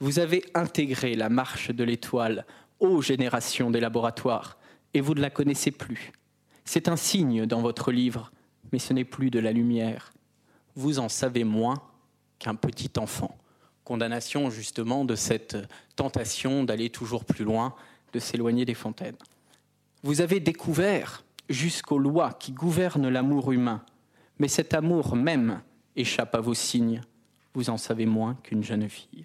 Vous 0.00 0.18
avez 0.18 0.44
intégré 0.54 1.14
la 1.14 1.28
marche 1.28 1.70
de 1.70 1.84
l'étoile 1.84 2.46
aux 2.80 3.02
générations 3.02 3.70
des 3.70 3.80
laboratoires, 3.80 4.56
et 4.94 5.00
vous 5.00 5.14
ne 5.14 5.20
la 5.20 5.30
connaissez 5.30 5.70
plus. 5.70 6.12
C'est 6.64 6.88
un 6.88 6.96
signe 6.96 7.46
dans 7.46 7.60
votre 7.60 7.92
livre, 7.92 8.32
mais 8.72 8.78
ce 8.78 8.92
n'est 8.92 9.04
plus 9.04 9.30
de 9.30 9.38
la 9.38 9.52
lumière. 9.52 10.12
Vous 10.74 10.98
en 10.98 11.08
savez 11.08 11.44
moins 11.44 11.82
qu'un 12.38 12.54
petit 12.54 12.90
enfant. 12.98 13.36
Condamnation 13.84 14.50
justement 14.50 15.04
de 15.04 15.14
cette 15.14 15.56
tentation 15.96 16.64
d'aller 16.64 16.90
toujours 16.90 17.24
plus 17.24 17.44
loin, 17.44 17.74
de 18.12 18.18
s'éloigner 18.18 18.64
des 18.64 18.74
fontaines. 18.74 19.16
Vous 20.02 20.20
avez 20.20 20.40
découvert 20.40 21.24
jusqu'aux 21.48 21.98
lois 21.98 22.32
qui 22.32 22.52
gouvernent 22.52 23.08
l'amour 23.08 23.52
humain, 23.52 23.84
mais 24.38 24.48
cet 24.48 24.74
amour 24.74 25.16
même 25.16 25.60
échappe 25.96 26.34
à 26.34 26.40
vos 26.40 26.54
signes. 26.54 27.02
Vous 27.54 27.70
en 27.70 27.76
savez 27.76 28.06
moins 28.06 28.34
qu'une 28.42 28.64
jeune 28.64 28.88
fille. 28.88 29.22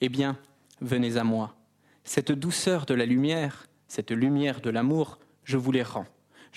Eh 0.00 0.08
bien, 0.08 0.38
venez 0.80 1.16
à 1.16 1.24
moi. 1.24 1.56
Cette 2.04 2.32
douceur 2.32 2.86
de 2.86 2.94
la 2.94 3.04
lumière, 3.04 3.66
cette 3.88 4.12
lumière 4.12 4.60
de 4.60 4.70
l'amour, 4.70 5.18
je 5.44 5.56
vous 5.56 5.72
les 5.72 5.82
rends. 5.82 6.06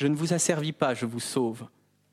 Je 0.02 0.08
ne 0.08 0.16
vous 0.16 0.34
asservis 0.34 0.72
pas, 0.72 0.96
je 0.96 1.06
vous 1.06 1.20
sauve. 1.20 1.68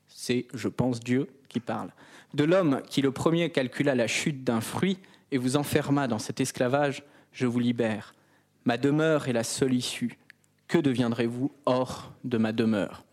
C'est, 0.09 0.45
je 0.53 0.67
pense, 0.67 0.99
Dieu 0.99 1.27
qui 1.47 1.59
parle. 1.59 1.89
De 2.35 2.43
l'homme 2.43 2.83
qui 2.87 3.01
le 3.01 3.11
premier 3.11 3.49
calcula 3.49 3.95
la 3.95 4.05
chute 4.05 4.43
d'un 4.43 4.61
fruit 4.61 4.99
et 5.31 5.39
vous 5.39 5.57
enferma 5.57 6.07
dans 6.07 6.19
cet 6.19 6.39
esclavage, 6.39 7.01
je 7.33 7.47
vous 7.47 7.57
libère. 7.57 8.13
Ma 8.63 8.77
demeure 8.77 9.27
est 9.27 9.33
la 9.33 9.43
seule 9.43 9.73
issue. 9.73 10.19
Que 10.67 10.77
deviendrez-vous 10.77 11.51
hors 11.65 12.13
de 12.23 12.37
ma 12.37 12.51
demeure? 12.51 13.05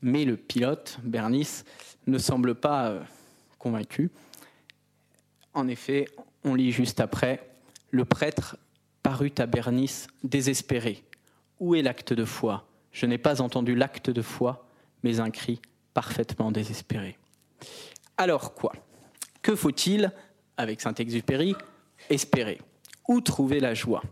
Mais 0.00 0.24
le 0.24 0.38
pilote, 0.38 0.98
Bernice, 1.02 1.66
ne 2.06 2.16
semble 2.16 2.54
pas 2.54 2.88
euh, 2.88 3.02
convaincu. 3.58 4.10
En 5.52 5.68
effet, 5.68 6.06
on 6.44 6.54
lit 6.54 6.72
juste 6.72 6.98
après, 6.98 7.46
le 7.90 8.06
prêtre 8.06 8.56
parut 9.02 9.34
à 9.36 9.44
Bernice 9.44 10.06
désespéré. 10.24 11.04
Où 11.60 11.74
est 11.74 11.82
l'acte 11.82 12.14
de 12.14 12.24
foi? 12.24 12.66
Je 12.96 13.04
n'ai 13.04 13.18
pas 13.18 13.42
entendu 13.42 13.74
l'acte 13.74 14.08
de 14.08 14.22
foi, 14.22 14.66
mais 15.02 15.20
un 15.20 15.30
cri 15.30 15.60
parfaitement 15.92 16.50
désespéré. 16.50 17.18
Alors 18.16 18.54
quoi? 18.54 18.72
Que 19.42 19.54
faut-il, 19.54 20.10
avec 20.56 20.80
Saint-Exupéry, 20.80 21.54
espérer? 22.08 22.58
Où 23.06 23.20
trouver 23.20 23.60
la 23.60 23.74
joie? 23.74 24.02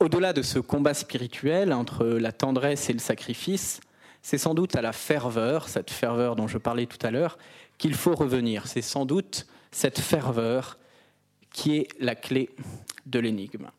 Au-delà 0.00 0.34
de 0.34 0.42
ce 0.42 0.58
combat 0.58 0.92
spirituel 0.92 1.72
entre 1.72 2.04
la 2.04 2.30
tendresse 2.30 2.90
et 2.90 2.92
le 2.92 2.98
sacrifice, 2.98 3.80
c'est 4.20 4.36
sans 4.36 4.52
doute 4.52 4.76
à 4.76 4.82
la 4.82 4.92
ferveur, 4.92 5.70
cette 5.70 5.90
ferveur 5.90 6.36
dont 6.36 6.48
je 6.48 6.58
parlais 6.58 6.84
tout 6.84 7.04
à 7.06 7.10
l'heure, 7.10 7.38
qu'il 7.78 7.94
faut 7.94 8.14
revenir. 8.14 8.66
C'est 8.66 8.82
sans 8.82 9.06
doute 9.06 9.46
cette 9.70 9.98
ferveur 9.98 10.76
qui 11.54 11.78
est 11.78 11.88
la 12.00 12.16
clé 12.16 12.50
de 13.06 13.18
l'énigme. 13.18 13.70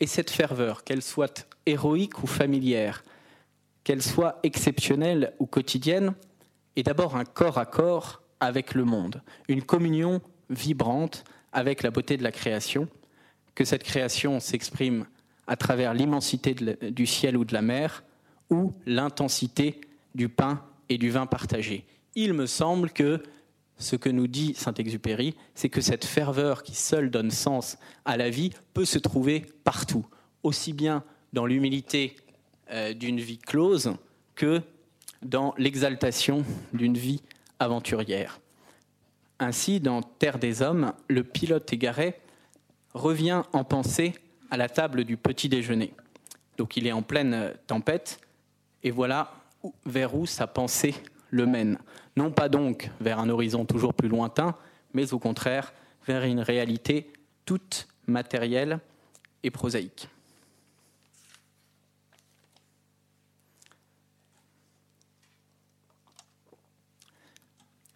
Et 0.00 0.06
cette 0.06 0.30
ferveur, 0.30 0.84
qu'elle 0.84 1.02
soit 1.02 1.46
héroïque 1.66 2.22
ou 2.22 2.26
familière, 2.26 3.04
qu'elle 3.84 4.02
soit 4.02 4.38
exceptionnelle 4.42 5.32
ou 5.38 5.46
quotidienne, 5.46 6.14
est 6.76 6.84
d'abord 6.84 7.16
un 7.16 7.24
corps 7.24 7.58
à 7.58 7.66
corps 7.66 8.22
avec 8.40 8.74
le 8.74 8.84
monde, 8.84 9.22
une 9.48 9.62
communion 9.62 10.20
vibrante 10.50 11.24
avec 11.52 11.82
la 11.82 11.90
beauté 11.90 12.16
de 12.16 12.22
la 12.22 12.32
création, 12.32 12.88
que 13.54 13.64
cette 13.64 13.84
création 13.84 14.40
s'exprime 14.40 15.06
à 15.46 15.56
travers 15.56 15.94
l'immensité 15.94 16.54
du 16.54 17.06
ciel 17.06 17.36
ou 17.36 17.44
de 17.44 17.52
la 17.52 17.62
mer, 17.62 18.02
ou 18.50 18.72
l'intensité 18.86 19.80
du 20.14 20.28
pain 20.28 20.62
et 20.88 20.98
du 20.98 21.10
vin 21.10 21.26
partagé. 21.26 21.84
Il 22.14 22.32
me 22.32 22.46
semble 22.46 22.90
que 22.90 23.22
ce 23.82 23.96
que 23.96 24.08
nous 24.08 24.28
dit 24.28 24.54
Saint-Exupéry, 24.54 25.34
c'est 25.54 25.68
que 25.68 25.80
cette 25.80 26.04
ferveur 26.04 26.62
qui 26.62 26.74
seule 26.74 27.10
donne 27.10 27.30
sens 27.30 27.76
à 28.04 28.16
la 28.16 28.30
vie 28.30 28.50
peut 28.74 28.84
se 28.84 28.98
trouver 28.98 29.44
partout, 29.64 30.06
aussi 30.42 30.72
bien 30.72 31.04
dans 31.32 31.46
l'humilité 31.46 32.16
euh, 32.70 32.94
d'une 32.94 33.20
vie 33.20 33.38
close 33.38 33.94
que 34.34 34.62
dans 35.22 35.54
l'exaltation 35.58 36.44
d'une 36.72 36.96
vie 36.96 37.22
aventurière. 37.58 38.40
Ainsi, 39.38 39.80
dans 39.80 40.02
Terre 40.02 40.38
des 40.38 40.62
Hommes, 40.62 40.92
le 41.08 41.24
pilote 41.24 41.72
égaré 41.72 42.14
revient 42.94 43.42
en 43.52 43.64
pensée 43.64 44.14
à 44.50 44.56
la 44.56 44.68
table 44.68 45.04
du 45.04 45.16
petit 45.16 45.48
déjeuner. 45.48 45.92
Donc 46.56 46.76
il 46.76 46.86
est 46.86 46.92
en 46.92 47.02
pleine 47.02 47.52
tempête, 47.66 48.20
et 48.84 48.90
voilà 48.90 49.32
vers 49.86 50.14
où 50.14 50.26
sa 50.26 50.46
pensée 50.46 50.94
le 51.32 51.46
mène. 51.46 51.78
Non 52.16 52.30
pas 52.30 52.48
donc 52.48 52.90
vers 53.00 53.18
un 53.18 53.28
horizon 53.28 53.64
toujours 53.64 53.94
plus 53.94 54.08
lointain, 54.08 54.54
mais 54.94 55.12
au 55.12 55.18
contraire 55.18 55.72
vers 56.06 56.24
une 56.24 56.40
réalité 56.40 57.12
toute 57.44 57.88
matérielle 58.06 58.78
et 59.42 59.50
prosaïque. 59.50 60.08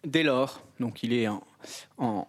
Dès 0.03 0.23
lors, 0.23 0.61
donc 0.79 1.03
il 1.03 1.13
est 1.13 1.27
en, 1.97 2.25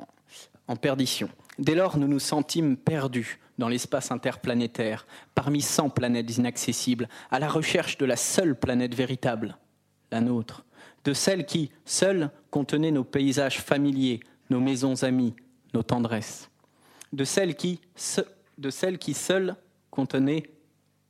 perdition, 0.80 1.30
dès 1.58 1.76
lors 1.76 1.96
nous 1.96 2.08
nous 2.08 2.18
sentîmes 2.18 2.76
perdus 2.76 3.38
dans 3.56 3.68
l'espace 3.68 4.10
interplanétaire, 4.10 5.06
parmi 5.34 5.62
cent 5.62 5.88
planètes 5.88 6.36
inaccessibles, 6.36 7.08
à 7.30 7.38
la 7.38 7.48
recherche 7.48 7.96
de 7.96 8.04
la 8.04 8.16
seule 8.16 8.58
planète 8.58 8.94
véritable, 8.94 9.56
la 10.10 10.20
nôtre 10.20 10.64
de 11.08 11.14
celle 11.14 11.46
qui, 11.46 11.70
seule, 11.86 12.30
contenait 12.50 12.90
nos 12.90 13.02
paysages 13.02 13.62
familiers, 13.62 14.20
nos 14.50 14.60
maisons 14.60 15.04
amies, 15.04 15.34
nos 15.72 15.82
tendresses, 15.82 16.50
de 17.14 17.24
celle 17.24 17.54
qui, 17.54 17.80
de 18.58 18.68
seule 18.68 18.98
contenait 19.90 20.50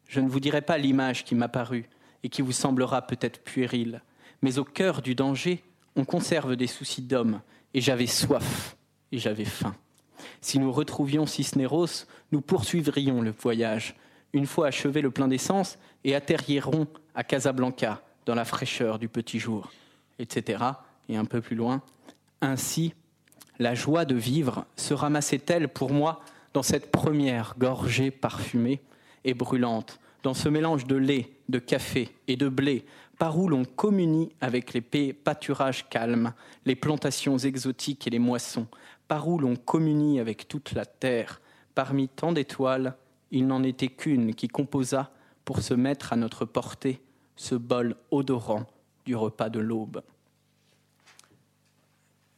Je 0.06 0.20
ne 0.20 0.28
vous 0.28 0.38
dirai 0.38 0.62
pas 0.62 0.78
l'image 0.78 1.24
qui 1.24 1.34
m'apparut 1.34 1.88
et 2.22 2.28
qui 2.28 2.42
vous 2.42 2.52
semblera 2.52 3.08
peut-être 3.08 3.42
puérile, 3.42 4.00
mais 4.40 4.60
au 4.60 4.64
cœur 4.64 5.02
du 5.02 5.16
danger, 5.16 5.64
on 5.96 6.04
conserve 6.04 6.54
des 6.54 6.68
soucis 6.68 7.02
d'homme, 7.02 7.40
et 7.74 7.80
j'avais 7.80 8.06
soif, 8.06 8.76
et 9.10 9.18
j'avais 9.18 9.46
faim. 9.46 9.74
Si 10.40 10.60
nous 10.60 10.70
retrouvions 10.70 11.26
Cisneros, 11.26 12.06
nous 12.30 12.40
poursuivrions 12.40 13.20
le 13.20 13.32
voyage, 13.32 13.96
une 14.32 14.46
fois 14.46 14.68
achevé 14.68 15.02
le 15.02 15.10
plein 15.10 15.26
d'essence, 15.26 15.76
et 16.04 16.14
atterrirons 16.14 16.86
à 17.16 17.24
Casablanca, 17.24 18.00
dans 18.26 18.36
la 18.36 18.44
fraîcheur 18.44 19.00
du 19.00 19.08
petit 19.08 19.40
jour, 19.40 19.72
etc. 20.18 20.64
Et 21.08 21.16
un 21.16 21.24
peu 21.24 21.40
plus 21.40 21.56
loin. 21.56 21.82
Ainsi, 22.40 22.94
la 23.58 23.74
joie 23.74 24.04
de 24.04 24.14
vivre 24.14 24.66
se 24.76 24.94
ramassait-elle 24.94 25.68
pour 25.68 25.90
moi 25.90 26.20
dans 26.54 26.62
cette 26.62 26.90
première 26.90 27.54
gorgée 27.58 28.10
parfumée 28.10 28.80
et 29.24 29.34
brûlante, 29.34 29.98
dans 30.22 30.34
ce 30.34 30.48
mélange 30.48 30.86
de 30.86 30.96
lait, 30.96 31.32
de 31.48 31.58
café 31.58 32.08
et 32.28 32.36
de 32.36 32.48
blé, 32.48 32.84
par 33.18 33.38
où 33.38 33.48
l'on 33.48 33.64
communie 33.64 34.30
avec 34.40 34.72
les 34.74 35.12
pâturages 35.12 35.88
calmes, 35.88 36.32
les 36.64 36.76
plantations 36.76 37.36
exotiques 37.36 38.06
et 38.06 38.10
les 38.10 38.20
moissons, 38.20 38.66
par 39.08 39.28
où 39.28 39.38
l'on 39.38 39.56
communie 39.56 40.20
avec 40.20 40.46
toute 40.46 40.72
la 40.72 40.86
terre. 40.86 41.40
Parmi 41.74 42.08
tant 42.08 42.32
d'étoiles, 42.32 42.94
il 43.30 43.46
n'en 43.46 43.62
était 43.62 43.88
qu'une 43.88 44.34
qui 44.34 44.48
composa, 44.48 45.10
pour 45.44 45.62
se 45.62 45.74
mettre 45.74 46.12
à 46.12 46.16
notre 46.16 46.44
portée, 46.44 47.00
ce 47.34 47.54
bol 47.54 47.96
odorant 48.10 48.66
du 49.08 49.16
repas 49.16 49.48
de 49.48 49.58
l'aube. 49.58 50.02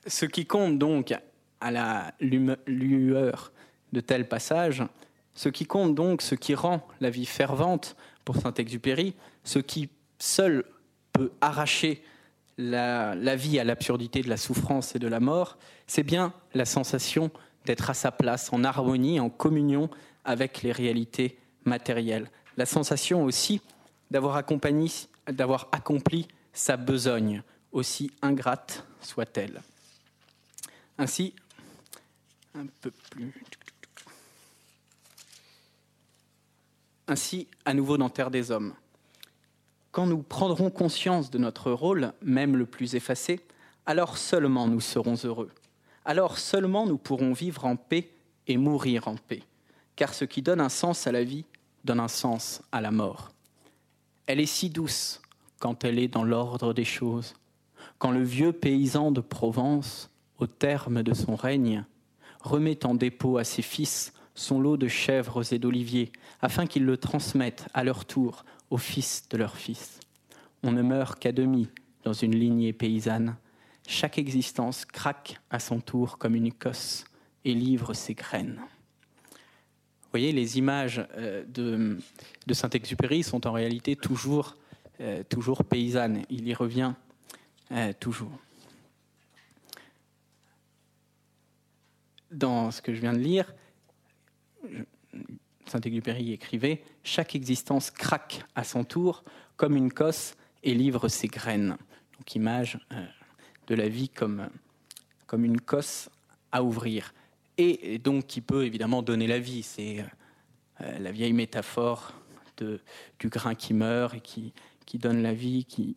Ce 0.07 0.25
qui 0.25 0.47
compte 0.47 0.79
donc 0.79 1.13
à 1.61 1.71
la 1.73 2.15
lueur 2.21 3.51
de 3.93 4.01
tels 4.01 4.29
passages, 4.29 4.85
ce 5.35 5.49
qui 5.49 5.67
compte 5.67 5.97
donc, 5.97 6.23
ce 6.23 6.37
qui 6.37 6.55
rend 6.55 6.87
la 7.01 7.11
vie 7.11 7.27
fervente 7.27 7.97
pour 8.25 8.37
Saint-Exupéry, 8.37 9.17
ce 9.43 9.59
qui 9.59 9.89
seul 10.21 10.65
peut 11.13 11.33
arracher 11.41 12.05
la, 12.57 13.17
vie 13.35 13.59
à 13.59 13.65
l'absurdité 13.65 14.23
de 14.23 14.29
la 14.29 14.37
souffrance 14.37 14.95
et 14.95 15.01
de 15.01 15.09
la 15.09 15.19
mort, 15.19 15.59
c'est 15.89 16.05
bien 16.05 16.33
la 16.55 16.67
sensation 16.67 17.33
d'être 17.65 17.91
à 17.91 17.95
sa 17.95 18.13
place, 18.13 18.53
en 18.53 18.63
harmonie, 18.63 19.19
en 19.19 19.29
communion 19.29 19.91
avec 20.25 20.63
les 20.63 20.71
réalités 20.71 21.37
matérielles. 21.65 22.31
La 22.57 22.65
sensation 22.65 23.25
aussi 23.25 23.61
d'avoir 24.13 24.37
accompli 24.37 26.29
sa 26.53 26.77
besogne, 26.77 27.43
aussi 27.73 28.11
ingrate 28.23 28.85
soit-elle. 29.01 29.63
Ainsi, 30.99 31.35
un 32.55 32.67
peu 32.81 32.91
plus. 33.11 33.33
Ainsi, 37.09 37.49
à 37.65 37.75
nouveau 37.75 37.97
dans 37.97 38.11
Terre 38.11 38.31
des 38.31 38.51
Hommes. 38.51 38.75
Quand 39.91 40.07
nous 40.07 40.23
prendrons 40.23 40.71
conscience 40.71 41.31
de 41.31 41.39
notre 41.39 41.73
rôle, 41.73 42.13
même 42.23 42.57
le 42.57 42.67
plus 42.67 42.95
effacé, 42.95 43.41
alors 43.87 44.19
seulement 44.19 44.69
nous 44.69 44.81
serons 44.81 45.17
heureux. 45.25 45.51
Alors 46.05 46.39
seulement 46.39 46.87
nous 46.87 46.99
pourrons 46.99 47.33
vivre 47.33 47.65
en 47.65 47.77
paix 47.77 48.11
et 48.47 48.57
mourir 48.57 49.09
en 49.09 49.17
paix. 49.17 49.43
Car 49.97 50.15
ce 50.15 50.25
qui 50.25 50.43
donne 50.43 50.61
un 50.61 50.69
sens 50.69 51.07
à 51.07 51.13
la 51.13 51.25
vie 51.25 51.45
donne 51.85 52.01
un 52.01 52.09
sens 52.09 52.63
à 52.73 52.81
la 52.81 52.91
mort. 52.91 53.33
Elle 54.27 54.41
est 54.41 54.47
si 54.47 54.71
douce 54.71 55.21
quand 55.61 55.85
elle 55.85 56.01
est 56.01 56.09
dans 56.09 56.25
l'ordre 56.25 56.75
des 56.75 56.85
choses, 56.85 57.35
quand 57.99 58.11
le 58.11 58.25
vieux 58.25 58.53
paysan 58.53 59.13
de 59.13 59.21
Provence, 59.21 60.11
au 60.39 60.47
terme 60.47 61.05
de 61.05 61.15
son 61.15 61.37
règne, 61.37 61.85
remet 62.41 62.85
en 62.85 62.95
dépôt 62.95 63.39
à 63.39 63.45
ses 63.45 63.63
fils 63.63 64.13
son 64.35 64.61
lot 64.61 64.79
de 64.79 64.89
chèvres 64.89 65.53
et 65.53 65.59
d'oliviers, 65.59 66.11
afin 66.41 66.67
qu'ils 66.67 66.87
le 66.87 66.97
transmettent 66.97 67.69
à 67.75 67.85
leur 67.85 68.07
tour 68.07 68.45
aux 68.71 68.79
fils 68.79 69.29
de 69.29 69.37
leurs 69.37 69.57
fils. 69.57 70.01
On 70.63 70.73
ne 70.73 70.83
meurt 70.83 71.19
qu'à 71.19 71.33
demi 71.33 71.69
dans 72.05 72.15
une 72.15 72.35
lignée 72.35 72.73
paysanne. 72.73 73.37
Chaque 73.87 74.19
existence 74.19 74.87
craque 74.87 75.41
à 75.51 75.59
son 75.59 75.81
tour 75.81 76.17
comme 76.17 76.35
une 76.35 76.53
cosse 76.53 77.05
et 77.45 77.53
livre 77.53 77.93
ses 77.93 78.15
graines. 78.15 78.61
Vous 79.31 80.19
voyez, 80.19 80.33
les 80.33 80.59
images 80.59 81.07
euh, 81.17 81.45
de, 81.47 81.99
de 82.47 82.55
Saint-Exupéry 82.55 83.23
sont 83.23 83.47
en 83.47 83.53
réalité 83.53 83.95
toujours, 83.95 84.57
euh, 85.01 85.23
toujours 85.23 85.65
paysannes. 85.65 86.25
Il 86.29 86.47
y 86.47 86.53
revient 86.53 86.93
euh, 87.73 87.95
toujours. 87.99 88.39
Dans 92.31 92.71
ce 92.71 92.83
que 92.83 92.93
je 92.93 93.01
viens 93.01 93.15
de 93.15 93.19
lire, 93.19 93.55
Saint-Exupéry 95.65 96.33
écrivait 96.33 96.83
Chaque 97.03 97.35
existence 97.35 97.91
craque 97.91 98.45
à 98.55 98.63
son 98.63 98.85
tour 98.85 99.25
comme 99.57 99.75
une 99.75 99.91
cosse 99.91 100.35
et 100.63 100.75
livre 100.75 101.09
ses 101.09 101.29
graines. 101.29 101.79
Donc, 102.19 102.35
image 102.35 102.79
euh, 102.93 103.07
de 103.69 103.75
la 103.75 103.89
vie 103.89 104.11
comme, 104.11 104.51
comme 105.27 105.47
une 105.47 105.63
cosse 105.63 106.11
à 106.53 106.63
ouvrir. 106.63 107.15
Et, 107.57 107.99
donc, 107.99 108.27
qui 108.27 108.43
peut 108.43 108.67
évidemment 108.67 109.01
donner 109.03 109.27
la 109.27 109.39
vie. 109.39 109.63
C'est 109.63 110.05
la 110.79 111.13
vieille 111.13 111.35
métaphore 111.35 112.15
du 113.19 113.29
grain 113.29 113.55
qui 113.55 113.75
meurt 113.75 114.15
et 114.15 114.21
qui, 114.21 114.53
qui 114.91 114.99
donne 114.99 115.23
la 115.23 115.33
vie, 115.33 115.67
qui, 115.67 115.95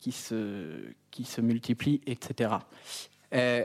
qui, 0.00 0.10
se, 0.10 0.88
qui 1.12 1.22
se 1.22 1.40
multiplie, 1.40 2.00
etc. 2.08 2.54
Euh, 3.32 3.64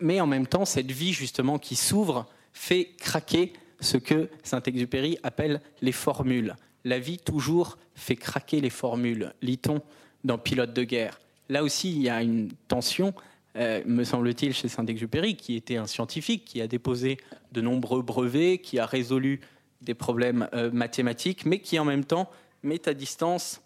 mais 0.00 0.20
en 0.20 0.26
même 0.26 0.46
temps, 0.46 0.66
cette 0.66 0.92
vie 0.92 1.14
justement 1.14 1.58
qui 1.58 1.76
s'ouvre 1.76 2.26
fait 2.52 2.90
craquer 2.98 3.54
ce 3.80 3.96
que 3.96 4.28
Saint-Exupéry 4.42 5.16
appelle 5.22 5.62
les 5.80 5.92
formules. 5.92 6.56
La 6.84 6.98
vie 6.98 7.16
toujours 7.16 7.78
fait 7.94 8.16
craquer 8.16 8.60
les 8.60 8.68
formules, 8.68 9.32
lit-on 9.40 9.80
dans 10.22 10.36
Pilote 10.36 10.74
de 10.74 10.84
guerre. 10.84 11.18
Là 11.48 11.64
aussi, 11.64 11.90
il 11.90 12.02
y 12.02 12.10
a 12.10 12.22
une 12.22 12.52
tension, 12.68 13.14
euh, 13.56 13.82
me 13.86 14.04
semble-t-il, 14.04 14.52
chez 14.52 14.68
Saint-Exupéry, 14.68 15.36
qui 15.36 15.56
était 15.56 15.76
un 15.78 15.86
scientifique, 15.86 16.44
qui 16.44 16.60
a 16.60 16.66
déposé 16.66 17.16
de 17.50 17.62
nombreux 17.62 18.02
brevets, 18.02 18.58
qui 18.58 18.78
a 18.78 18.84
résolu 18.84 19.40
des 19.80 19.94
problèmes 19.94 20.50
euh, 20.52 20.70
mathématiques, 20.70 21.46
mais 21.46 21.60
qui 21.60 21.78
en 21.78 21.86
même 21.86 22.04
temps 22.04 22.28
met 22.64 22.88
à 22.88 22.94
distance, 22.94 23.60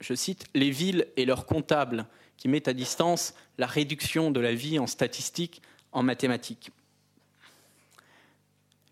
je 0.00 0.14
cite, 0.14 0.44
les 0.54 0.70
villes 0.70 1.06
et 1.16 1.24
leurs 1.24 1.46
comptables, 1.46 2.06
qui 2.36 2.48
met 2.48 2.68
à 2.68 2.72
distance 2.72 3.34
la 3.58 3.66
réduction 3.66 4.30
de 4.30 4.40
la 4.40 4.54
vie 4.54 4.78
en 4.78 4.86
statistiques, 4.86 5.62
en 5.92 6.02
mathématiques 6.02 6.70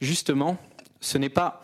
justement, 0.05 0.59
ce 1.01 1.19
n'est 1.19 1.29
pas, 1.29 1.63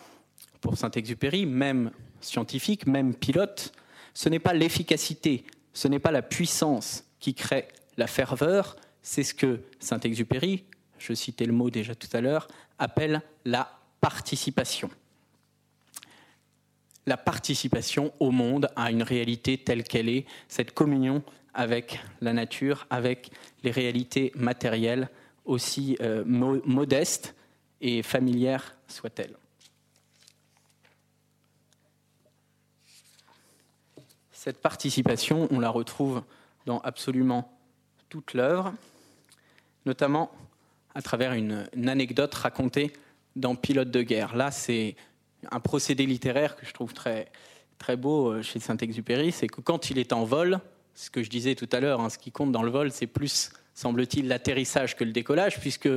pour 0.60 0.76
Saint-Exupéry, 0.76 1.46
même 1.46 1.90
scientifique, 2.20 2.86
même 2.86 3.14
pilote, 3.14 3.72
ce 4.14 4.28
n'est 4.28 4.38
pas 4.40 4.52
l'efficacité, 4.52 5.44
ce 5.72 5.88
n'est 5.88 5.98
pas 5.98 6.10
la 6.10 6.22
puissance 6.22 7.04
qui 7.20 7.34
crée 7.34 7.68
la 7.96 8.06
ferveur, 8.06 8.76
c'est 9.02 9.22
ce 9.22 9.34
que 9.34 9.60
Saint-Exupéry, 9.78 10.64
je 10.98 11.14
citais 11.14 11.46
le 11.46 11.52
mot 11.52 11.70
déjà 11.70 11.94
tout 11.94 12.08
à 12.12 12.20
l'heure, 12.20 12.48
appelle 12.78 13.22
la 13.44 13.78
participation. 14.00 14.90
Participation 17.16 18.12
au 18.20 18.30
monde, 18.30 18.68
à 18.76 18.90
une 18.90 19.02
réalité 19.02 19.58
telle 19.58 19.84
qu'elle 19.84 20.08
est, 20.08 20.26
cette 20.48 20.72
communion 20.72 21.22
avec 21.54 22.00
la 22.20 22.32
nature, 22.32 22.86
avec 22.90 23.30
les 23.62 23.70
réalités 23.70 24.32
matérielles 24.34 25.08
aussi 25.44 25.96
euh, 26.00 26.24
modestes 26.24 27.34
et 27.80 28.02
familière 28.02 28.76
soit-elle. 28.86 29.36
Cette 34.32 34.62
participation, 34.62 35.48
on 35.50 35.60
la 35.60 35.68
retrouve 35.68 36.22
dans 36.64 36.78
absolument 36.80 37.52
toute 38.08 38.32
l'œuvre, 38.32 38.72
notamment 39.84 40.30
à 40.94 41.02
travers 41.02 41.32
une, 41.32 41.68
anecdote 41.86 42.34
racontée 42.34 42.92
dans 43.36 43.54
Pilote 43.54 43.90
de 43.90 44.02
guerre. 44.02 44.34
Là, 44.36 44.50
c'est 44.50 44.96
un 45.50 45.60
procédé 45.60 46.06
littéraire 46.06 46.56
que 46.56 46.66
je 46.66 46.72
trouve 46.72 46.92
très, 46.92 47.30
très 47.78 47.96
beau 47.96 48.32
euh, 48.32 48.42
chez 48.42 48.60
Saint-Exupéry, 48.60 49.32
c'est 49.32 49.48
que 49.48 49.60
quand 49.60 49.90
il 49.90 49.98
est 49.98 50.12
en 50.12 50.24
vol, 50.24 50.60
ce 50.94 51.10
que 51.10 51.22
je 51.22 51.30
disais 51.30 51.54
tout 51.54 51.68
à 51.72 51.80
l'heure, 51.80 52.00
hein, 52.00 52.10
ce 52.10 52.18
qui 52.18 52.30
compte 52.30 52.52
dans 52.52 52.62
le 52.62 52.70
vol, 52.70 52.90
c'est 52.92 53.06
plus, 53.06 53.50
semble-t-il, 53.74 54.28
l'atterrissage 54.28 54.96
que 54.96 55.04
le 55.04 55.12
décollage, 55.12 55.58
puisque 55.60 55.88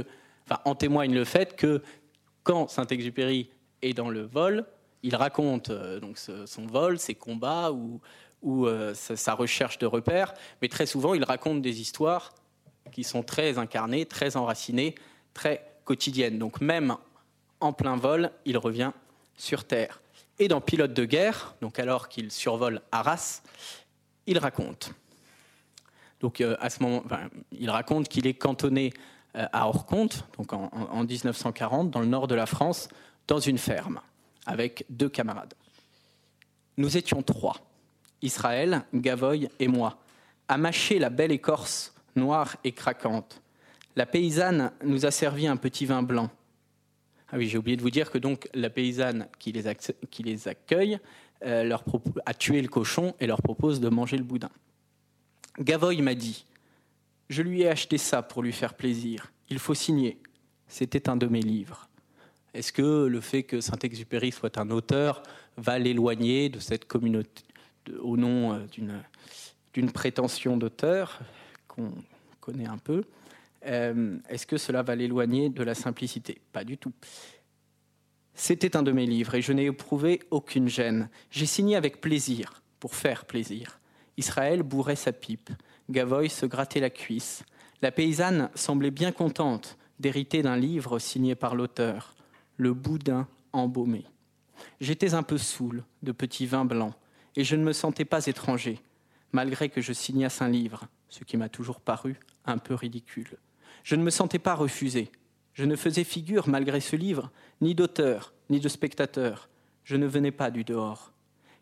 enfin, 0.48 0.62
en 0.66 0.76
témoigne 0.76 1.14
le 1.14 1.26
fait 1.26 1.56
que 1.56 1.82
quand 2.44 2.70
Saint-Exupéry 2.70 3.50
est 3.82 3.94
dans 3.94 4.10
le 4.10 4.22
vol, 4.22 4.66
il 5.04 5.16
raconte 5.16 5.70
euh, 5.70 6.00
donc 6.00 6.18
son 6.18 6.66
vol, 6.66 6.98
ses 6.98 7.16
combats 7.16 7.72
ou, 7.72 8.00
euh, 8.68 8.94
sa, 8.94 9.34
recherche 9.34 9.78
de 9.78 9.86
repères, 9.86 10.34
mais 10.62 10.70
très 10.70 10.86
souvent 10.86 11.14
il 11.14 11.24
raconte 11.24 11.62
des 11.62 11.82
histoires 11.82 12.34
qui 12.92 13.04
sont 13.04 13.24
très 13.24 13.58
incarnées, 13.58 14.06
très 14.06 14.38
enracinées, 14.38 14.96
très 15.34 15.66
quotidiennes. 15.86 16.40
Donc 16.40 16.62
même 16.62 16.96
en 17.60 17.74
plein 17.74 17.96
vol, 17.96 18.32
il 18.46 18.58
revient 18.58 18.92
sur 19.38 19.66
Terre. 19.66 20.02
Et 20.40 20.48
dans 20.48 20.62
Pilote 20.62 20.94
de 20.94 21.06
guerre, 21.06 21.56
donc 21.62 21.80
alors 21.80 22.10
qu'il 22.10 22.32
survole 22.32 22.82
Arras, 22.92 23.42
il 24.26 24.38
raconte. 24.38 24.94
Donc 26.20 26.42
euh, 26.42 26.56
à 26.60 26.70
ce 26.70 26.82
moment, 26.82 27.04
il 27.52 27.70
raconte 27.70 28.08
qu'il 28.08 28.26
est 28.28 28.34
cantonné 28.34 28.94
euh, 29.36 29.46
à 29.52 29.68
Orconte, 29.68 30.28
donc 30.38 30.54
en, 30.54 31.04
1940, 31.04 31.92
dans 31.92 32.00
le 32.00 32.06
nord 32.06 32.28
de 32.28 32.36
la 32.36 32.46
France, 32.46 32.90
dans 33.28 33.40
une 33.40 33.58
ferme. 33.58 34.00
avec 34.46 34.86
deux 34.90 35.10
camarades. 35.10 35.54
Nous 36.78 36.98
étions 36.98 37.22
trois, 37.22 37.58
Israël, 38.22 38.84
Gavoy 38.94 39.50
et 39.60 39.68
moi, 39.68 39.98
à 40.48 40.58
mâcher 40.58 41.00
la 41.00 41.10
belle 41.10 41.32
écorce 41.32 41.94
noire 42.16 42.56
et 42.64 42.72
craquante. 42.72 43.42
La 43.96 44.06
paysanne 44.06 44.72
nous 44.84 45.06
a 45.06 45.12
servi 45.12 45.48
un 45.48 45.58
petit 45.58 45.86
vin 45.86 46.04
blanc. 46.04 46.30
Ah 47.34 47.38
oui, 47.40 47.50
j'ai 47.50 47.58
oublié 47.58 47.76
de 47.76 47.82
vous 47.82 47.90
dire 47.90 48.12
que 48.12 48.20
donc 48.20 48.48
la 48.54 48.70
paysanne 48.70 49.28
qui 49.40 49.52
les, 49.52 49.64
qui 50.12 50.22
les 50.22 50.48
accueille 50.48 51.00
euh, 51.44 51.76
a 52.28 52.34
tué 52.36 52.62
le 52.62 52.68
cochon 52.68 53.16
et 53.20 53.26
leur 53.26 53.42
propose 53.42 53.80
de 53.80 53.90
manger 53.90 54.18
le 54.18 54.24
boudin. 54.24 54.52
Gavoy 55.60 56.04
m'a 56.04 56.14
dit 56.14 56.46
Je 57.32 57.42
lui 57.42 57.64
ai 57.64 57.70
acheté 57.70 57.98
ça 57.98 58.22
pour 58.22 58.44
lui 58.44 58.52
faire 58.54 58.76
plaisir. 58.76 59.32
Il 59.50 59.58
faut 59.58 59.74
signer. 59.74 60.20
C'était 60.68 61.10
un 61.10 61.16
de 61.16 61.26
mes 61.26 61.42
livres. 61.42 61.90
Est-ce 62.54 62.72
que 62.72 63.08
le 63.08 63.20
fait 63.20 63.42
que 63.42 63.62
Saint-Exupéry 63.62 64.32
soit 64.32 64.60
un 64.60 64.70
auteur 64.70 65.24
va 65.58 65.80
l'éloigner 65.80 66.50
de 66.50 66.60
cette 66.60 66.86
communauté 66.86 67.42
au 68.00 68.16
nom 68.16 68.54
euh, 68.54 68.60
d'une 69.74 69.92
prétention 69.92 70.56
d'auteur 70.56 71.20
qu'on 71.68 71.94
connaît 72.40 72.68
un 72.68 72.78
peu? 72.78 73.04
Euh, 73.66 74.18
Est-ce 74.30 74.46
que 74.46 74.58
cela 74.58 74.84
va 74.84 74.96
l'éloigner 74.96 75.50
de 75.50 75.64
la 75.64 75.76
simplicité? 75.76 76.42
Pas 76.52 76.64
du 76.64 76.78
tout. 76.78 76.94
C'était 78.36 78.76
un 78.76 78.84
de 78.84 78.92
mes 78.92 79.06
livres 79.06 79.36
et 79.36 79.42
je 79.42 79.54
n'ai 79.54 79.66
éprouvé 79.66 80.20
aucune 80.32 80.68
gêne. 80.68 81.10
J'ai 81.30 81.46
signé 81.46 81.76
avec 81.76 82.02
plaisir, 82.02 82.64
pour 82.80 82.96
faire 82.96 83.26
plaisir. 83.26 83.80
Israël 84.18 84.64
bourrait 84.64 84.96
sa 84.96 85.12
pipe, 85.12 85.50
Gavoy 85.90 86.30
se 86.30 86.46
grattait 86.46 86.80
la 86.80 86.90
cuisse. 86.90 87.44
La 87.82 87.92
paysanne 87.92 88.50
semblait 88.56 88.92
bien 88.92 89.12
contente 89.12 89.78
d'hériter 90.00 90.42
d'un 90.42 90.58
livre 90.58 91.00
signé 91.00 91.36
par 91.36 91.56
l'auteur 91.56 92.16
le 92.58 92.74
boudin 92.74 93.28
embaumé. 93.52 94.06
J'étais 94.80 95.14
un 95.14 95.24
peu 95.24 95.38
saoul 95.38 95.84
de 96.02 96.12
petit 96.12 96.46
vin 96.46 96.66
blanc, 96.66 96.94
et 97.36 97.44
je 97.44 97.56
ne 97.56 97.64
me 97.64 97.74
sentais 97.74 98.06
pas 98.06 98.26
étranger, 98.26 98.80
malgré 99.32 99.70
que 99.70 99.82
je 99.82 99.94
signasse 99.94 100.42
un 100.42 100.50
livre, 100.50 100.88
ce 101.10 101.24
qui 101.24 101.38
m'a 101.38 101.50
toujours 101.50 101.80
paru 101.80 102.18
un 102.46 102.58
peu 102.58 102.74
ridicule. 102.74 103.38
Je 103.84 103.96
ne 103.96 104.04
me 104.04 104.10
sentais 104.10 104.40
pas 104.40 104.56
refusé. 104.56 105.12
Je 105.54 105.66
ne 105.66 105.76
faisais 105.76 106.04
figure, 106.04 106.48
malgré 106.48 106.80
ce 106.80 106.96
livre, 106.96 107.32
ni 107.62 107.76
d'auteur, 107.76 108.34
ni 108.50 108.60
de 108.60 108.70
spectateur. 108.70 109.50
Je 109.84 109.96
ne 109.96 110.08
venais 110.08 110.32
pas 110.32 110.52
du 110.52 110.64
dehors. 110.64 111.12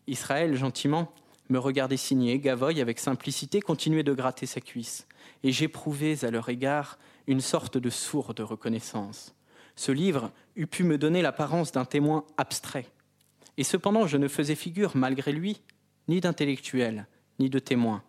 Israël, 0.08 0.56
gentiment, 0.56 1.14
me 1.50 1.60
regardait 1.60 1.98
signer, 1.98 2.40
Gavoy, 2.40 2.80
avec 2.80 3.00
simplicité, 3.00 3.60
continuait 3.60 4.04
de 4.04 4.14
gratter 4.14 4.46
sa 4.46 4.62
cuisse, 4.62 5.08
et 5.44 5.52
j'éprouvais 5.52 6.24
à 6.24 6.32
leur 6.32 6.48
égard 6.50 6.98
une 7.28 7.42
sorte 7.42 7.78
de 7.78 7.90
sourde 7.90 8.40
reconnaissance 8.40 9.36
ce 9.76 9.92
livre 9.92 10.32
eût 10.56 10.68
pu 10.68 10.84
me 10.84 10.98
donner 10.98 11.22
l'apparence 11.22 11.72
d'un 11.72 11.86
témoin 11.86 12.26
abstrait. 12.38 12.88
Et 13.58 13.64
cependant, 13.64 14.08
je 14.08 14.18
ne 14.18 14.28
faisais 14.28 14.56
figure, 14.56 14.96
malgré 14.96 15.32
lui, 15.32 15.62
ni 16.08 16.20
d'intellectuel, 16.20 17.08
ni 17.40 17.50
de 17.50 17.60
témoin. 17.60 18.04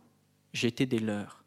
J'étais 0.53 0.87
des 0.87 0.99
leurs. 0.99 1.45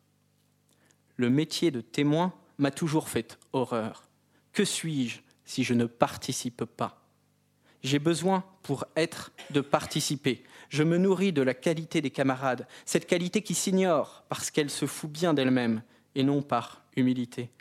Le 1.15 1.29
métier 1.29 1.71
de 1.71 1.81
témoin 1.81 2.33
m'a 2.57 2.71
toujours 2.71 3.09
fait 3.09 3.37
horreur. 3.53 4.07
Que 4.53 4.65
suis-je 4.65 5.19
si 5.43 5.63
je 5.63 5.73
ne 5.73 5.85
participe 5.85 6.65
pas? 6.65 7.01
J'ai 7.83 7.99
besoin, 7.99 8.43
pour 8.63 8.85
être, 8.95 9.31
de 9.51 9.61
participer. 9.61 10.43
Je 10.69 10.81
me 10.81 10.97
nourris 10.97 11.33
de 11.33 11.43
la 11.43 11.53
qualité 11.53 12.01
des 12.01 12.09
camarades, 12.09 12.67
cette 12.85 13.05
qualité 13.05 13.41
qui 13.43 13.53
s'ignore 13.53 14.23
parce 14.27 14.49
qu'elle 14.49 14.71
se 14.71 14.87
fout 14.87 15.11
bien 15.11 15.33
d'elle-même 15.33 15.83
et 16.15 16.23
non 16.23 16.41
par 16.41 16.83
humilité. 16.95 17.51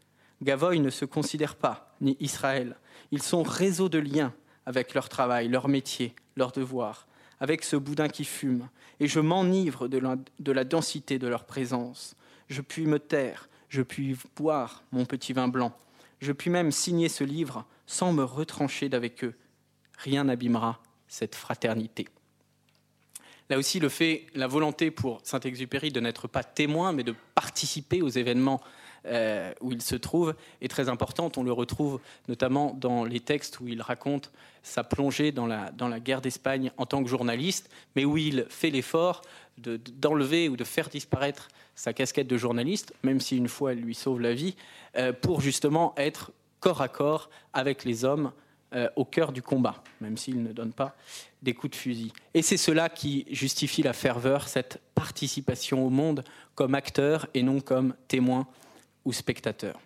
Gavoy 0.42 0.80
ne 0.80 0.90
se 0.90 1.04
considère 1.04 1.56
pas, 1.56 1.94
ni 2.00 2.16
Israël. 2.20 2.76
Ils 3.10 3.22
sont 3.22 3.42
réseau 3.42 3.88
de 3.88 3.98
liens 3.98 4.32
avec 4.66 4.94
leur 4.94 5.08
travail, 5.08 5.48
leur 5.48 5.68
métier, 5.68 6.14
leurs 6.36 6.52
devoirs, 6.52 7.06
avec 7.40 7.62
ce 7.62 7.76
boudin 7.76 8.08
qui 8.08 8.24
fume, 8.24 8.68
et 9.00 9.06
je 9.06 9.20
m'enivre 9.20 9.88
de 9.88 10.00
de 10.38 10.52
la 10.52 10.64
densité 10.64 11.18
de 11.18 11.26
leur 11.26 11.44
présence. 11.44 12.16
Je 12.48 12.62
puis 12.62 12.86
me 12.86 12.98
taire, 12.98 13.48
je 13.74 13.82
puis 13.82 14.16
boire 14.36 14.84
mon 14.92 15.04
petit 15.04 15.32
vin 15.32 15.48
blanc, 15.48 15.76
je 16.20 16.30
puis 16.30 16.48
même 16.48 16.70
signer 16.70 17.08
ce 17.08 17.24
livre 17.24 17.66
sans 17.86 18.12
me 18.12 18.22
retrancher 18.22 18.88
d'avec 18.88 19.24
eux. 19.24 19.34
Rien 19.98 20.24
n'abîmera 20.24 20.80
cette 21.08 21.34
fraternité. 21.34 22.06
Là 23.50 23.58
aussi, 23.58 23.80
le 23.80 23.88
fait, 23.88 24.26
la 24.34 24.46
volonté 24.46 24.90
pour 24.90 25.20
Saint-Exupéry 25.24 25.90
de 25.90 26.00
n'être 26.00 26.28
pas 26.28 26.44
témoin, 26.44 26.92
mais 26.92 27.02
de 27.02 27.14
participer 27.34 28.00
aux 28.00 28.08
événements 28.08 28.62
euh, 29.06 29.52
où 29.60 29.72
il 29.72 29.82
se 29.82 29.96
trouve 29.96 30.34
est 30.62 30.68
très 30.68 30.88
importante. 30.88 31.36
On 31.36 31.42
le 31.42 31.52
retrouve 31.52 32.00
notamment 32.28 32.74
dans 32.74 33.04
les 33.04 33.20
textes 33.20 33.60
où 33.60 33.68
il 33.68 33.82
raconte 33.82 34.30
sa 34.62 34.82
plongée 34.82 35.30
dans 35.32 35.46
la, 35.46 35.72
dans 35.72 35.88
la 35.88 36.00
guerre 36.00 36.22
d'Espagne 36.22 36.70
en 36.78 36.86
tant 36.86 37.02
que 37.02 37.10
journaliste, 37.10 37.68
mais 37.96 38.04
où 38.04 38.16
il 38.16 38.46
fait 38.48 38.70
l'effort 38.70 39.20
d'enlever 39.58 40.48
ou 40.48 40.56
de 40.56 40.64
faire 40.64 40.88
disparaître 40.88 41.48
sa 41.74 41.92
casquette 41.92 42.26
de 42.26 42.36
journaliste, 42.36 42.94
même 43.02 43.20
si 43.20 43.36
une 43.36 43.48
fois 43.48 43.72
elle 43.72 43.80
lui 43.80 43.94
sauve 43.94 44.20
la 44.20 44.34
vie, 44.34 44.56
euh, 44.96 45.12
pour 45.12 45.40
justement 45.40 45.94
être 45.96 46.32
corps 46.60 46.80
à 46.80 46.88
corps 46.88 47.30
avec 47.52 47.84
les 47.84 48.04
hommes 48.04 48.32
euh, 48.74 48.88
au 48.96 49.04
cœur 49.04 49.32
du 49.32 49.42
combat, 49.42 49.84
même 50.00 50.16
s'il 50.16 50.42
ne 50.42 50.52
donne 50.52 50.72
pas 50.72 50.96
des 51.42 51.54
coups 51.54 51.72
de 51.72 51.76
fusil. 51.76 52.12
Et 52.32 52.42
c'est 52.42 52.56
cela 52.56 52.88
qui 52.88 53.26
justifie 53.30 53.82
la 53.82 53.92
ferveur, 53.92 54.48
cette 54.48 54.80
participation 54.94 55.86
au 55.86 55.90
monde 55.90 56.24
comme 56.54 56.74
acteur 56.74 57.28
et 57.34 57.42
non 57.42 57.60
comme 57.60 57.94
témoin 58.08 58.48
ou 59.04 59.12
spectateur. 59.12 59.80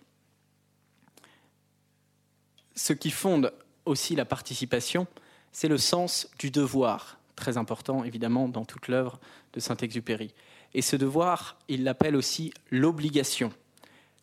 Ce 2.75 2.93
qui 2.93 3.11
fonde 3.11 3.53
aussi 3.85 4.15
la 4.15 4.25
participation, 4.25 5.05
c'est 5.51 5.67
le 5.67 5.77
sens 5.77 6.29
du 6.39 6.49
devoir, 6.49 7.19
très 7.35 7.57
important 7.57 8.03
évidemment 8.03 8.47
dans 8.47 8.65
toute 8.65 8.87
l'œuvre 8.87 9.19
de 9.53 9.59
Saint-Exupéry. 9.59 10.33
Et 10.73 10.81
ce 10.81 10.95
devoir, 10.95 11.57
il 11.67 11.83
l'appelle 11.83 12.15
aussi 12.15 12.53
l'obligation, 12.69 13.51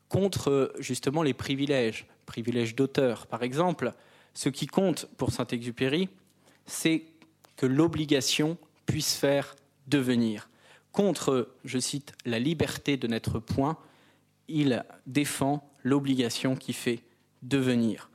contre 0.08 0.72
justement 0.78 1.22
les 1.22 1.34
privilèges, 1.34 2.06
privilèges 2.24 2.74
d'auteur 2.74 3.26
par 3.26 3.42
exemple. 3.42 3.92
Ce 4.34 4.48
qui 4.48 4.66
compte 4.66 5.06
pour 5.16 5.32
Saint-Exupéry, 5.32 6.08
c'est 6.66 7.04
que 7.56 7.66
l'obligation 7.66 8.58
puisse 8.84 9.14
faire 9.14 9.56
devenir. 9.86 10.48
Contre, 10.92 11.48
je 11.64 11.78
cite, 11.78 12.12
la 12.24 12.38
liberté 12.38 12.96
de 12.96 13.06
n'être 13.06 13.38
point, 13.38 13.76
il 14.48 14.84
défend 15.06 15.68
l'obligation 15.82 16.56
qui 16.56 16.72
fait 16.72 17.02
devenir. 17.42 18.10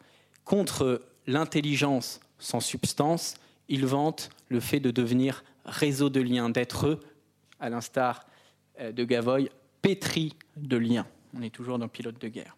Contre 0.46 1.02
l'intelligence 1.28 2.20
sans 2.40 2.60
substance, 2.60 3.36
il 3.70 3.86
vante 3.86 4.30
le 4.50 4.60
fait 4.60 4.80
de 4.80 4.92
devenir 4.92 5.44
réseau 5.66 6.10
de 6.10 6.20
liens, 6.20 6.50
d'être, 6.50 7.00
à 7.62 7.70
l'instar 7.70 8.26
euh, 8.80 8.92
de 8.92 9.06
Gavoy, 9.06 9.50
pétri 9.82 10.34
de 10.58 10.76
liens. 10.76 11.08
On 11.38 11.42
est 11.42 11.50
toujours 11.50 11.80
dans 11.80 11.88
pilote 11.88 12.20
de 12.20 12.28
guerre. 12.28 12.58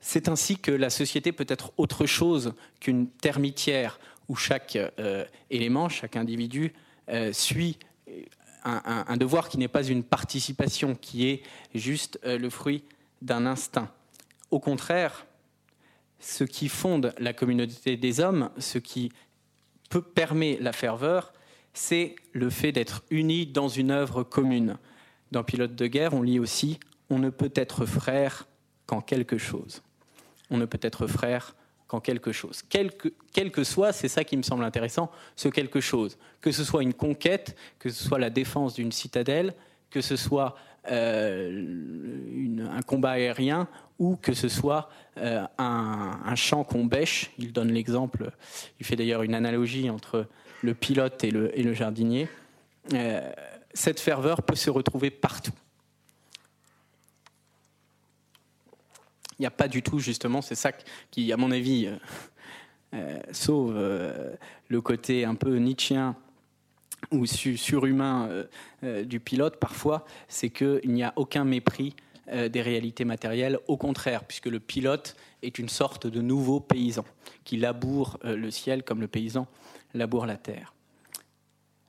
C'est 0.00 0.28
ainsi 0.28 0.58
que 0.58 0.70
la 0.70 0.90
société 0.90 1.32
peut 1.32 1.46
être 1.48 1.72
autre 1.76 2.06
chose 2.06 2.54
qu'une 2.80 3.08
termitière 3.08 3.98
où 4.28 4.36
chaque 4.36 4.76
euh, 4.76 5.24
élément, 5.50 5.88
chaque 5.88 6.16
individu 6.16 6.72
euh, 7.10 7.32
suit 7.32 7.78
un, 8.64 9.18
devoir 9.18 9.50
qui 9.50 9.58
n'est 9.58 9.68
pas 9.68 9.84
une 9.84 10.02
participation, 10.02 10.94
qui 10.94 11.28
est 11.28 11.42
juste 11.74 12.18
le 12.24 12.48
fruit 12.48 12.82
d'un 13.20 13.44
instinct. 13.44 13.92
Au 14.50 14.58
contraire, 14.58 15.26
ce 16.18 16.44
qui 16.44 16.70
fonde 16.70 17.14
la 17.18 17.34
communauté 17.34 17.98
des 17.98 18.20
hommes, 18.20 18.48
ce 18.56 18.78
qui 18.78 19.12
peut, 19.90 20.00
permet 20.00 20.56
la 20.62 20.72
ferveur, 20.72 21.34
c'est 21.74 22.16
le 22.32 22.48
fait 22.48 22.72
d'être 22.72 23.02
unis 23.10 23.46
dans 23.46 23.68
une 23.68 23.90
œuvre 23.90 24.22
commune. 24.22 24.78
Dans 25.32 25.42
Pilote 25.42 25.74
de 25.74 25.86
guerre, 25.86 26.14
on 26.14 26.22
lit 26.22 26.38
aussi 26.38 26.78
On 27.10 27.18
ne 27.18 27.30
peut 27.30 27.52
être 27.54 27.84
frère 27.84 28.46
qu'en 28.86 29.00
quelque 29.00 29.36
chose. 29.36 29.82
On 30.50 30.56
ne 30.56 30.64
peut 30.64 30.78
être 30.80 31.06
frère 31.06 31.54
qu'en 31.88 32.00
quelque 32.00 32.32
chose. 32.32 32.62
Quel 32.68 32.92
que, 32.92 33.64
soit, 33.64 33.92
c'est 33.92 34.08
ça 34.08 34.24
qui 34.24 34.36
me 34.36 34.42
semble 34.42 34.64
intéressant, 34.64 35.10
ce 35.36 35.48
quelque 35.48 35.80
chose. 35.80 36.16
Que 36.40 36.52
ce 36.52 36.64
soit 36.64 36.82
une 36.82 36.94
conquête, 36.94 37.56
que 37.78 37.90
ce 37.90 38.04
soit 38.04 38.18
la 38.18 38.30
défense 38.30 38.74
d'une 38.74 38.92
citadelle, 38.92 39.54
que 39.90 40.00
ce 40.00 40.16
soit 40.16 40.56
euh, 40.90 42.68
un 42.70 42.82
combat 42.82 43.12
aérien 43.12 43.68
ou 43.98 44.16
que 44.16 44.34
ce 44.34 44.48
soit 44.48 44.90
euh, 45.18 45.44
un, 45.58 46.34
champ 46.34 46.64
qu'on 46.64 46.84
bêche. 46.84 47.32
Il 47.38 47.52
donne 47.52 47.72
l'exemple, 47.72 48.30
il 48.80 48.86
fait 48.86 48.96
d'ailleurs 48.96 49.22
une 49.22 49.34
analogie 49.34 49.88
entre 49.90 50.26
le 50.64 50.74
pilote 50.74 51.22
et 51.22 51.30
le, 51.30 51.72
jardinier. 51.74 52.26
Euh, 52.94 53.30
cette 53.74 54.00
ferveur 54.00 54.42
peut 54.42 54.56
se 54.56 54.70
retrouver 54.70 55.10
partout. 55.10 55.52
Il 59.38 59.42
n'y 59.42 59.46
a 59.46 59.50
pas 59.50 59.68
du 59.68 59.82
tout, 59.82 59.98
justement, 59.98 60.42
c'est 60.42 60.54
ça 60.54 60.70
qui, 61.10 61.32
à 61.32 61.36
mon 61.36 61.50
avis, 61.50 61.86
euh, 61.86 61.96
euh, 62.94 63.18
sauve 63.32 63.74
le 64.68 64.80
côté 64.80 65.24
un 65.24 65.34
peu 65.34 65.56
nietzschéen 65.56 66.16
ou 67.10 67.26
surhumain 67.26 68.46
du 68.82 69.20
pilote 69.20 69.56
parfois, 69.56 70.06
c'est 70.26 70.48
qu'il 70.48 70.90
n'y 70.90 71.02
a 71.02 71.12
aucun 71.16 71.44
mépris 71.44 71.94
des 72.32 72.62
réalités 72.62 73.04
matérielles, 73.04 73.58
au 73.68 73.76
contraire, 73.76 74.24
puisque 74.24 74.46
le 74.46 74.58
pilote 74.58 75.14
est 75.42 75.58
une 75.58 75.68
sorte 75.68 76.06
de 76.06 76.22
nouveau 76.22 76.60
paysan 76.60 77.04
qui 77.44 77.58
laboure 77.58 78.18
le 78.24 78.50
ciel 78.50 78.84
comme 78.84 79.02
le 79.02 79.08
paysan 79.08 79.46
laboure 79.94 80.26
la 80.26 80.36
terre. 80.36 80.74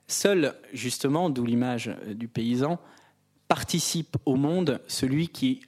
Seul, 0.08 0.54
justement, 0.72 1.30
d'où 1.30 1.44
l'image 1.44 1.88
euh, 1.88 2.14
du 2.14 2.28
paysan, 2.28 2.78
participe 3.48 4.16
au 4.24 4.36
monde 4.36 4.80
celui 4.86 5.28
qui 5.28 5.60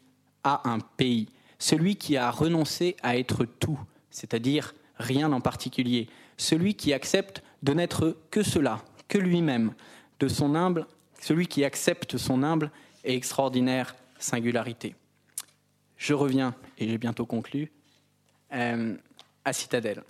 a 0.45 0.69
un 0.69 0.79
pays, 0.79 1.29
celui 1.59 1.97
qui 1.97 2.17
a 2.17 2.31
renoncé 2.31 2.97
à 3.03 3.17
être 3.17 3.45
tout, 3.45 3.79
c'est-à-dire 4.11 4.75
rien 4.99 5.33
en 5.33 5.41
particulier, 5.41 6.09
celui 6.37 6.75
qui 6.75 6.93
accepte 6.93 7.43
de 7.63 7.73
n'être 7.73 8.17
que 8.31 8.43
cela, 8.43 8.85
que 9.09 9.19
lui-même, 9.19 9.75
de 10.21 10.29
son 10.29 10.55
humble, 10.55 10.87
celui 11.21 11.47
qui 11.47 11.65
accepte 11.65 12.17
son 12.17 12.43
humble 12.43 12.71
et 13.05 13.15
extraordinaire 13.15 13.97
singularité. 14.19 14.95
Je 15.97 16.15
reviens, 16.15 16.55
et 16.79 16.89
j'ai 16.89 16.99
bientôt 16.99 17.27
conclu, 17.27 17.71
euh, 18.53 18.97
à 19.45 19.53
Citadelle. 19.53 20.03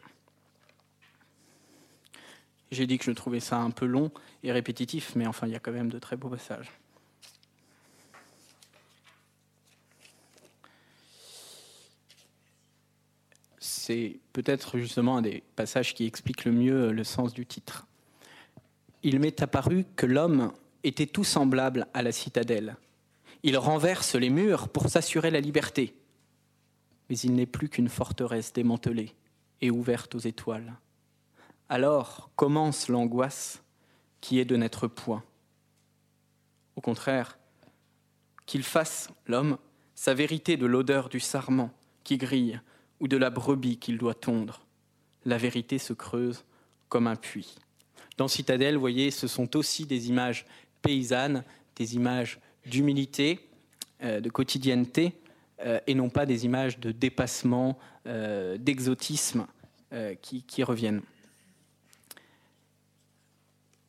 J'ai 2.70 2.86
dit 2.86 2.98
que 2.98 3.04
je 3.04 3.12
trouvais 3.12 3.40
ça 3.40 3.58
un 3.58 3.70
peu 3.70 3.86
long 3.86 4.10
et 4.42 4.52
répétitif, 4.52 5.14
mais 5.16 5.26
enfin, 5.26 5.46
il 5.46 5.52
y 5.52 5.56
a 5.56 5.60
quand 5.60 5.72
même 5.72 5.88
de 5.88 5.98
très 5.98 6.16
beaux 6.16 6.28
passages. 6.28 6.70
C'est 13.58 14.18
peut-être 14.34 14.78
justement 14.78 15.16
un 15.16 15.22
des 15.22 15.42
passages 15.56 15.94
qui 15.94 16.06
explique 16.06 16.44
le 16.44 16.52
mieux 16.52 16.92
le 16.92 17.04
sens 17.04 17.32
du 17.32 17.46
titre. 17.46 17.86
Il 19.02 19.18
m'est 19.18 19.40
apparu 19.40 19.86
que 19.96 20.04
l'homme 20.04 20.52
était 20.84 21.06
tout 21.06 21.24
semblable 21.24 21.86
à 21.94 22.02
la 22.02 22.12
citadelle. 22.12 22.76
Il 23.42 23.56
renverse 23.56 24.14
les 24.14 24.30
murs 24.30 24.68
pour 24.68 24.88
s'assurer 24.90 25.30
la 25.30 25.40
liberté. 25.40 25.94
Mais 27.08 27.18
il 27.18 27.34
n'est 27.34 27.46
plus 27.46 27.68
qu'une 27.68 27.88
forteresse 27.88 28.52
démantelée 28.52 29.14
et 29.60 29.70
ouverte 29.70 30.14
aux 30.14 30.18
étoiles. 30.18 30.74
Alors 31.68 32.30
commence 32.36 32.88
l'angoisse 32.88 33.62
qui 34.20 34.38
est 34.38 34.44
de 34.44 34.56
n'être 34.56 34.88
point. 34.88 35.22
Au 36.76 36.80
contraire, 36.80 37.38
qu'il 38.46 38.62
fasse, 38.62 39.10
l'homme, 39.26 39.58
sa 39.94 40.14
vérité 40.14 40.56
de 40.56 40.66
l'odeur 40.66 41.08
du 41.08 41.20
sarment 41.20 41.70
qui 42.04 42.16
grille 42.16 42.60
ou 43.00 43.08
de 43.08 43.16
la 43.16 43.30
brebis 43.30 43.78
qu'il 43.78 43.98
doit 43.98 44.14
tondre. 44.14 44.64
La 45.24 45.36
vérité 45.36 45.78
se 45.78 45.92
creuse 45.92 46.44
comme 46.88 47.06
un 47.06 47.16
puits. 47.16 47.56
Dans 48.16 48.28
Citadelle, 48.28 48.74
vous 48.74 48.80
voyez, 48.80 49.10
ce 49.10 49.26
sont 49.26 49.56
aussi 49.56 49.86
des 49.86 50.08
images 50.08 50.46
paysannes, 50.82 51.44
des 51.76 51.94
images 51.96 52.40
d'humilité, 52.66 53.40
euh, 54.02 54.20
de 54.20 54.30
quotidienneté, 54.30 55.14
euh, 55.60 55.80
et 55.86 55.94
non 55.94 56.08
pas 56.08 56.26
des 56.26 56.44
images 56.44 56.78
de 56.78 56.92
dépassement, 56.92 57.78
euh, 58.06 58.56
d'exotisme 58.58 59.46
qui, 60.20 60.42
qui, 60.42 60.62
reviennent. 60.62 61.00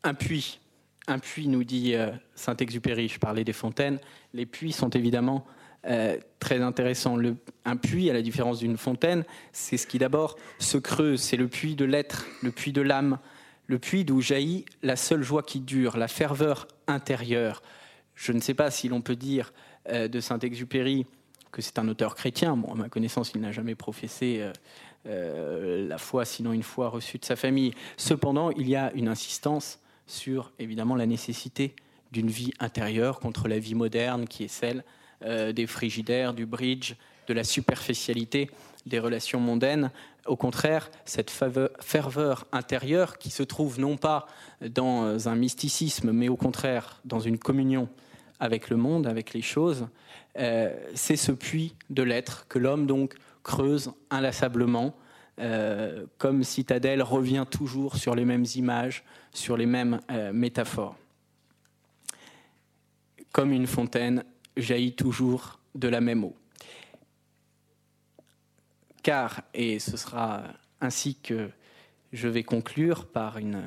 Un 0.10 0.16
puits, 0.16 0.60
un 1.06 1.20
puits, 1.20 1.48
nous 1.48 1.64
dit 1.64 1.94
Saint-Exupéry, 2.34 3.10
je 3.10 3.20
parlais 3.20 3.44
des 3.44 3.54
fontaines, 3.54 4.00
les 4.34 4.48
puits 4.48 4.72
sont 4.72 4.90
évidemment 4.90 5.46
très 6.40 6.62
intéressants. 6.62 7.16
Le, 7.16 7.36
un 7.64 7.78
puits, 7.78 8.10
à 8.10 8.14
la 8.14 8.24
différence 8.24 8.58
d'une 8.58 8.76
fontaine, 8.76 9.24
c'est 9.52 9.78
ce 9.78 9.86
qui 9.86 10.00
d'abord 10.00 10.36
se 10.58 10.80
creuse, 10.80 11.22
c'est 11.22 11.38
le 11.38 11.48
puits 11.48 11.76
de 11.76 11.86
l'être, 11.86 12.26
le 12.42 12.50
puits 12.50 12.72
de 12.72 12.82
l'âme, 12.82 13.20
le 13.68 13.78
puits 13.78 14.04
d'où 14.04 14.20
jaillit 14.20 14.66
la 14.82 14.96
seule 14.96 15.22
joie 15.22 15.44
qui 15.44 15.60
dure, 15.60 15.96
la 15.96 16.08
ferveur 16.08 16.68
intérieure. 16.88 17.62
Je 18.16 18.32
ne 18.32 18.40
sais 18.40 18.56
pas 18.56 18.72
si 18.72 18.90
l'on 18.90 19.02
peut 19.02 19.16
dire 19.16 19.54
euh, 19.90 20.08
de 20.08 20.20
Saint-Exupéry 20.20 21.06
que 21.52 21.62
c'est 21.62 21.78
un 21.78 21.88
auteur 21.88 22.16
chrétien. 22.16 22.54
À 22.54 22.74
ma 22.74 22.90
connaissance, 22.90 23.34
il 23.36 23.42
n'a 23.42 23.52
jamais 23.52 23.76
professé 23.76 24.40
euh, 24.40 24.54
euh, 25.06 25.88
la 25.88 26.00
foi, 26.00 26.26
sinon 26.26 26.52
une 26.52 26.64
foi 26.64 26.90
reçue 26.90 27.20
de 27.20 27.26
sa 27.26 27.36
famille. 27.36 27.76
Cependant, 27.96 28.50
il 28.50 28.68
y 28.68 28.76
a 28.76 28.92
une 28.96 29.08
insistance 29.08 29.80
sur, 30.10 30.52
évidemment, 30.60 30.96
la 30.96 31.06
nécessité 31.06 31.76
d'une 32.12 32.30
vie 32.30 32.52
intérieure 32.60 33.20
contre 33.20 33.48
la 33.48 33.60
vie 33.60 33.76
moderne 33.76 34.28
qui 34.28 34.44
est 34.44 34.48
celle 34.48 34.84
des 35.22 35.68
frigidaires, 35.68 36.34
du 36.34 36.46
bridge, 36.46 36.96
de 37.28 37.34
la 37.34 37.44
superficialité 37.44 38.50
des 38.86 39.00
relations 39.00 39.40
mondaines. 39.40 39.92
Au 40.26 40.36
contraire, 40.36 40.90
cette 41.06 41.30
ferveur 41.30 42.48
intérieure 42.52 43.18
qui 43.18 43.30
se 43.30 43.44
trouve 43.44 43.80
non 43.80 43.98
pas 43.98 44.28
dans 44.62 45.28
un 45.28 45.36
mysticisme, 45.36 46.12
mais 46.12 46.30
au 46.30 46.38
contraire 46.38 47.02
dans 47.06 47.20
une 47.20 47.38
communion 47.38 47.90
avec 48.40 48.70
le 48.70 48.78
monde, 48.78 49.08
avec 49.08 49.34
les 49.34 49.42
choses, 49.42 49.88
euh, 50.38 50.74
c'est 50.96 51.16
ce 51.16 51.32
puits 51.32 51.76
de 51.90 52.04
l'être 52.04 52.48
que 52.48 52.60
l'homme 52.60 52.88
donc 52.88 53.16
creuse 53.44 53.92
inlassablement, 54.10 54.96
euh, 55.40 56.06
comme 56.18 56.44
citadelle 56.44 57.02
revient 57.02 57.46
toujours 57.50 57.96
sur 57.96 58.16
les 58.16 58.26
mêmes 58.26 58.46
images, 58.56 59.04
sur 59.34 59.58
les 59.58 59.66
mêmes 59.66 60.00
euh, 60.12 60.34
métaphores. 60.34 60.98
Comme 63.32 63.52
une 63.52 63.68
fontaine 63.68 64.24
jaillit 64.58 64.96
toujours 64.96 65.60
de 65.76 65.88
la 65.88 66.02
même 66.02 66.24
eau 66.24 66.36
car, 69.04 69.42
et 69.54 69.80
ce 69.80 69.98
sera 69.98 70.44
ainsi 70.82 71.16
que 71.16 71.50
je 72.14 72.28
vais 72.28 72.44
conclure 72.44 73.08
par 73.08 73.38
une, 73.38 73.64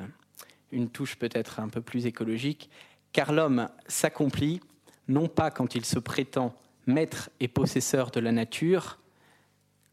une 0.71 0.89
touche 0.89 1.15
peut-être 1.15 1.59
un 1.59 1.69
peu 1.69 1.81
plus 1.81 2.05
écologique, 2.05 2.69
car 3.11 3.31
l'homme 3.31 3.69
s'accomplit 3.87 4.61
non 5.07 5.27
pas 5.27 5.51
quand 5.51 5.75
il 5.75 5.85
se 5.85 5.99
prétend 5.99 6.55
maître 6.87 7.29
et 7.39 7.47
possesseur 7.47 8.11
de 8.11 8.19
la 8.19 8.31
nature, 8.31 8.99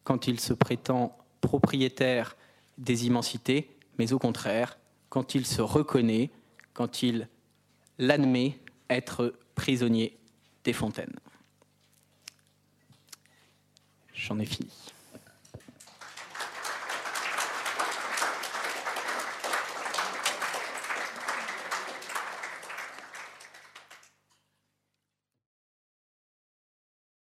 quand 0.04 0.26
il 0.26 0.40
se 0.40 0.52
prétend 0.52 1.16
propriétaire 1.40 2.36
des 2.78 3.06
immensités, 3.06 3.70
mais 3.98 4.12
au 4.12 4.18
contraire, 4.18 4.78
quand 5.08 5.34
il 5.34 5.46
se 5.46 5.62
reconnaît, 5.62 6.30
quand 6.72 7.02
il 7.02 7.28
l'admet 7.98 8.58
être 8.88 9.34
prisonnier 9.54 10.16
des 10.64 10.72
fontaines. 10.72 11.18
J'en 14.14 14.38
ai 14.38 14.46
fini. 14.46 14.70